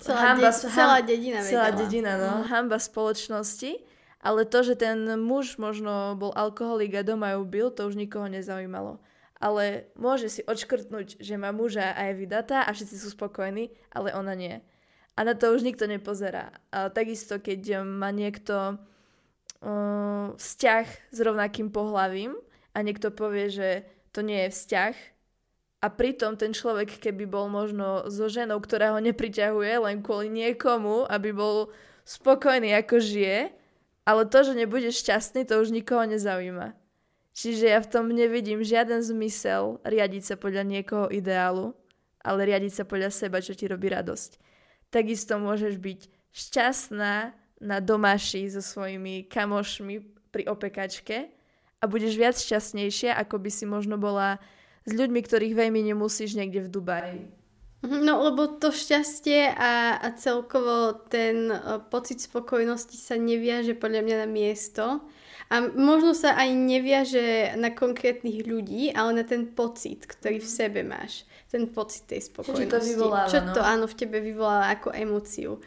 celá, 0.00 0.32
hamba, 0.32 0.48
de- 0.48 0.72
celá 0.72 0.98
dedina 1.04 1.38
Celá 1.44 1.68
vedela. 1.68 1.80
dedina, 1.84 2.12
no. 2.16 2.32
Mm. 2.40 2.44
Hamba 2.48 2.78
spoločnosti. 2.80 3.84
Ale 4.22 4.46
to, 4.46 4.62
že 4.62 4.78
ten 4.78 5.18
muž 5.18 5.58
možno 5.58 6.14
bol 6.14 6.30
alkoholik 6.30 6.94
a 6.94 7.02
doma 7.02 7.34
ju 7.34 7.42
bil, 7.42 7.68
to 7.74 7.90
už 7.90 7.98
nikoho 7.98 8.30
nezaujímalo. 8.30 9.02
Ale 9.42 9.90
môže 9.98 10.30
si 10.30 10.46
odškrtnúť, 10.46 11.18
že 11.18 11.34
má 11.34 11.50
muža 11.50 11.90
a 11.98 12.14
je 12.14 12.22
vydatá 12.22 12.62
a 12.62 12.70
všetci 12.70 12.94
sú 12.94 13.10
spokojní, 13.10 13.74
ale 13.90 14.14
ona 14.14 14.38
nie. 14.38 14.62
A 15.18 15.26
na 15.26 15.34
to 15.34 15.50
už 15.50 15.66
nikto 15.66 15.90
nepozerá. 15.90 16.54
A 16.70 16.94
takisto, 16.94 17.42
keď 17.42 17.82
má 17.82 18.14
niekto 18.14 18.78
uh, 18.78 20.32
vzťah 20.38 20.86
s 21.10 21.18
rovnakým 21.18 21.74
pohlavím 21.74 22.38
a 22.70 22.86
niekto 22.86 23.10
povie, 23.10 23.50
že 23.50 23.68
to 24.14 24.22
nie 24.22 24.46
je 24.46 24.54
vzťah. 24.54 24.94
A 25.82 25.90
pritom 25.90 26.38
ten 26.38 26.54
človek, 26.54 27.02
keby 27.02 27.26
bol 27.26 27.50
možno 27.50 28.06
so 28.06 28.30
ženou, 28.30 28.62
ktorá 28.62 28.94
ho 28.94 29.02
nepriťahuje 29.02 29.82
len 29.82 29.98
kvôli 29.98 30.30
niekomu, 30.30 31.10
aby 31.10 31.34
bol 31.34 31.74
spokojný 32.06 32.70
ako 32.78 33.02
žije, 33.02 33.50
ale 34.06 34.22
to, 34.30 34.38
že 34.46 34.54
nebude 34.54 34.94
šťastný, 34.94 35.42
to 35.42 35.58
už 35.58 35.74
nikoho 35.74 36.06
nezaujíma. 36.06 36.74
Čiže 37.32 37.72
ja 37.72 37.80
v 37.80 37.90
tom 37.90 38.12
nevidím 38.12 38.60
žiaden 38.60 39.00
zmysel 39.00 39.80
riadiť 39.88 40.22
sa 40.22 40.34
podľa 40.36 40.68
niekoho 40.68 41.06
ideálu, 41.08 41.72
ale 42.20 42.48
riadiť 42.48 42.72
sa 42.72 42.84
podľa 42.84 43.08
seba, 43.08 43.40
čo 43.40 43.56
ti 43.56 43.64
robí 43.64 43.88
radosť. 43.88 44.36
Takisto 44.92 45.40
môžeš 45.40 45.80
byť 45.80 46.00
šťastná 46.28 47.32
na 47.62 47.76
domaši 47.80 48.52
so 48.52 48.60
svojimi 48.60 49.24
kamošmi 49.26 50.04
pri 50.28 50.44
opekačke, 50.48 51.32
a 51.82 51.90
budeš 51.90 52.14
viac 52.14 52.38
šťastnejšia, 52.38 53.18
ako 53.18 53.42
by 53.42 53.50
si 53.50 53.66
možno 53.66 53.98
bola 53.98 54.38
s 54.86 54.94
ľuďmi, 54.94 55.18
ktorých 55.18 55.58
veľmi 55.58 55.82
nemusíš 55.90 56.38
niekde 56.38 56.62
v 56.62 56.70
Dubaji. 56.70 57.26
Mhm, 57.82 57.98
no 58.06 58.22
lebo 58.22 58.46
to 58.46 58.70
šťastie 58.70 59.50
a, 59.58 59.98
a 59.98 60.08
celkovo 60.14 61.02
ten 61.10 61.50
uh, 61.50 61.82
pocit 61.82 62.22
spokojnosti 62.22 62.94
sa 62.94 63.18
neviaže 63.18 63.74
podľa 63.74 64.06
mňa 64.06 64.16
na 64.22 64.28
miesto 64.30 64.84
a 65.52 65.68
možno 65.74 66.14
sa 66.14 66.32
aj 66.38 66.48
neviaže 66.54 67.58
na 67.60 67.74
konkrétnych 67.74 68.46
ľudí, 68.48 68.94
ale 68.94 69.20
na 69.20 69.24
ten 69.26 69.50
pocit, 69.52 70.08
ktorý 70.08 70.40
v 70.40 70.48
sebe 70.48 70.80
máš. 70.80 71.28
Ten 71.52 71.68
pocit 71.68 72.08
tej 72.08 72.24
spokojnosti. 72.24 72.70
Čo 72.70 72.72
to 72.72 72.78
vyvoláva, 72.80 73.28
Čo 73.28 73.40
to 73.52 73.60
no? 73.60 73.68
áno 73.68 73.84
v 73.84 73.98
tebe 73.98 74.24
vyvoláva 74.24 74.72
ako 74.72 74.96
emóciu. 74.96 75.60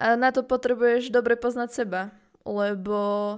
A 0.00 0.16
na 0.16 0.32
to 0.32 0.40
potrebuješ 0.40 1.12
dobre 1.12 1.36
poznať 1.36 1.84
seba, 1.84 2.02
lebo 2.48 3.36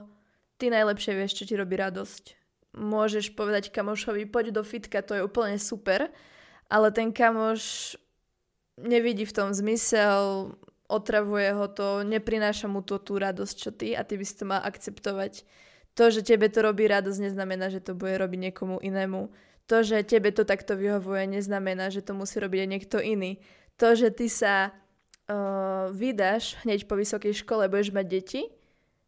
ty 0.63 0.71
najlepšie 0.71 1.19
vieš, 1.19 1.43
čo 1.43 1.49
ti 1.51 1.59
robí 1.59 1.75
radosť. 1.75 2.39
Môžeš 2.79 3.35
povedať 3.35 3.75
kamošovi, 3.75 4.31
poď 4.31 4.55
do 4.55 4.63
fitka, 4.63 5.03
to 5.03 5.19
je 5.19 5.27
úplne 5.27 5.59
super, 5.59 6.15
ale 6.71 6.95
ten 6.95 7.11
kamoš 7.11 7.99
nevidí 8.79 9.25
v 9.25 9.37
tom 9.37 9.49
zmysel, 9.53 10.55
otravuje 10.93 11.49
ho 11.57 11.67
to, 11.73 12.05
neprináša 12.05 12.69
mu 12.69 12.85
to 12.85 13.01
tú 13.01 13.17
radosť, 13.17 13.55
čo 13.57 13.71
ty 13.73 13.97
a 13.97 14.05
ty 14.05 14.21
by 14.21 14.25
si 14.29 14.35
to 14.37 14.45
mal 14.45 14.61
akceptovať. 14.61 15.45
To, 15.97 16.09
že 16.09 16.25
tebe 16.25 16.49
to 16.49 16.65
robí 16.65 16.89
radosť, 16.89 17.33
neznamená, 17.33 17.69
že 17.69 17.85
to 17.85 17.93
bude 17.93 18.17
robiť 18.17 18.53
niekomu 18.53 18.81
inému. 18.81 19.29
To, 19.69 19.77
že 19.85 20.05
tebe 20.05 20.33
to 20.33 20.45
takto 20.45 20.77
vyhovuje, 20.77 21.29
neznamená, 21.29 21.93
že 21.93 22.05
to 22.05 22.17
musí 22.17 22.41
robiť 22.41 22.61
aj 22.65 22.69
niekto 22.69 22.97
iný. 23.01 23.41
To, 23.81 23.97
že 23.97 24.13
ty 24.13 24.29
sa 24.29 24.73
uh, 24.73 25.89
vydáš 25.93 26.61
hneď 26.65 26.89
po 26.89 26.97
vysokej 26.97 27.33
škole, 27.45 27.69
budeš 27.69 27.93
mať 27.93 28.07
deti, 28.09 28.43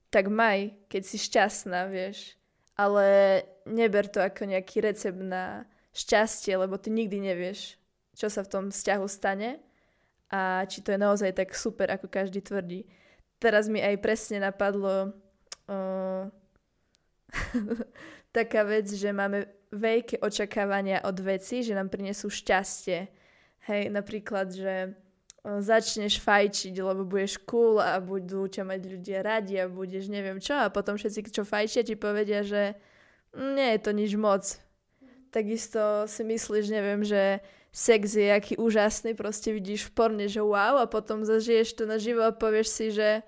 tak 0.09 0.31
maj, 0.31 0.73
keď 0.89 1.03
si 1.05 1.17
šťastná, 1.21 1.91
vieš. 1.91 2.37
Ale 2.77 3.41
neber 3.65 4.09
to 4.09 4.21
ako 4.21 4.47
nejaký 4.47 4.85
recept 4.85 5.21
na 5.21 5.65
šťastie, 5.95 6.55
lebo 6.59 6.77
ty 6.77 6.91
nikdy 6.91 7.19
nevieš, 7.33 7.81
čo 8.15 8.31
sa 8.31 8.47
v 8.47 8.51
tom 8.51 8.65
vzťahu 8.71 9.07
stane 9.11 9.59
a 10.31 10.65
či 10.67 10.81
to 10.81 10.95
je 10.95 10.99
naozaj 10.99 11.35
tak 11.37 11.55
super, 11.55 11.91
ako 11.91 12.09
každý 12.09 12.41
tvrdí. 12.41 12.87
teraz 13.39 13.69
mi 13.69 13.83
aj 13.83 14.01
presne 14.01 14.41
napadlo 14.41 15.13
uh, 15.69 16.25
taká 18.39 18.65
vec, 18.65 18.89
že 18.89 19.13
máme 19.13 19.47
veľké 19.75 20.23
očakávania 20.23 21.05
od 21.05 21.19
veci, 21.21 21.61
že 21.61 21.75
nám 21.75 21.91
prinesú 21.91 22.31
šťastie. 22.31 23.11
Hej, 23.69 23.91
napríklad, 23.91 24.55
že 24.55 24.95
začneš 25.45 26.25
fajčiť, 26.25 26.73
lebo 26.81 27.05
budeš 27.05 27.37
cool 27.45 27.77
a 27.77 28.01
budú 28.01 28.49
ťa 28.49 28.65
mať 28.65 28.81
ľudia 28.81 29.21
radi 29.21 29.61
a 29.61 29.69
budeš 29.69 30.09
neviem 30.09 30.41
čo 30.41 30.57
a 30.57 30.73
potom 30.73 30.97
všetci, 30.97 31.29
čo 31.29 31.45
fajčia, 31.45 31.85
ti 31.85 32.01
povedia, 32.01 32.41
že 32.41 32.73
mm, 33.37 33.53
nie 33.53 33.69
je 33.77 33.81
to 33.85 33.91
nič 33.93 34.13
moc. 34.17 34.45
Takisto 35.29 36.09
si 36.09 36.25
myslíš, 36.25 36.73
neviem, 36.73 37.05
že 37.05 37.45
sex 37.75 38.15
je 38.15 38.31
aký 38.31 38.55
úžasný, 38.55 39.19
proste 39.19 39.51
vidíš 39.51 39.91
v 39.91 39.99
porne, 39.99 40.27
že 40.31 40.39
wow 40.39 40.79
a 40.79 40.87
potom 40.87 41.27
zažiješ 41.27 41.75
to 41.75 41.91
na 41.91 41.99
živo 41.99 42.23
a 42.23 42.31
povieš 42.31 42.69
si, 42.71 42.87
že 42.95 43.27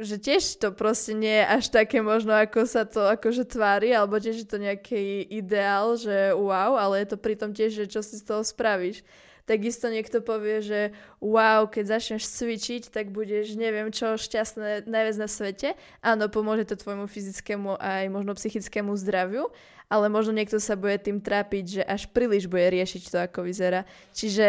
že 0.00 0.18
tiež 0.18 0.58
to 0.58 0.74
proste 0.74 1.14
nie 1.14 1.30
je 1.30 1.46
až 1.46 1.64
také 1.68 2.02
možno, 2.02 2.34
ako 2.34 2.66
sa 2.66 2.82
to 2.88 3.06
akože 3.06 3.46
tvári, 3.46 3.92
alebo 3.94 4.18
tiež 4.18 4.44
je 4.44 4.48
to 4.48 4.58
nejaký 4.58 5.22
ideál, 5.22 5.94
že 5.94 6.34
wow, 6.34 6.74
ale 6.74 7.04
je 7.04 7.14
to 7.14 7.18
pritom 7.20 7.54
tiež, 7.54 7.76
že 7.76 7.86
čo 7.86 8.00
si 8.02 8.18
z 8.18 8.24
toho 8.24 8.42
spravíš. 8.42 9.04
Takisto 9.42 9.90
niekto 9.90 10.22
povie, 10.22 10.62
že 10.62 10.80
wow, 11.18 11.66
keď 11.66 11.98
začneš 11.98 12.30
cvičiť, 12.30 12.94
tak 12.94 13.10
budeš 13.10 13.58
neviem 13.58 13.90
čo 13.90 14.14
šťastné 14.14 14.86
najviac 14.86 15.16
na 15.18 15.28
svete. 15.28 15.74
Áno, 15.98 16.30
pomôže 16.30 16.62
to 16.62 16.78
tvojmu 16.78 17.10
fyzickému 17.10 17.74
aj 17.74 18.06
možno 18.06 18.38
psychickému 18.38 18.94
zdraviu, 18.94 19.50
ale 19.92 20.08
možno 20.08 20.32
niekto 20.32 20.56
sa 20.56 20.72
bude 20.72 20.96
tým 20.96 21.20
trápiť, 21.20 21.64
že 21.68 21.82
až 21.84 22.08
príliš 22.08 22.48
bude 22.48 22.64
riešiť 22.64 23.12
to, 23.12 23.18
ako 23.28 23.44
vyzerá. 23.44 23.84
Čiže 24.16 24.48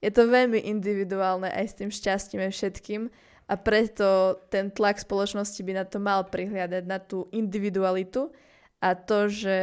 je 0.00 0.10
to 0.10 0.24
veľmi 0.24 0.56
individuálne 0.64 1.52
aj 1.52 1.64
s 1.68 1.76
tým 1.76 1.92
šťastím 1.92 2.40
aj 2.48 2.52
všetkým 2.56 3.12
a 3.44 3.54
preto 3.60 4.40
ten 4.48 4.72
tlak 4.72 4.96
spoločnosti 4.96 5.60
by 5.60 5.72
na 5.76 5.84
to 5.84 6.00
mal 6.00 6.24
prihliadať, 6.24 6.82
na 6.88 6.96
tú 6.96 7.28
individualitu 7.28 8.32
a 8.80 8.96
to, 8.96 9.28
že 9.28 9.58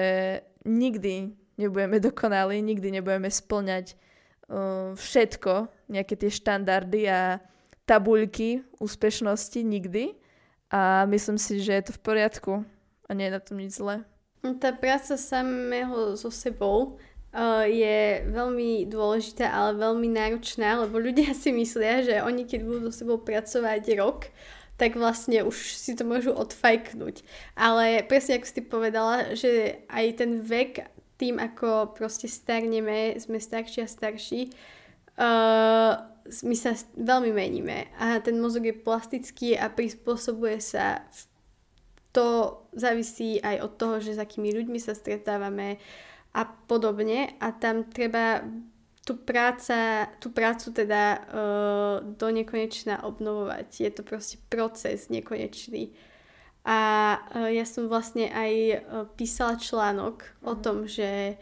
nikdy 0.61 1.33
nebudeme 1.57 1.97
dokonali, 1.97 2.61
nikdy 2.61 3.01
nebudeme 3.01 3.33
splňať 3.33 3.97
uh, 3.97 4.93
všetko, 4.93 5.65
nejaké 5.89 6.13
tie 6.13 6.29
štandardy 6.29 7.01
a 7.09 7.41
tabuľky 7.89 8.61
úspešnosti 8.77 9.65
nikdy 9.65 10.13
a 10.69 11.09
myslím 11.09 11.41
si, 11.41 11.57
že 11.57 11.73
je 11.81 11.83
to 11.89 11.97
v 11.97 12.03
poriadku 12.05 12.53
a 13.07 13.09
nie 13.17 13.31
je 13.31 13.33
na 13.33 13.41
tom 13.41 13.57
nič 13.57 13.81
zlé. 13.81 14.05
Tá 14.41 14.71
práca 14.71 15.17
samého 15.17 16.15
so 16.15 16.29
sebou 16.29 16.95
uh, 17.33 17.65
je 17.65 18.23
veľmi 18.29 18.85
dôležitá, 18.87 19.49
ale 19.49 19.81
veľmi 19.81 20.07
náročná, 20.13 20.85
lebo 20.85 21.01
ľudia 21.01 21.33
si 21.41 21.51
myslia, 21.51 22.05
že 22.05 22.15
oni 22.23 22.45
keď 22.45 22.61
budú 22.63 22.89
so 22.89 23.03
sebou 23.03 23.17
pracovať 23.19 23.83
rok, 23.97 24.29
tak 24.77 24.93
vlastne 24.93 25.41
už 25.41 25.73
si 25.73 25.97
to 25.97 26.05
môžu 26.05 26.37
odfajknúť. 26.37 27.25
Ale 27.57 28.05
presne 28.05 28.37
ako 28.37 28.45
si 28.45 28.61
povedala, 28.61 29.33
že 29.33 29.81
aj 29.89 30.05
ten 30.21 30.37
vek, 30.37 30.85
tým 31.17 31.41
ako 31.41 31.97
proste 31.97 32.29
starneme, 32.29 33.17
sme 33.17 33.41
starší 33.41 33.81
a 33.81 33.89
starší, 33.89 34.53
uh, 35.17 35.97
my 36.27 36.55
sa 36.59 36.75
veľmi 36.99 37.31
meníme 37.31 37.87
a 37.95 38.19
ten 38.19 38.35
mozog 38.37 38.67
je 38.67 38.75
plastický 38.75 39.55
a 39.55 39.71
prispôsobuje 39.71 40.59
sa 40.59 41.07
to 42.17 42.57
závisí 42.73 43.37
aj 43.45 43.61
od 43.61 43.71
toho, 43.77 43.95
že 44.01 44.17
s 44.17 44.19
akými 44.19 44.49
ľuďmi 44.49 44.81
sa 44.81 44.97
stretávame, 44.97 45.77
a 46.37 46.45
podobne 46.45 47.33
a 47.41 47.49
tam 47.49 47.89
treba 47.89 48.45
tú, 49.01 49.17
práca, 49.17 50.05
tú 50.21 50.29
prácu 50.29 50.69
teda 50.69 51.03
uh, 51.17 51.95
do 52.03 52.27
nekonečna 52.29 53.01
obnovovať. 53.01 53.67
Je 53.73 53.89
to 53.89 54.05
proste 54.05 54.37
proces 54.45 55.09
nekonečný. 55.09 55.95
A 56.67 56.77
uh, 57.17 57.49
ja 57.49 57.65
som 57.65 57.89
vlastne 57.89 58.29
aj 58.29 58.53
uh, 58.53 58.77
písala 59.17 59.57
článok 59.57 60.21
mm. 60.21 60.45
o 60.45 60.53
mhm. 60.53 60.61
tom, 60.61 60.77
že 60.85 61.41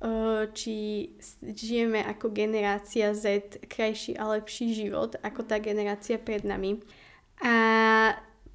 uh, 0.00 0.48
či 0.56 1.10
žijeme 1.42 2.00
ako 2.00 2.32
generácia 2.32 3.12
Z 3.12 3.60
krajší 3.68 4.16
a 4.16 4.40
lepší 4.40 4.72
život 4.72 5.20
ako 5.20 5.44
tá 5.44 5.60
generácia 5.60 6.16
pred 6.16 6.48
nami. 6.48 6.80
A 7.44 7.52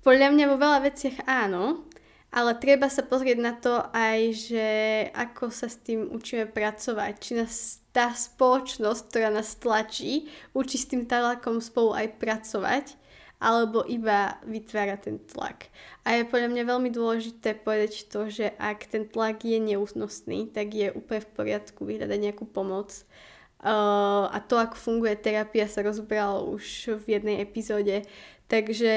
podľa 0.05 0.29
mňa 0.29 0.45
vo 0.53 0.57
veľa 0.61 0.79
veciach 0.85 1.25
áno, 1.25 1.81
ale 2.29 2.51
treba 2.61 2.91
sa 2.91 3.01
pozrieť 3.01 3.37
na 3.41 3.57
to 3.57 3.73
aj, 3.89 4.19
že 4.35 4.67
ako 5.17 5.49
sa 5.49 5.65
s 5.65 5.81
tým 5.81 6.13
učíme 6.13 6.51
pracovať. 6.51 7.13
Či 7.17 7.31
nás 7.41 7.79
tá 7.89 8.11
spoločnosť, 8.13 9.01
ktorá 9.07 9.31
nás 9.31 9.57
tlačí, 9.57 10.29
učí 10.53 10.77
s 10.77 10.91
tým 10.91 11.07
tlakom 11.07 11.57
spolu 11.63 11.95
aj 11.95 12.19
pracovať, 12.19 12.85
alebo 13.39 13.87
iba 13.87 14.35
vytvára 14.43 14.99
ten 14.99 15.15
tlak. 15.15 15.71
A 16.03 16.19
je 16.19 16.27
podľa 16.27 16.51
mňa 16.51 16.63
veľmi 16.69 16.89
dôležité 16.91 17.55
povedať 17.55 18.11
to, 18.11 18.27
že 18.27 18.51
ak 18.59 18.83
ten 18.91 19.07
tlak 19.07 19.47
je 19.47 19.57
neúsnostný, 19.57 20.51
tak 20.51 20.75
je 20.75 20.91
úplne 20.91 21.23
v 21.23 21.33
poriadku 21.33 21.87
vyhľadať 21.87 22.19
nejakú 22.19 22.45
pomoc. 22.45 22.91
Uh, 23.63 24.27
a 24.29 24.43
to, 24.43 24.59
ako 24.59 24.75
funguje 24.77 25.17
terapia, 25.17 25.71
sa 25.71 25.81
rozbralo 25.81 26.51
už 26.51 26.99
v 27.01 27.17
jednej 27.17 27.41
epizóde. 27.41 28.03
Takže 28.45 28.93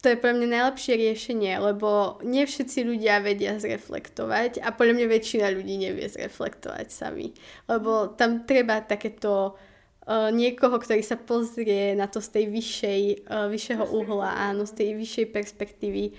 to 0.00 0.08
je 0.08 0.16
pre 0.16 0.32
mňa 0.32 0.48
najlepšie 0.48 0.96
riešenie, 0.96 1.60
lebo 1.60 2.16
nie 2.24 2.48
všetci 2.48 2.88
ľudia 2.88 3.20
vedia 3.20 3.60
zreflektovať 3.60 4.64
a 4.64 4.72
podľa 4.72 4.96
mňa 4.96 5.06
väčšina 5.12 5.46
ľudí 5.52 5.76
nevie 5.76 6.08
zreflektovať 6.08 6.88
sami. 6.88 7.36
Lebo 7.68 8.08
tam 8.16 8.48
treba 8.48 8.80
takéto 8.80 9.54
uh, 9.54 10.32
niekoho, 10.32 10.80
ktorý 10.80 11.04
sa 11.04 11.20
pozrie 11.20 11.92
na 11.92 12.08
to 12.08 12.24
z 12.24 12.28
tej 12.32 12.44
vyššej, 12.48 13.02
uh, 13.28 13.46
vyššieho 13.52 13.84
uhla, 13.92 14.40
áno, 14.48 14.64
z 14.64 14.72
tej 14.72 14.88
vyššej 14.96 15.26
perspektívy 15.36 16.16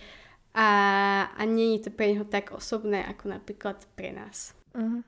a, 0.54 0.70
a 1.34 1.42
nie 1.50 1.82
je 1.82 1.90
to 1.90 1.92
pre 1.98 2.14
neho 2.14 2.28
tak 2.30 2.54
osobné, 2.54 3.02
ako 3.10 3.34
napríklad 3.34 3.82
pre 3.98 4.14
nás. 4.14 4.54
Uh-huh. 4.78 5.02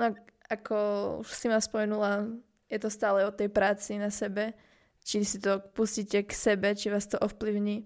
No 0.00 0.02
ako 0.48 0.76
už 1.20 1.28
si 1.28 1.46
ma 1.52 1.60
spomenula, 1.60 2.24
je 2.72 2.78
to 2.80 2.88
stále 2.88 3.20
o 3.28 3.36
tej 3.36 3.52
práci 3.52 4.00
na 4.00 4.08
sebe 4.08 4.56
či 5.02 5.26
si 5.26 5.38
to 5.42 5.58
pustíte 5.74 6.22
k 6.22 6.32
sebe, 6.32 6.74
či 6.78 6.88
vás 6.88 7.10
to 7.10 7.18
ovplyvní. 7.18 7.84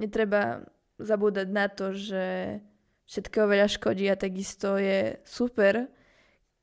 Netreba 0.00 0.64
zabúdať 0.98 1.48
na 1.52 1.66
to, 1.68 1.92
že 1.92 2.58
všetkého 3.04 3.46
veľa 3.46 3.68
škodí 3.68 4.08
a 4.08 4.16
takisto 4.16 4.80
je 4.80 5.20
super, 5.28 5.86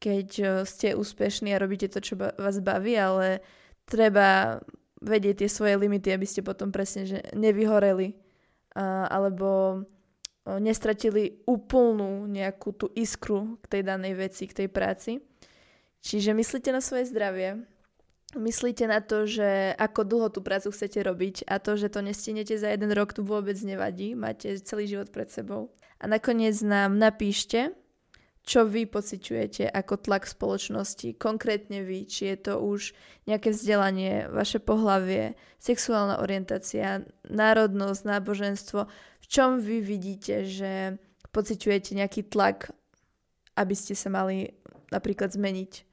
keď 0.02 0.28
eh, 0.42 0.50
ste 0.66 0.98
úspešní 0.98 1.54
a 1.54 1.62
robíte 1.62 1.88
to, 1.88 2.02
čo 2.02 2.18
vás 2.18 2.58
baví, 2.60 2.98
ale 2.98 3.46
treba 3.86 4.60
vedieť 5.02 5.46
tie 5.46 5.50
svoje 5.50 5.74
limity, 5.78 6.14
aby 6.14 6.26
ste 6.30 6.46
potom 6.46 6.70
presne 6.70 7.10
že 7.10 7.20
nevyhoreli 7.34 8.14
alebo 8.76 9.82
eh, 9.82 10.58
nestratili 10.58 11.46
úplnú 11.46 12.26
nejakú 12.26 12.74
tú 12.74 12.90
iskru 12.98 13.62
k 13.62 13.78
tej 13.78 13.82
danej 13.86 14.14
veci, 14.18 14.50
k 14.50 14.66
tej 14.66 14.68
práci. 14.68 15.22
Čiže 16.02 16.34
myslíte 16.34 16.74
na 16.74 16.82
svoje 16.82 17.06
zdravie, 17.14 17.62
myslíte 18.36 18.88
na 18.88 19.04
to, 19.04 19.28
že 19.28 19.76
ako 19.76 20.02
dlho 20.08 20.28
tú 20.32 20.40
prácu 20.40 20.72
chcete 20.72 21.00
robiť 21.04 21.36
a 21.48 21.60
to, 21.60 21.76
že 21.76 21.92
to 21.92 22.00
nestihnete 22.04 22.56
za 22.56 22.72
jeden 22.72 22.92
rok, 22.96 23.12
tu 23.12 23.24
vôbec 23.26 23.56
nevadí. 23.64 24.16
Máte 24.16 24.56
celý 24.64 24.88
život 24.88 25.12
pred 25.12 25.28
sebou. 25.28 25.74
A 26.02 26.10
nakoniec 26.10 26.58
nám 26.66 26.98
napíšte, 26.98 27.76
čo 28.42 28.66
vy 28.66 28.90
pociťujete 28.90 29.70
ako 29.70 30.02
tlak 30.02 30.26
v 30.26 30.34
spoločnosti, 30.34 31.08
konkrétne 31.22 31.86
vy, 31.86 32.10
či 32.10 32.34
je 32.34 32.38
to 32.50 32.54
už 32.58 32.98
nejaké 33.30 33.54
vzdelanie, 33.54 34.26
vaše 34.34 34.58
pohlavie, 34.58 35.38
sexuálna 35.62 36.18
orientácia, 36.18 37.06
národnosť, 37.30 38.02
náboženstvo, 38.02 38.80
v 39.22 39.26
čom 39.30 39.62
vy 39.62 39.86
vidíte, 39.86 40.50
že 40.50 40.98
pociťujete 41.30 41.94
nejaký 41.94 42.34
tlak, 42.34 42.74
aby 43.54 43.76
ste 43.78 43.94
sa 43.94 44.10
mali 44.10 44.58
napríklad 44.90 45.30
zmeniť. 45.38 45.91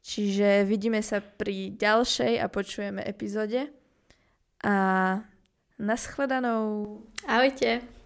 Čiže 0.00 0.64
vidíme 0.64 1.04
sa 1.04 1.20
pri 1.20 1.76
ďalšej 1.76 2.40
a 2.40 2.46
počujeme 2.48 3.04
epizóde. 3.04 3.68
A 4.64 4.74
naschledanou. 5.76 7.00
Ahojte. 7.28 7.99